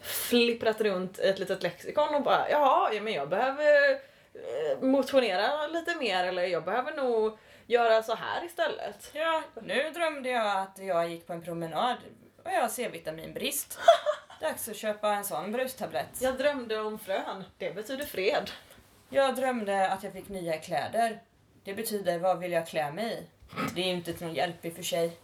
flipprat 0.01 0.81
runt 0.81 1.19
ett 1.19 1.39
litet 1.39 1.63
lexikon 1.63 2.15
och 2.15 2.23
bara 2.23 2.49
jaha, 2.49 2.93
ja, 2.93 3.01
men 3.01 3.13
jag 3.13 3.29
behöver 3.29 3.91
eh, 3.91 4.81
motionera 4.81 5.67
lite 5.67 5.95
mer 5.95 6.23
eller 6.23 6.43
jag 6.43 6.63
behöver 6.63 6.95
nog 6.95 7.37
göra 7.65 8.03
så 8.03 8.15
här 8.15 8.45
istället. 8.45 9.11
ja, 9.13 9.41
nu 9.61 9.91
drömde 9.91 10.29
jag 10.29 10.57
att 10.57 10.79
jag 10.79 11.09
gick 11.09 11.27
på 11.27 11.33
en 11.33 11.41
promenad 11.41 11.97
och 12.43 12.51
jag 12.51 12.61
har 12.61 12.69
C-vitaminbrist. 12.69 13.79
Dags 14.41 14.69
att 14.69 14.77
köpa 14.77 15.13
en 15.13 15.23
sån 15.23 15.51
brustablett. 15.51 16.21
Jag 16.21 16.37
drömde 16.37 16.79
om 16.79 16.99
frön, 16.99 17.43
det 17.57 17.75
betyder 17.75 18.05
fred. 18.05 18.51
Jag 19.09 19.35
drömde 19.35 19.91
att 19.91 20.03
jag 20.03 20.13
fick 20.13 20.29
nya 20.29 20.57
kläder. 20.57 21.21
Det 21.63 21.73
betyder 21.73 22.19
vad 22.19 22.39
vill 22.39 22.51
jag 22.51 22.67
klä 22.67 22.91
mig 22.91 23.13
i? 23.13 23.23
Det 23.75 23.81
är 23.81 23.85
ju 23.85 23.93
inte 23.93 24.13
till 24.13 24.25
någon 24.25 24.35
hjälp 24.35 24.65
i 24.65 24.69
och 24.69 24.75
för 24.75 24.83
sig. 24.83 25.17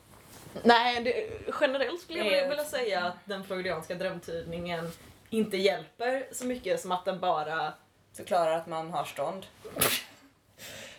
Nej, 0.64 1.04
det, 1.04 1.30
generellt 1.62 2.02
skulle 2.02 2.20
jag 2.20 2.50
vilja 2.50 2.64
säga 2.64 3.06
att 3.06 3.18
den 3.26 3.44
freudianska 3.44 3.96
drömtydningen 3.96 4.92
inte 5.30 5.58
hjälper 5.58 6.28
så 6.32 6.46
mycket 6.46 6.82
som 6.82 6.92
att 6.92 7.06
den 7.06 7.20
bara 7.20 7.74
Förklarar 8.14 8.58
att 8.58 8.68
man 8.68 8.92
har 8.92 9.06
stånd. 9.06 9.46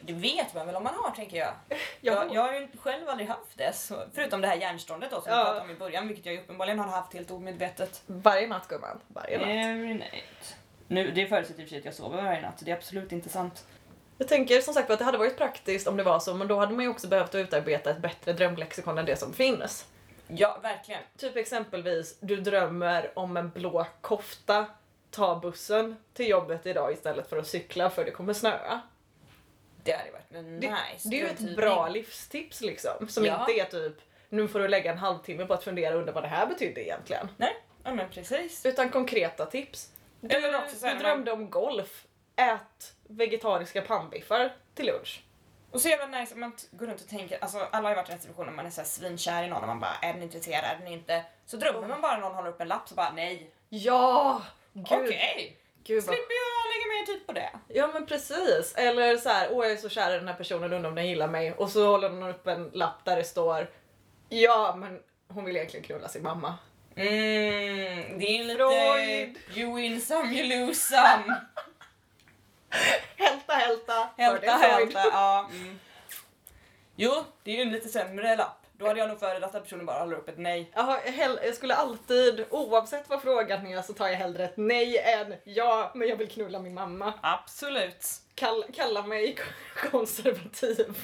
Det 0.04 0.12
vet 0.12 0.54
man 0.54 0.66
väl 0.66 0.76
om 0.76 0.82
man 0.82 0.94
har 0.94 1.10
tänker 1.10 1.36
jag. 1.36 1.52
Ja. 1.68 1.78
Jag, 2.00 2.34
jag 2.34 2.42
har 2.42 2.52
ju 2.52 2.68
själv 2.82 3.08
aldrig 3.08 3.28
haft 3.28 3.58
det, 3.58 3.72
så, 3.76 3.96
förutom 4.14 4.40
det 4.40 4.48
här 4.48 4.56
hjärnståndet 4.56 5.10
då 5.10 5.20
som 5.20 5.24
vi 5.32 5.38
Ja. 5.38 5.44
pratade 5.44 5.60
om 5.60 5.70
i 5.70 5.74
början, 5.74 6.08
vilket 6.08 6.26
jag 6.26 6.34
uppenbarligen 6.34 6.78
har 6.78 6.86
haft 6.88 7.12
helt 7.14 7.30
omedvetet. 7.30 8.02
varje 8.06 8.46
natt 8.46 8.68
gumman, 8.68 9.00
varje 9.08 9.38
natt. 9.38 9.46
Every 9.48 9.94
night. 9.94 10.56
Nu, 10.88 11.10
det 11.10 11.26
förutsätter 11.26 11.60
i 11.62 11.64
och 11.64 11.68
för 11.68 11.70
sig 11.70 11.78
att 11.78 11.84
jag 11.84 11.94
sover 11.94 12.22
varje 12.22 12.40
natt, 12.40 12.58
det 12.64 12.70
är 12.70 12.76
absolut 12.76 13.12
inte 13.12 13.28
sant. 13.28 13.66
Jag 14.18 14.28
tänker 14.28 14.60
som 14.60 14.74
sagt 14.74 14.90
att 14.90 14.98
det 14.98 15.04
hade 15.04 15.18
varit 15.18 15.36
praktiskt 15.36 15.88
om 15.88 15.96
det 15.96 16.02
var 16.02 16.20
så, 16.20 16.34
men 16.34 16.48
då 16.48 16.58
hade 16.58 16.72
man 16.74 16.84
ju 16.84 16.90
också 16.90 17.08
behövt 17.08 17.34
utarbeta 17.34 17.90
ett 17.90 17.98
bättre 17.98 18.32
drömlexikon 18.32 18.98
än 18.98 19.06
det 19.06 19.16
som 19.16 19.32
finns. 19.32 19.86
Ja, 20.28 20.58
verkligen. 20.62 21.00
Typ 21.18 21.36
exempelvis, 21.36 22.16
du 22.20 22.36
drömmer 22.36 23.12
om 23.18 23.36
en 23.36 23.50
blå 23.50 23.86
kofta, 24.00 24.66
ta 25.10 25.38
bussen 25.40 25.96
till 26.14 26.28
jobbet 26.28 26.66
idag 26.66 26.92
istället 26.92 27.28
för 27.28 27.36
att 27.36 27.46
cykla 27.46 27.90
för 27.90 28.04
det 28.04 28.10
kommer 28.10 28.32
snöa. 28.32 28.80
Det 29.84 29.92
hade 29.92 30.10
varit 30.10 30.32
en 30.34 30.60
Det, 30.60 30.70
nice 30.70 31.08
det 31.08 31.16
är 31.16 31.20
ju 31.20 31.26
ett 31.28 31.56
bra 31.56 31.88
livstips 31.88 32.60
liksom, 32.60 33.08
som 33.08 33.24
Ja. 33.24 33.40
inte 33.40 33.52
är 33.60 33.64
typ 33.64 33.96
nu 34.28 34.48
får 34.48 34.58
du 34.58 34.68
lägga 34.68 34.92
en 34.92 34.98
halvtimme 34.98 35.46
på 35.46 35.54
att 35.54 35.64
fundera 35.64 35.94
under 35.94 36.12
vad 36.12 36.22
det 36.24 36.28
här 36.28 36.46
betydde 36.46 36.84
egentligen. 36.84 37.28
Nej, 37.36 37.56
ja 37.84 37.94
men 37.94 38.10
precis. 38.10 38.66
Utan 38.66 38.90
konkreta 38.90 39.46
tips. 39.46 39.92
Du, 40.20 40.36
Eller 40.36 40.58
också 40.64 40.76
så 40.76 40.86
här 40.86 40.94
du 40.94 40.98
när 41.02 41.08
man- 41.08 41.24
drömde 41.24 41.32
om 41.32 41.50
golf, 41.50 42.04
ät 42.36 42.94
vegetariska 43.08 43.82
pannbiffar 43.82 44.52
till 44.74 44.86
lunch. 44.86 45.22
Och 45.70 45.80
så 45.80 45.88
jävla 45.88 46.18
nice 46.20 46.34
om 46.34 46.40
man 46.40 46.52
går 46.70 46.86
runt 46.86 47.00
och 47.00 47.08
tänker, 47.08 47.38
alltså 47.40 47.58
alla 47.58 47.82
har 47.88 47.90
ju 47.90 47.96
varit 48.02 48.08
i 48.18 48.18
situation 48.22 48.46
när 48.46 48.52
man 48.52 48.66
är 48.66 48.70
så 48.70 48.80
här 48.80 48.88
svinkär 48.88 49.44
i 49.44 49.48
någon 49.48 49.60
och 49.62 49.66
man 49.68 49.80
bara 49.80 49.94
är 50.02 50.12
den 50.12 50.22
intresserad, 50.22 50.64
är 50.64 50.78
den 50.78 50.88
inte? 50.88 51.24
Så 51.46 51.56
drömmer 51.56 51.88
man 51.88 52.00
bara 52.00 52.16
någon 52.18 52.34
håller 52.34 52.50
upp 52.50 52.60
en 52.60 52.68
lapp 52.68 52.88
så 52.88 52.94
bara 52.94 53.12
nej. 53.12 53.50
Ja! 53.68 54.42
Gud, 54.72 54.86
Okej, 54.86 55.56
gud 55.84 55.96
vad 56.04 56.14
slipper 56.14 56.34
jag 56.34 56.51
mer 57.02 57.06
tid 57.06 57.26
på 57.26 57.32
det. 57.32 57.50
Ja 57.68 57.90
men 57.94 58.06
precis. 58.06 58.74
Eller 58.76 59.16
så 59.16 59.28
här, 59.28 59.48
åh 59.52 59.64
jag 59.64 59.72
är 59.72 59.76
så 59.76 59.88
kär 59.88 60.14
i 60.14 60.18
den 60.18 60.28
här 60.28 60.34
personen, 60.34 60.72
undrar 60.72 60.88
om 60.90 60.94
den 60.94 61.06
gillar 61.06 61.28
mig. 61.28 61.52
Och 61.52 61.70
så 61.70 61.86
håller 61.86 62.08
hon 62.08 62.22
upp 62.22 62.46
en 62.46 62.70
lapp 62.74 63.04
där 63.04 63.16
det 63.16 63.24
står 63.24 63.70
Ja 64.28 64.74
men 64.78 65.00
hon 65.28 65.44
vill 65.44 65.56
egentligen 65.56 65.86
knulla 65.86 66.08
sin 66.08 66.22
mamma. 66.22 66.54
Mm, 66.96 68.18
det 68.18 68.26
är 68.26 68.38
ju 68.38 68.44
lite 68.44 68.58
Freud. 68.58 69.38
you 69.54 69.76
win 69.76 70.00
some 70.00 70.34
you 70.34 70.66
lose 70.66 70.80
some. 70.80 71.36
Hälta 73.16 73.52
hälta! 73.52 74.08
Hälta 74.16 74.50
hälta, 74.50 75.00
ja. 75.12 75.48
Mm. 75.50 75.78
Jo, 76.96 77.24
det 77.42 77.50
är 77.50 77.56
ju 77.56 77.62
en 77.62 77.72
lite 77.72 77.88
sämre 77.88 78.36
lapp. 78.36 78.61
Då 78.82 78.88
hade 78.88 79.00
jag 79.00 79.08
nog 79.08 79.20
föredragit 79.20 79.54
att 79.56 79.62
personen 79.62 79.86
bara 79.86 79.98
håller 79.98 80.16
upp 80.16 80.28
ett 80.28 80.38
nej. 80.38 80.70
Jaha, 80.74 80.98
jag, 81.04 81.12
hell- 81.12 81.38
jag 81.44 81.54
skulle 81.54 81.74
alltid, 81.74 82.44
oavsett 82.50 83.08
vad 83.10 83.22
frågan 83.22 83.66
är, 83.66 83.82
så 83.82 83.92
tar 83.92 84.08
jag 84.08 84.14
hellre 84.16 84.44
ett 84.44 84.56
nej 84.56 84.98
än 84.98 85.34
ja, 85.44 85.90
men 85.94 86.08
jag 86.08 86.16
vill 86.16 86.28
knulla 86.28 86.58
min 86.58 86.74
mamma. 86.74 87.12
Absolut. 87.20 88.06
Kall, 88.34 88.64
kalla 88.74 89.02
mig 89.02 89.36
konservativ. 89.90 90.94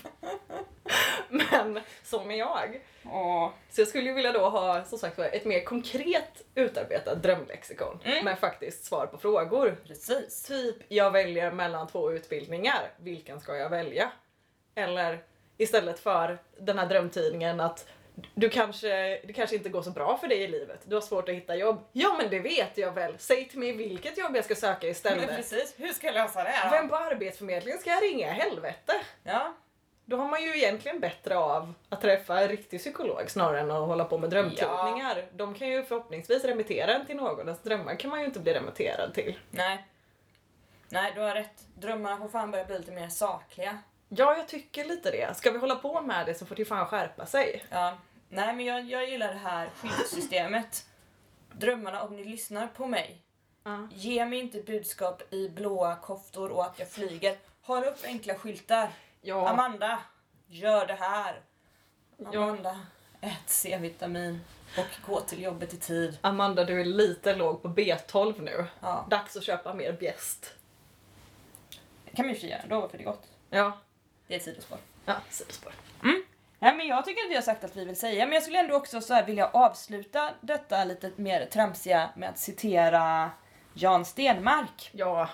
men 1.29 1.81
sån 2.05 2.31
är 2.31 2.37
jag. 2.37 2.81
Åh. 3.05 3.51
Så 3.71 3.81
jag 3.81 3.89
skulle 3.89 4.09
ju 4.09 4.15
vilja 4.15 4.33
då 4.33 4.49
ha 4.49 4.85
som 4.85 4.99
sagt 4.99 5.19
ett 5.19 5.45
mer 5.45 5.65
konkret 5.65 6.43
utarbetat 6.55 7.23
drömlexikon 7.23 7.99
Mm. 8.05 8.25
med 8.25 8.39
faktiskt 8.39 8.85
svar 8.85 9.07
på 9.07 9.19
frågor. 9.19 9.77
Precis. 9.87 10.43
Typ, 10.43 10.77
jag 10.89 11.11
väljer 11.11 11.51
mellan 11.53 11.87
två 11.89 12.13
utbildningar. 12.13 12.91
Vilken 12.97 13.41
ska 13.41 13.57
jag 13.57 13.71
välja? 13.71 14.11
Eller 14.75 15.19
istället 15.59 16.01
för 16.01 16.39
den 16.59 16.79
här 16.79 16.87
drömtidningen 16.87 17.61
att 17.61 17.89
du 18.35 18.49
kanske, 18.49 19.21
det 19.25 19.33
kanske 19.33 19.57
inte 19.57 19.69
går 19.69 19.83
så 19.83 19.91
bra 19.91 20.17
för 20.17 20.29
dig 20.29 20.39
i 20.43 20.49
livet. 20.49 20.81
Du 20.85 20.95
har 20.97 21.01
svårt 21.01 21.29
att 21.29 21.35
hitta 21.35 21.57
jobb. 21.57 21.85
Ja 21.93 22.15
men 22.19 22.31
det 22.31 22.41
vet 22.41 22.79
jag 22.79 22.93
väl. 22.93 23.15
Säg 23.19 23.49
till 23.49 23.59
mig 23.59 23.73
vilket 23.73 24.19
jobb 24.19 24.37
jag 24.37 24.45
ska 24.45 24.55
söka 24.55 24.79
Men 24.83 24.91
istället. 24.91 25.29
precis, 25.37 25.75
hur 25.77 25.89
ska 25.93 26.07
jag 26.07 26.15
lösa 26.15 26.45
det 26.45 26.51
här 26.51 26.71
då? 26.71 26.77
Vem 26.77 26.89
på 26.89 26.97
Arbetsförmedlingen 26.97 27.79
ska 27.81 27.91
jag 27.91 28.03
ringa? 28.03 28.33
Helvete! 28.33 28.93
Ja, 29.23 29.55
Då 30.05 30.17
har 30.17 30.29
man 30.29 30.43
ju 30.43 30.57
egentligen 30.57 31.01
bättre 31.01 31.37
av 31.39 31.75
att 31.89 32.01
träffa 32.01 32.41
en 32.41 32.49
riktig 32.49 32.81
psykolog 32.81 33.31
snarare 33.31 33.61
än 33.61 33.71
att 33.71 33.87
hålla 33.89 34.05
på 34.05 34.19
med 34.19 34.31
drömtidningar. 34.31 35.25
De 35.33 35.55
kan 35.55 35.69
ju 35.69 35.85
förhoppningsvis 35.85 36.45
remittera 36.45 36.95
en 36.95 37.07
till 37.07 37.17
någon. 37.17 37.41
Ens 37.41 37.63
drömmar 37.63 37.95
kan 37.95 38.11
man 38.11 38.21
ju 38.21 38.27
inte 38.27 38.41
bli 38.41 38.55
remitterad 38.55 39.15
till. 39.15 39.39
nej. 39.51 39.85
Nej, 40.91 41.13
du 41.15 41.21
har 41.21 41.35
rätt. 41.35 41.67
Drömmarna 41.75 42.17
får 42.19 42.29
fan 42.29 42.51
börja 42.51 42.65
bli 42.65 42.79
lite 42.79 42.93
mer 42.93 43.09
sakliga. 43.09 43.79
Ja, 44.09 44.37
jag 44.37 44.49
tycker 44.49 44.85
lite 44.85 45.11
det. 45.11 45.37
Ska 45.37 45.51
vi 45.51 45.59
hålla 45.59 45.77
på 45.77 46.01
med 46.01 46.27
det 46.27 46.35
så 46.35 46.47
får 46.47 46.55
till 46.55 46.67
fan 46.67 46.87
skärpa 46.87 47.27
sig. 47.27 47.65
Ja. 47.71 47.99
Nej, 48.29 48.55
men 48.55 48.65
jag, 48.65 48.85
jag 48.85 49.11
gillar 49.11 49.29
det 49.29 49.39
här 49.39 49.71
skyddssystemet. 49.75 50.87
Drömmarna, 51.53 52.03
om 52.03 52.17
ni 52.17 52.25
lyssnar 52.25 52.67
på 52.67 52.87
mig. 52.87 53.23
Ja. 53.65 53.89
Ge 53.93 54.27
mig 54.27 54.39
inte 54.39 54.63
budskap 54.63 55.35
i 55.35 55.49
blåa 55.49 55.97
koftor 55.97 56.51
och 56.51 56.65
att 56.65 56.79
jag 56.79 56.91
flyger. 56.91 57.37
Håll 57.63 57.85
upp 57.85 58.05
enkla 58.05 58.35
skyltar. 58.35 58.89
Ja. 59.21 59.49
Amanda, 59.49 59.99
gör 60.47 60.87
det 60.87 60.95
här. 60.95 61.41
Ja. 62.17 62.43
Amanda, 62.43 62.81
ät 63.21 63.43
C-vitamin 63.47 64.41
och 64.79 65.07
gå 65.07 65.21
till 65.21 65.43
jobbet 65.43 65.75
i 65.75 65.77
tid. 65.77 66.19
Amanda, 66.21 66.65
du 66.65 66.81
är 66.81 66.85
lite 66.85 67.35
låg 67.35 67.63
på 67.63 67.69
B12 67.69 68.43
nu. 68.43 68.67
Ja. 68.81 69.07
Dags 69.11 69.37
att 69.37 69.45
köpa 69.45 69.75
mer 69.75 69.93
bjäst. 69.93 70.55
kan 72.15 72.27
man 72.27 72.35
ju 72.35 72.49
göra 72.49 72.61
ändå 72.61 72.89
för 72.89 72.99
det 72.99 73.05
är 73.05 73.07
gott. 73.07 73.27
Ja, 73.51 73.79
Det 74.29 74.35
är 74.35 74.39
ett 74.39 74.45
sidospår. 74.45 74.79
ja 75.05 75.15
sidospår. 75.31 75.73
Nej 76.61 76.77
men 76.77 76.87
jag 76.87 77.05
tycker 77.05 77.23
att 77.25 77.31
vi 77.31 77.35
har 77.35 77.43
sagt 77.43 77.65
att 77.65 77.77
vi 77.77 77.85
vill 77.85 77.97
säga, 77.97 78.25
men 78.27 78.35
jag 78.35 78.43
skulle 78.43 78.59
ändå 78.59 78.75
också 78.77 79.01
så 79.01 79.15
här 79.15 79.27
vilja 79.27 79.47
avsluta 79.49 80.31
detta 80.41 80.85
lite 80.85 81.11
mer 81.17 81.47
tramsiga 81.47 82.11
med 82.17 82.29
att 82.29 82.39
citera 82.39 83.31
Jan 83.75 84.05
Stenmark. 84.05 84.91
Ja, 84.93 85.29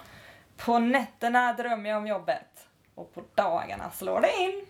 På 0.57 0.78
nätterna 0.78 1.53
drömmer 1.53 1.90
jag 1.90 1.97
om 1.99 2.07
jobbet 2.07 2.66
och 2.95 3.14
på 3.14 3.22
dagarna 3.34 3.90
slår 3.90 4.20
det 4.20 4.32
in. 4.42 4.66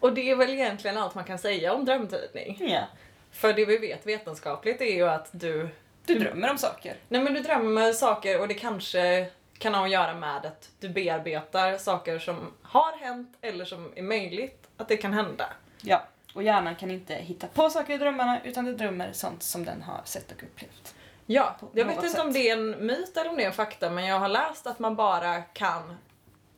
och 0.00 0.12
det 0.14 0.30
är 0.30 0.36
väl 0.36 0.50
egentligen 0.50 0.98
allt 0.98 1.14
man 1.14 1.24
kan 1.24 1.38
säga 1.38 1.72
om 1.74 1.84
drömtydning. 1.84 2.56
Ja. 2.70 2.82
För 3.32 3.52
det 3.52 3.64
vi 3.64 3.78
vet 3.78 4.06
vetenskapligt 4.06 4.80
är 4.80 4.94
ju 4.94 5.08
att 5.08 5.28
du, 5.32 5.68
Du 6.06 6.18
drömmer 6.18 6.50
om 6.50 6.58
saker. 6.58 6.96
nej 7.08 7.20
men 7.22 7.34
du 7.34 7.40
drömmer 7.40 7.92
saker 7.92 8.40
och 8.40 8.48
det 8.48 8.54
kanske 8.54 9.26
kan 9.58 9.74
ha 9.74 9.84
att 9.84 9.90
göra 9.90 10.14
med 10.14 10.46
att 10.46 10.70
du 10.80 10.88
bearbetar 10.88 11.78
saker 11.78 12.18
som 12.18 12.52
har 12.62 12.92
hänt 12.98 13.36
eller 13.40 13.64
som 13.64 13.92
är 13.96 14.02
möjligt 14.02 14.68
att 14.76 14.88
det 14.88 14.96
kan 14.96 15.12
hända. 15.12 15.46
Ja. 15.82 16.02
Och 16.34 16.42
hjärnan 16.42 16.76
kan 16.76 16.90
inte 16.90 17.14
hitta 17.14 17.46
på 17.46 17.70
saker 17.70 17.94
i 17.94 17.98
drömmarna 17.98 18.40
utan 18.44 18.64
det 18.64 18.74
drömmer 18.74 19.12
sånt 19.12 19.42
som 19.42 19.64
den 19.64 19.82
har 19.82 20.00
sett 20.04 20.32
och 20.32 20.42
upplevt. 20.42 20.94
Ja, 21.26 21.56
jag 21.72 21.84
vet 21.84 21.96
inte 21.96 22.08
sätt. 22.08 22.20
om 22.20 22.32
det 22.32 22.50
är 22.50 22.52
en 22.52 22.86
myt 22.86 23.16
eller 23.16 23.30
om 23.30 23.36
det 23.36 23.42
är 23.42 23.46
en 23.46 23.52
fakta 23.52 23.90
men 23.90 24.04
jag 24.04 24.18
har 24.18 24.28
läst 24.28 24.66
att 24.66 24.78
man 24.78 24.96
bara 24.96 25.42
kan 25.42 25.96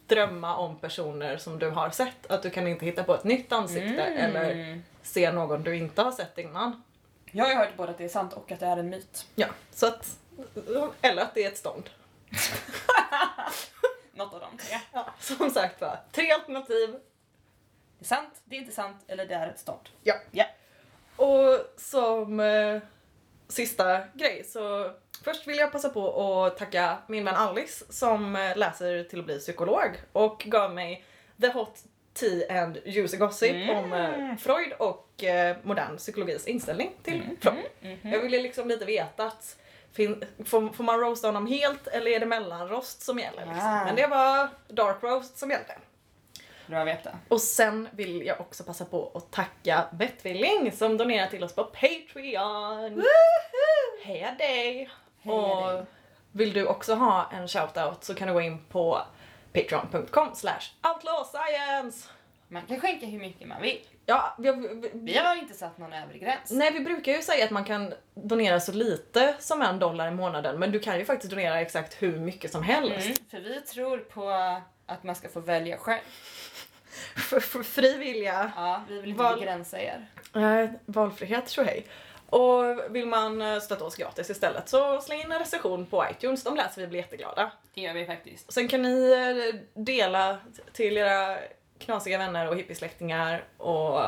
drömma 0.07 0.57
om 0.57 0.78
personer 0.78 1.36
som 1.36 1.59
du 1.59 1.70
har 1.70 1.90
sett. 1.90 2.30
Att 2.30 2.42
du 2.42 2.51
kan 2.51 2.66
inte 2.66 2.86
hitta 2.86 3.05
på 3.05 3.14
ett 3.14 3.24
nytt 3.24 3.53
ansikte 3.53 4.03
eller 4.03 4.80
se 5.03 5.32
någon 5.32 5.62
du 5.62 5.76
inte 5.76 6.03
har 6.03 6.12
sett 6.12 6.38
innan. 6.38 6.82
Jag 7.30 7.44
har 7.44 7.51
ju 7.51 7.59
hört 7.59 7.76
både 7.76 7.90
att 7.90 7.99
det 7.99 8.05
är 8.05 8.09
sant 8.09 8.32
och 8.32 8.53
att 8.53 8.61
det 8.61 8.66
är 8.66 8.76
en 8.76 8.90
myt. 8.90 9.26
Ja, 9.34 9.47
så 9.72 9.86
att... 9.86 10.18
Eller 11.01 11.22
att 11.22 11.34
det 11.34 11.44
är 11.44 11.49
ett 11.49 11.59
stånd. 11.59 11.90
Något 14.12 14.34
av 14.34 14.40
de 14.40 14.58
tre. 14.58 14.78
Ja, 14.92 15.06
som 15.20 15.50
sagt 15.50 15.80
var, 15.80 15.98
tre 16.12 16.30
alternativ. 16.30 16.96
Det 17.98 18.04
är 18.04 18.06
sant, 18.06 18.40
det 18.44 18.56
är 18.56 18.60
inte 18.60 18.72
sant 18.74 19.04
eller 19.08 19.26
det 19.26 19.34
är 19.34 19.48
ett 19.48 19.58
stånd. 19.58 19.88
Ja. 20.02 20.14
Ja. 20.30 20.44
Och 21.16 21.72
som 21.76 22.40
eh, 22.40 22.78
sista 23.48 24.00
grej 24.14 24.44
så 24.44 24.90
först 25.24 25.46
vill 25.46 25.56
jag 25.58 25.72
passa 25.72 25.88
på 25.88 26.22
att 26.44 26.56
tacka 26.56 26.98
min 27.06 27.24
vän 27.24 27.34
Alice 27.34 27.84
som 27.92 28.36
eh, 28.36 28.56
läser 28.56 29.04
till 29.04 29.18
att 29.18 29.24
bli 29.26 29.38
psykolog 29.38 29.90
och 30.12 30.38
gav 30.46 30.74
mig 30.74 31.04
The 31.40 31.48
Hot 31.48 31.78
Tea 32.14 32.62
and 32.62 32.78
Juicy 32.84 33.16
Gossip 33.16 33.50
Mm. 33.50 33.76
om 33.76 33.92
eh, 33.92 34.36
Freud 34.36 34.72
och 34.72 35.24
eh, 35.24 35.56
modern 35.62 35.96
psykologis 35.96 36.46
inställning 36.46 36.92
till 37.02 37.22
Freud. 37.40 37.98
Jag 38.02 38.20
ville 38.20 38.38
liksom 38.42 38.68
lite 38.68 38.84
veta 38.84 39.26
att 39.26 39.56
fin- 39.97 40.24
får, 40.44 40.72
får 40.72 40.84
man 40.84 41.01
roasta 41.01 41.28
honom 41.28 41.47
helt 41.47 41.86
eller 41.86 42.11
är 42.11 42.20
det 42.20 42.26
mellanrost 42.26 43.03
som 43.03 43.18
gäller? 43.18 43.47
Liksom? 43.47 43.66
Ah. 43.66 43.84
Men 43.84 43.97
det 43.97 44.07
var 44.07 44.49
dark 44.68 45.03
roast 45.03 45.38
som 45.38 45.51
gällde. 45.51 45.74
Bra 46.66 46.78
att 46.80 46.86
veta. 46.86 47.11
Och 47.28 47.40
sen 47.40 47.88
vill 47.92 48.26
jag 48.26 48.40
också 48.40 48.64
passa 48.64 48.84
på 48.84 49.12
att 49.14 49.30
tacka 49.32 49.84
Vettvilling 49.92 50.72
som 50.72 50.97
donerar 50.97 51.26
till 51.26 51.44
oss 51.44 51.55
på 51.55 51.64
Patreon. 51.64 53.05
Heja 54.05 54.32
dig! 54.38 54.90
Heja 55.22 55.36
och 55.36 55.72
dig. 55.72 55.84
vill 56.32 56.53
du 56.53 56.66
också 56.66 56.94
ha 56.94 57.30
en 57.32 57.49
shoutout 57.49 58.05
så 58.05 58.14
kan 58.14 58.28
du 58.28 58.34
gå 58.34 58.40
in 58.40 58.64
på 58.64 59.03
patreon.com 59.53 60.34
slash 60.34 60.61
outlawscience. 60.94 62.09
Man 62.49 62.62
kan 62.62 62.80
skänka 62.80 63.07
hur 63.07 63.18
mycket 63.18 63.49
man 63.49 63.62
vill. 63.62 63.80
Ja, 64.09 64.34
vi, 64.38 64.50
vi, 64.50 64.90
Vi 64.94 65.16
har 65.18 65.36
inte 65.36 65.54
satt 65.54 65.78
någon 65.78 65.92
övre 65.92 66.18
gräns. 66.18 66.50
Nej, 66.50 66.72
vi 66.72 66.80
brukar 66.80 67.12
ju 67.12 67.22
säga 67.22 67.44
att 67.44 67.50
man 67.50 67.64
kan 67.64 67.94
donera 68.14 68.61
så 68.61 68.72
lite 68.72 69.34
som 69.38 69.62
en 69.62 69.78
dollar 69.78 70.09
i 70.09 70.11
månaden, 70.11 70.59
men 70.59 70.72
du 70.72 70.78
kan 70.80 70.98
ju 70.98 71.04
faktiskt 71.04 71.30
donera 71.30 71.61
exakt 71.61 72.02
hur 72.02 72.18
mycket 72.18 72.52
som 72.52 72.62
helst. 72.62 73.07
Mm, 73.07 73.16
för 73.30 73.40
vi 73.40 73.61
tror 73.61 73.98
på 73.98 74.30
att 74.86 75.02
man 75.04 75.14
ska 75.14 75.28
få 75.28 75.40
välja 75.40 75.76
själv. 75.76 76.00
För, 77.16 77.40
för 77.40 77.62
fri 77.62 77.96
vilja, 77.98 78.52
Ja, 78.57 78.82
vi 78.88 79.00
vill 79.00 79.11
inte 79.11 79.22
Val- 79.22 79.38
begränsa 79.38 79.80
er. 79.80 80.07
eh, 80.34 80.70
valfrihet, 80.86 81.46
tror 81.46 81.64
hej. 81.64 81.86
Och 82.26 82.62
vill 82.90 83.07
man 83.07 83.42
eh, 83.42 83.61
stötta 83.61 83.84
oss 83.84 83.96
gratis 83.96 84.30
istället 84.30 84.68
så 84.68 85.00
släng 85.00 85.20
in 85.20 85.32
en 85.32 85.38
recension 85.38 85.86
på 85.86 86.07
iTunes, 86.11 86.42
de 86.44 86.57
läser 86.57 86.80
vi 86.80 86.86
blir 86.86 87.00
jätteglada. 87.00 87.50
Det 87.74 87.80
gör 87.80 87.94
vi 87.94 88.07
faktiskt. 88.07 88.52
Sen 88.52 88.68
kan 88.68 88.82
ni 88.82 89.12
eh, 89.12 89.61
dela 89.82 90.38
till 90.72 90.96
era 90.96 91.38
knasiga 91.78 92.18
vänner 92.18 92.48
och 92.48 92.56
hippiesläktingar 92.56 93.44
och 93.56 94.04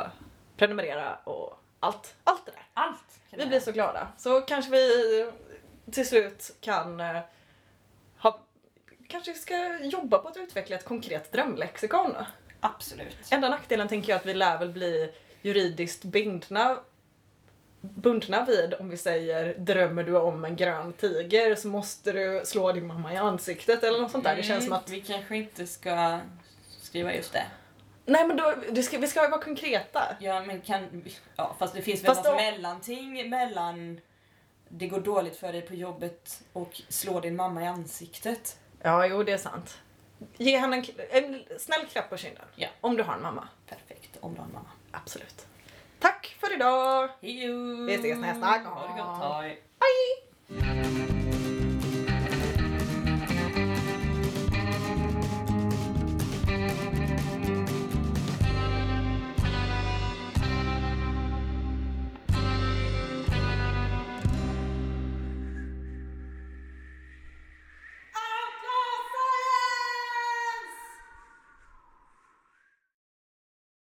prenumerera 0.56 1.14
och 1.24 1.62
allt, 1.80 2.16
allt 2.24 2.46
det 2.46 2.52
där. 2.52 2.66
Allt. 2.74 3.20
Vi 3.30 3.46
blir 3.46 3.60
så 3.60 3.72
glada. 3.72 4.08
Så 4.16 4.40
kanske 4.40 4.70
vi 4.70 5.32
till 5.92 6.08
slut 6.08 6.56
kan 6.60 7.00
eh, 7.00 7.20
ha, 8.18 8.40
kanske 9.08 9.34
ska 9.34 9.78
jobba 9.82 10.18
på 10.18 10.28
att 10.28 10.36
utveckla 10.36 10.76
ett 10.76 10.84
konkret 10.84 11.32
drömlexikon. 11.32 12.14
Absolut. 12.60 13.16
Enda 13.30 13.48
nackdelen 13.48 13.88
tänker 13.88 14.08
jag 14.08 14.16
att 14.16 14.26
vi 14.26 14.34
lär 14.34 14.58
väl 14.58 14.72
bli 14.72 15.12
juridiskt 15.42 16.04
bindna 16.04 16.78
bundna 17.80 18.44
vid 18.44 18.74
om 18.74 18.90
vi 18.90 18.96
säger 18.96 19.54
drömmer 19.58 20.04
du 20.04 20.16
om 20.16 20.44
en 20.44 20.56
grön 20.56 20.92
tiger 20.92 21.54
så 21.54 21.68
måste 21.68 22.12
du 22.12 22.42
slå 22.44 22.72
din 22.72 22.86
mamma 22.86 23.14
i 23.14 23.16
ansiktet 23.16 23.84
eller 23.84 24.00
något 24.00 24.10
sånt 24.10 24.24
där. 24.24 24.36
Det 24.36 24.42
känns 24.42 24.64
som 24.64 24.72
att 24.72 24.90
Vi 24.90 25.00
kanske 25.00 25.36
inte 25.36 25.66
ska 25.66 26.20
skriva 26.88 27.14
just 27.14 27.32
det. 27.32 27.46
nej 28.04 28.26
men 28.26 28.36
då, 28.36 28.54
det 28.70 28.82
ska, 28.82 28.98
vi 28.98 29.06
ska 29.06 29.22
ju 29.24 29.30
vara 29.30 29.42
konkreta. 29.42 30.02
Ja, 30.20 30.40
men 30.44 30.60
kan... 30.60 31.04
Ja, 31.36 31.56
fast 31.58 31.74
det 31.74 31.82
finns 31.82 32.00
väl 32.00 32.06
Fast 32.06 32.24
något 32.24 32.32
då- 32.32 32.44
mellanting 32.44 33.30
mellan 33.30 34.00
det 34.68 34.86
går 34.86 35.00
dåligt 35.00 35.36
för 35.36 35.52
dig 35.52 35.62
på 35.62 35.74
jobbet 35.74 36.42
och 36.52 36.82
slå 36.88 37.20
din 37.20 37.36
mamma 37.36 37.62
i 37.62 37.66
ansiktet. 37.66 38.58
Ja, 38.82 39.06
jo 39.06 39.22
det 39.22 39.32
är 39.32 39.38
sant. 39.38 39.78
Ge 40.36 40.58
henne 40.58 40.76
en, 40.76 40.84
en 41.24 41.42
snäll 41.58 41.86
klapp 41.86 42.10
på 42.10 42.16
kinden. 42.16 42.44
Ja. 42.56 42.68
Om 42.80 42.96
du 42.96 43.02
har 43.02 43.14
en 43.14 43.22
mamma. 43.22 43.48
Perfekt, 43.68 44.16
om 44.20 44.34
du 44.34 44.40
har 44.40 44.46
en 44.46 44.52
mamma. 44.52 44.70
Absolut. 44.90 45.46
Tack 45.98 46.36
för 46.40 46.52
idag! 46.54 47.08
Hejdå! 47.22 47.84
Vi 47.86 47.94
ses 47.94 48.18
nästa 48.18 48.58
gång. 48.58 48.72
Ha 48.72 48.96
det 48.96 49.02
gott, 49.02 49.42
hej. 49.42 49.62
Hej! 49.80 51.27